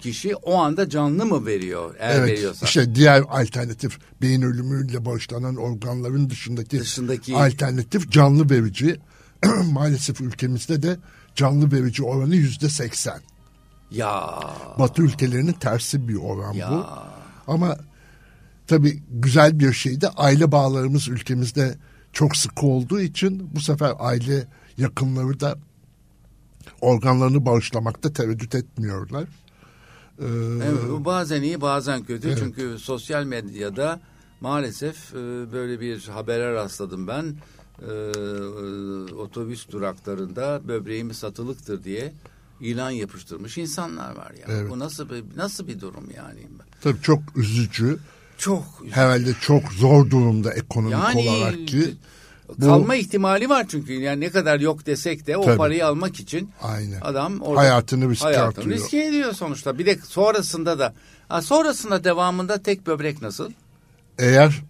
kişi 0.00 0.36
o 0.36 0.54
anda 0.56 0.88
canlı 0.88 1.26
mı 1.26 1.46
veriyor 1.46 1.94
eğer 1.98 2.18
Evet 2.20 2.28
veriyorsa? 2.30 2.66
işte 2.66 2.94
diğer 2.94 3.22
alternatif 3.28 3.98
beyin 4.22 4.42
ölümüyle 4.42 5.04
bağışlanan 5.04 5.56
organların 5.56 6.30
dışındaki, 6.30 6.80
Dışındaki- 6.80 7.36
alternatif 7.36 8.10
canlı 8.10 8.50
verici 8.50 9.00
maalesef 9.72 10.20
ülkemizde 10.20 10.82
de 10.82 10.96
canlı 11.34 11.72
verici 11.72 12.02
oranı 12.04 12.36
yüzde 12.36 12.68
seksen. 12.68 13.20
Ya 13.90 14.40
Batı 14.78 15.02
ülkelerinin 15.02 15.52
tersi 15.52 16.08
bir 16.08 16.14
oran 16.16 16.52
ya 16.52 16.70
bu. 16.70 16.86
Ama 17.46 17.76
tabii 18.66 19.02
güzel 19.10 19.60
bir 19.60 19.72
şey 19.72 20.00
de 20.00 20.08
aile 20.08 20.52
bağlarımız 20.52 21.08
ülkemizde 21.08 21.76
çok 22.12 22.36
sıkı 22.36 22.66
olduğu 22.66 23.00
için 23.00 23.50
bu 23.54 23.60
sefer 23.60 23.92
aile 23.98 24.46
yakınları 24.78 25.40
da 25.40 25.58
organlarını 26.80 27.46
bağışlamakta 27.46 28.12
tereddüt 28.12 28.54
etmiyorlar. 28.54 29.28
Ee, 30.18 30.24
Evet, 30.64 30.90
bu 30.90 31.04
bazen 31.04 31.42
iyi 31.42 31.60
bazen 31.60 32.04
kötü. 32.04 32.36
Çünkü 32.38 32.78
sosyal 32.78 33.24
medyada 33.24 34.00
maalesef 34.40 35.14
e, 35.14 35.16
böyle 35.52 35.80
bir 35.80 36.08
habere 36.08 36.54
rastladım 36.54 37.06
ben. 37.06 37.34
E, 37.82 37.92
e, 37.92 39.14
otobüs 39.14 39.68
duraklarında 39.70 40.60
böbreğimi 40.68 41.14
satılıktır 41.14 41.84
diye 41.84 42.12
ilan 42.60 42.90
yapıştırmış 42.90 43.58
insanlar 43.58 44.16
var 44.16 44.30
ya. 44.30 44.46
Evet. 44.48 44.70
Bu 44.70 44.78
nasıl 44.78 45.10
bir 45.10 45.24
nasıl 45.36 45.68
bir 45.68 45.80
durum 45.80 46.04
yani? 46.16 46.40
tabii 46.82 47.00
çok 47.02 47.20
üzücü. 47.36 47.98
Çok 48.38 48.64
Herhalde 48.90 49.34
çok 49.40 49.72
zor 49.72 50.10
durumda 50.10 50.52
ekonomik 50.54 50.92
yani 50.92 51.28
olarak 51.28 51.68
ki. 51.68 51.94
bu- 52.48 52.60
kalma 52.66 52.94
ihtimali 52.94 53.48
var 53.48 53.66
çünkü 53.68 53.92
yani 53.92 54.20
ne 54.20 54.30
kadar 54.30 54.60
yok 54.60 54.86
desek 54.86 55.26
de 55.26 55.36
o 55.36 55.44
Tabii. 55.44 55.56
parayı 55.56 55.86
almak 55.86 56.20
için 56.20 56.50
Aynen. 56.62 57.00
adam 57.00 57.40
orada 57.40 57.60
Hayatını 57.60 58.10
riske 58.10 58.24
hayatını 58.24 58.64
atıyor. 58.64 58.76
riske 58.78 59.04
ediyor 59.04 59.32
sonuçta. 59.32 59.78
Bir 59.78 59.86
de 59.86 59.98
sonrasında 60.04 60.78
da 60.78 60.94
sonrasında 61.42 62.04
devamında 62.04 62.62
tek 62.62 62.86
böbrek 62.86 63.22
nasıl? 63.22 63.50
Eğer 64.18 64.62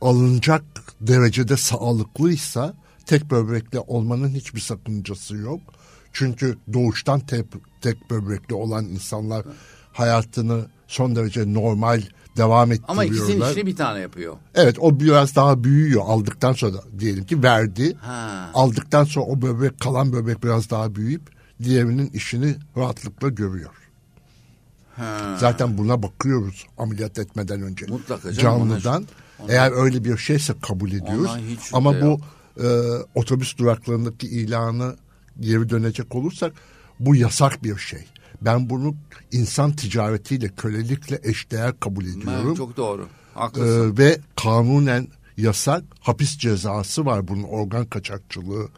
alınacak 0.00 0.62
derecede 1.00 1.56
sağlıklıysa 1.56 2.74
tek 3.06 3.30
böbrekli 3.30 3.78
olmanın 3.78 4.28
hiçbir 4.28 4.60
sakıncası 4.60 5.36
yok. 5.36 5.60
Çünkü 6.12 6.58
doğuştan 6.72 7.20
tek, 7.20 7.44
tek 7.80 8.10
böbrekli 8.10 8.54
olan 8.54 8.84
insanlar 8.84 9.44
hayatını 9.92 10.66
son 10.86 11.16
derece 11.16 11.52
normal 11.54 12.02
devam 12.36 12.70
Ama 12.88 13.04
ikisinin 13.04 13.22
ettiriyorlar. 13.24 13.50
işini 13.50 13.66
bir 13.66 13.76
tane 13.76 14.00
yapıyor. 14.00 14.36
Evet 14.54 14.76
o 14.80 15.00
biraz 15.00 15.36
daha 15.36 15.64
büyüyor 15.64 16.02
aldıktan 16.06 16.52
sonra 16.52 16.76
diyelim 16.98 17.26
ki 17.26 17.42
verdi. 17.42 17.96
Ha. 18.00 18.50
Aldıktan 18.54 19.04
sonra 19.04 19.26
o 19.26 19.42
böbrek 19.42 19.80
kalan 19.80 20.12
böbrek 20.12 20.44
biraz 20.44 20.70
daha 20.70 20.94
büyüyüp 20.94 21.22
diğerinin 21.62 22.10
işini 22.10 22.56
rahatlıkla 22.76 23.28
görüyor. 23.28 23.70
Ha. 24.96 25.36
Zaten 25.40 25.78
buna 25.78 26.02
bakıyoruz 26.02 26.66
ameliyat 26.78 27.18
etmeden 27.18 27.62
önce. 27.62 27.86
Mutlaka 27.86 28.32
canım, 28.32 28.42
Canlıdan. 28.68 29.02
ona- 29.02 29.44
ona- 29.44 29.52
Eğer 29.52 29.72
öyle 29.72 30.04
bir 30.04 30.16
şeyse 30.16 30.54
kabul 30.62 30.92
ediyoruz. 30.92 31.30
Ama 31.72 32.00
bu 32.00 32.20
e, 32.62 32.66
otobüs 33.14 33.58
duraklarındaki 33.58 34.26
ilanı 34.28 34.96
geri 35.40 35.68
dönecek 35.68 36.14
olursak 36.14 36.52
bu 37.00 37.16
yasak 37.16 37.64
bir 37.64 37.76
şey. 37.76 38.04
Ben 38.42 38.70
bunu 38.70 38.94
insan 39.32 39.72
ticaretiyle, 39.72 40.48
kölelikle 40.48 41.20
eşdeğer 41.22 41.80
kabul 41.80 42.04
ediyorum. 42.04 42.48
Ben 42.50 42.54
çok 42.54 42.76
doğru. 42.76 43.06
Haklısın. 43.34 43.94
Ee, 43.94 43.98
ve 43.98 44.20
kanunen 44.36 45.08
yasak 45.36 45.84
hapis 46.00 46.38
cezası 46.38 47.06
var 47.06 47.28
bunun 47.28 47.42
organ 47.42 47.86
kaçakçılığı 47.86 48.68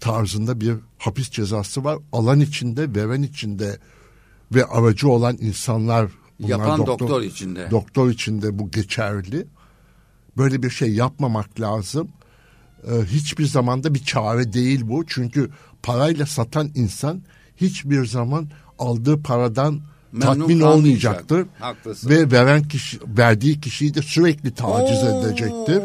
tarzında 0.00 0.60
bir 0.60 0.74
hapis 0.98 1.30
cezası 1.30 1.84
var. 1.84 1.98
Alan 2.12 2.40
içinde, 2.40 2.94
veren 2.94 3.22
içinde 3.22 3.78
ve 4.54 4.64
aracı 4.64 5.08
olan 5.08 5.36
insanlar 5.40 6.10
bunlar 6.40 6.48
Yapan 6.48 6.86
doktor 6.86 7.22
içinde. 7.22 7.70
Doktor 7.70 8.10
içinde 8.10 8.58
bu 8.58 8.70
geçerli. 8.70 9.46
Böyle 10.36 10.62
bir 10.62 10.70
şey 10.70 10.94
yapmamak 10.94 11.60
lazım. 11.60 12.08
Ee, 12.88 13.04
hiçbir 13.04 13.46
zamanda 13.46 13.94
bir 13.94 14.04
çare 14.04 14.52
değil 14.52 14.80
bu. 14.84 15.04
Çünkü 15.06 15.50
parayla 15.82 16.26
satan 16.26 16.70
insan 16.74 17.22
hiçbir 17.56 18.06
zaman 18.06 18.48
aldığı 18.78 19.22
paradan 19.22 19.80
Memnun 20.12 20.26
tatmin 20.26 20.60
olmayacaktır. 20.60 21.46
Haklısın. 21.58 22.10
Ve 22.10 22.30
veren 22.30 22.62
kişi, 22.62 22.98
verdiği 23.18 23.60
kişiyi 23.60 23.94
de 23.94 24.02
sürekli 24.02 24.54
taciz 24.54 25.02
edecektir. 25.02 25.82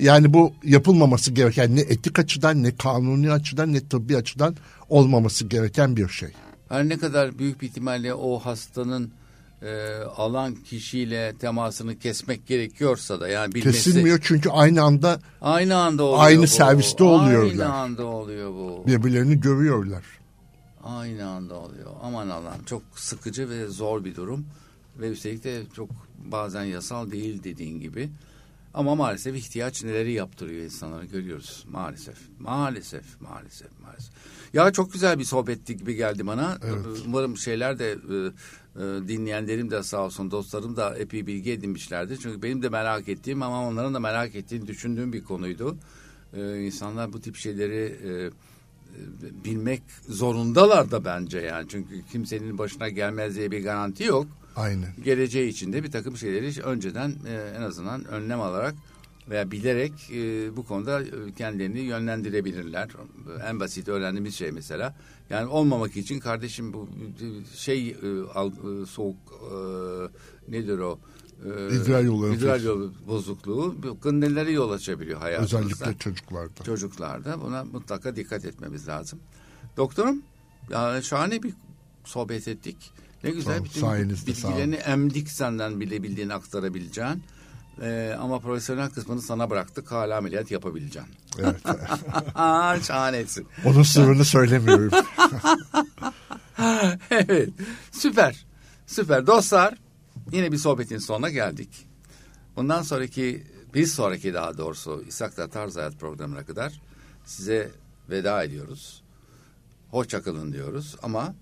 Yani 0.00 0.32
bu 0.32 0.52
yapılmaması 0.64 1.32
gereken 1.32 1.76
ne 1.76 1.80
etik 1.80 2.18
açıdan 2.18 2.62
ne 2.62 2.76
kanuni 2.76 3.32
açıdan 3.32 3.72
ne 3.72 3.80
tıbbi 3.88 4.16
açıdan 4.16 4.56
olmaması 4.88 5.46
gereken 5.46 5.96
bir 5.96 6.08
şey. 6.08 6.28
Her 6.68 6.88
ne 6.88 6.98
kadar 6.98 7.38
büyük 7.38 7.62
bir 7.62 7.66
ihtimalle 7.68 8.14
o 8.14 8.38
hastanın 8.38 9.12
e, 9.62 9.96
alan 10.16 10.54
kişiyle 10.54 11.34
temasını 11.38 11.98
kesmek 11.98 12.46
gerekiyorsa 12.46 13.20
da 13.20 13.28
yani 13.28 13.54
bilmesi 13.54 13.84
Kesilmiyor 13.84 14.18
çünkü 14.22 14.50
aynı 14.50 14.82
anda 14.82 15.20
aynı 15.40 15.76
anda 15.76 16.02
oluyor 16.02 16.24
Aynı 16.24 16.42
bu. 16.42 16.46
serviste 16.46 17.04
oluyorlar. 17.04 17.64
Aynı 17.64 17.72
anda 17.74 18.04
oluyor 18.06 18.50
bu. 18.50 18.84
birbirlerini 18.86 19.40
görüyorlar. 19.40 20.04
Aynı 20.84 21.28
anda 21.28 21.54
oluyor. 21.54 21.90
Aman 22.02 22.28
Allah'ım 22.28 22.64
çok 22.66 22.82
sıkıcı 22.94 23.48
ve 23.50 23.66
zor 23.66 24.04
bir 24.04 24.16
durum. 24.16 24.46
Ve 25.00 25.10
üstelik 25.10 25.44
de 25.44 25.62
çok 25.76 25.90
bazen 26.24 26.64
yasal 26.64 27.10
değil 27.10 27.44
dediğin 27.44 27.80
gibi. 27.80 28.10
Ama 28.74 28.94
maalesef 28.94 29.36
ihtiyaç 29.36 29.84
neleri 29.84 30.12
yaptırıyor 30.12 30.64
insanlara 30.64 31.04
görüyoruz. 31.04 31.64
Maalesef. 31.70 32.16
Maalesef. 32.38 33.20
Maalesef. 33.20 33.68
Maalesef. 33.82 34.12
Ya 34.52 34.70
çok 34.70 34.92
güzel 34.92 35.18
bir 35.18 35.24
sohbetti 35.24 35.76
gibi 35.76 35.94
geldi 35.94 36.26
bana. 36.26 36.58
Umarım 37.06 37.36
şeyler 37.36 37.78
de 37.78 37.98
e, 38.76 38.82
e, 38.82 39.08
dinleyenlerim 39.08 39.70
de 39.70 39.82
sağ 39.82 40.04
olsun 40.04 40.30
dostlarım 40.30 40.76
da 40.76 40.98
epey 40.98 41.26
bilgi 41.26 41.52
edinmişlerdir. 41.52 42.18
Çünkü 42.22 42.42
benim 42.42 42.62
de 42.62 42.68
merak 42.68 43.08
ettiğim 43.08 43.42
ama 43.42 43.68
onların 43.68 43.94
da 43.94 44.00
merak 44.00 44.34
ettiğini 44.34 44.66
düşündüğüm 44.66 45.12
bir 45.12 45.24
konuydu. 45.24 45.76
E, 46.36 46.60
insanlar 46.60 47.12
bu 47.12 47.20
tip 47.20 47.36
şeyleri 47.36 47.96
e, 48.04 48.10
e, 48.10 49.44
bilmek 49.44 49.82
zorundalar 50.08 50.90
da 50.90 51.04
bence 51.04 51.38
yani. 51.38 51.66
Çünkü 51.68 52.02
kimsenin 52.12 52.58
başına 52.58 52.88
gelmez 52.88 53.36
diye 53.36 53.50
bir 53.50 53.62
garanti 53.64 54.04
yok. 54.04 54.26
Aynen. 54.56 54.88
Geleceği 55.04 55.48
içinde 55.48 55.82
bir 55.82 55.90
takım 55.90 56.16
şeyleri 56.16 56.62
önceden 56.62 57.14
e, 57.26 57.52
en 57.58 57.62
azından 57.62 58.04
önlem 58.04 58.40
alarak 58.40 58.74
veya 59.28 59.50
bilerek 59.50 59.92
e, 60.10 60.56
bu 60.56 60.66
konuda 60.66 61.02
e, 61.02 61.32
kendilerini 61.38 61.80
yönlendirebilirler. 61.80 62.88
En 63.46 63.60
basit 63.60 63.88
öğrendiğimiz 63.88 64.34
şey 64.34 64.52
mesela. 64.52 64.94
Yani 65.30 65.46
olmamak 65.46 65.96
için 65.96 66.20
kardeşim 66.20 66.72
bu 66.72 66.88
e, 67.20 67.56
şey 67.56 67.88
e, 67.88 67.96
al, 68.34 68.50
e, 68.52 68.86
soğuk 68.86 69.16
e, 69.28 69.54
nedir 70.52 70.78
o? 70.78 70.98
E, 71.44 71.76
İdrar 71.76 72.02
yolu 72.02 72.34
idrar 72.34 72.60
yolu 72.60 72.92
bozukluğu 73.06 73.76
bu 74.02 74.20
nelere 74.20 74.52
yol 74.52 74.70
açabiliyor 74.70 75.20
hayatımızda. 75.20 75.58
Özellikle 75.58 75.98
çocuklarda. 75.98 76.64
Çocuklarda 76.64 77.40
buna 77.40 77.64
mutlaka 77.64 78.16
dikkat 78.16 78.44
etmemiz 78.44 78.88
lazım. 78.88 79.18
Doktorum 79.76 80.22
ya 80.70 81.02
şahane 81.02 81.42
bir 81.42 81.54
sohbet 82.04 82.48
ettik. 82.48 82.92
Ne 83.24 83.30
güzel 83.30 83.64
Tamam, 83.80 84.04
bütün 84.04 84.26
bilgilerini 84.26 84.74
emdik 84.74 85.30
senden 85.30 85.80
bilebildiğini 85.80 86.34
aktarabileceğin. 86.34 87.22
Ee, 87.80 88.16
ama 88.20 88.38
profesyonel 88.38 88.90
kısmını 88.90 89.22
sana 89.22 89.50
bıraktık. 89.50 89.92
Hala 89.92 90.18
ameliyat 90.18 90.50
yapabileceksin. 90.50 91.14
Evet. 91.38 91.56
Şahanesin. 92.86 93.46
Onun 93.64 93.82
sırrını 93.82 94.24
söylemiyorum. 94.24 94.90
evet. 97.10 97.50
Süper. 97.92 98.46
Süper. 98.86 99.26
Dostlar 99.26 99.74
yine 100.32 100.52
bir 100.52 100.56
sohbetin 100.56 100.98
sonuna 100.98 101.30
geldik. 101.30 101.86
Bundan 102.56 102.82
sonraki 102.82 103.46
bir 103.74 103.86
sonraki 103.86 104.34
daha 104.34 104.58
doğrusu 104.58 105.04
İshak'ta 105.08 105.48
Tarz 105.48 105.76
Hayat 105.76 106.00
programına 106.00 106.44
kadar 106.46 106.80
size 107.24 107.70
veda 108.10 108.44
ediyoruz. 108.44 109.02
Hoşça 109.90 110.22
kalın 110.22 110.52
diyoruz 110.52 110.96
ama 111.02 111.34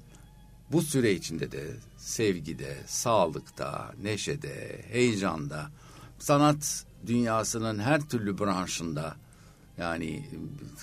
bu 0.72 0.82
süre 0.82 1.12
içinde 1.12 1.52
de 1.52 1.76
sevgide, 1.96 2.76
sağlıkta, 2.86 3.92
neşede, 4.02 4.84
heyecanda, 4.88 5.70
sanat 6.20 6.84
dünyasının 7.06 7.78
her 7.78 8.00
türlü 8.00 8.38
branşında 8.38 9.16
yani 9.78 10.30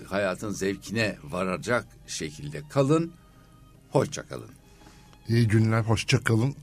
hayatın 0.08 0.52
zevkine 0.52 1.18
varacak 1.24 1.86
şekilde 2.08 2.62
kalın. 2.70 3.12
Hoşça 3.92 4.24
kalın. 4.28 4.50
İyi 5.28 5.48
günler, 5.48 5.82
hoşça 5.82 6.24
kalın. 6.24 6.56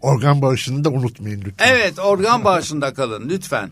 Organ 0.00 0.42
bağışını 0.42 0.84
da 0.84 0.90
unutmayın 0.90 1.40
lütfen. 1.40 1.68
Evet 1.68 1.98
organ 1.98 2.44
bağışında 2.44 2.94
kalın 2.94 3.28
lütfen. 3.28 3.70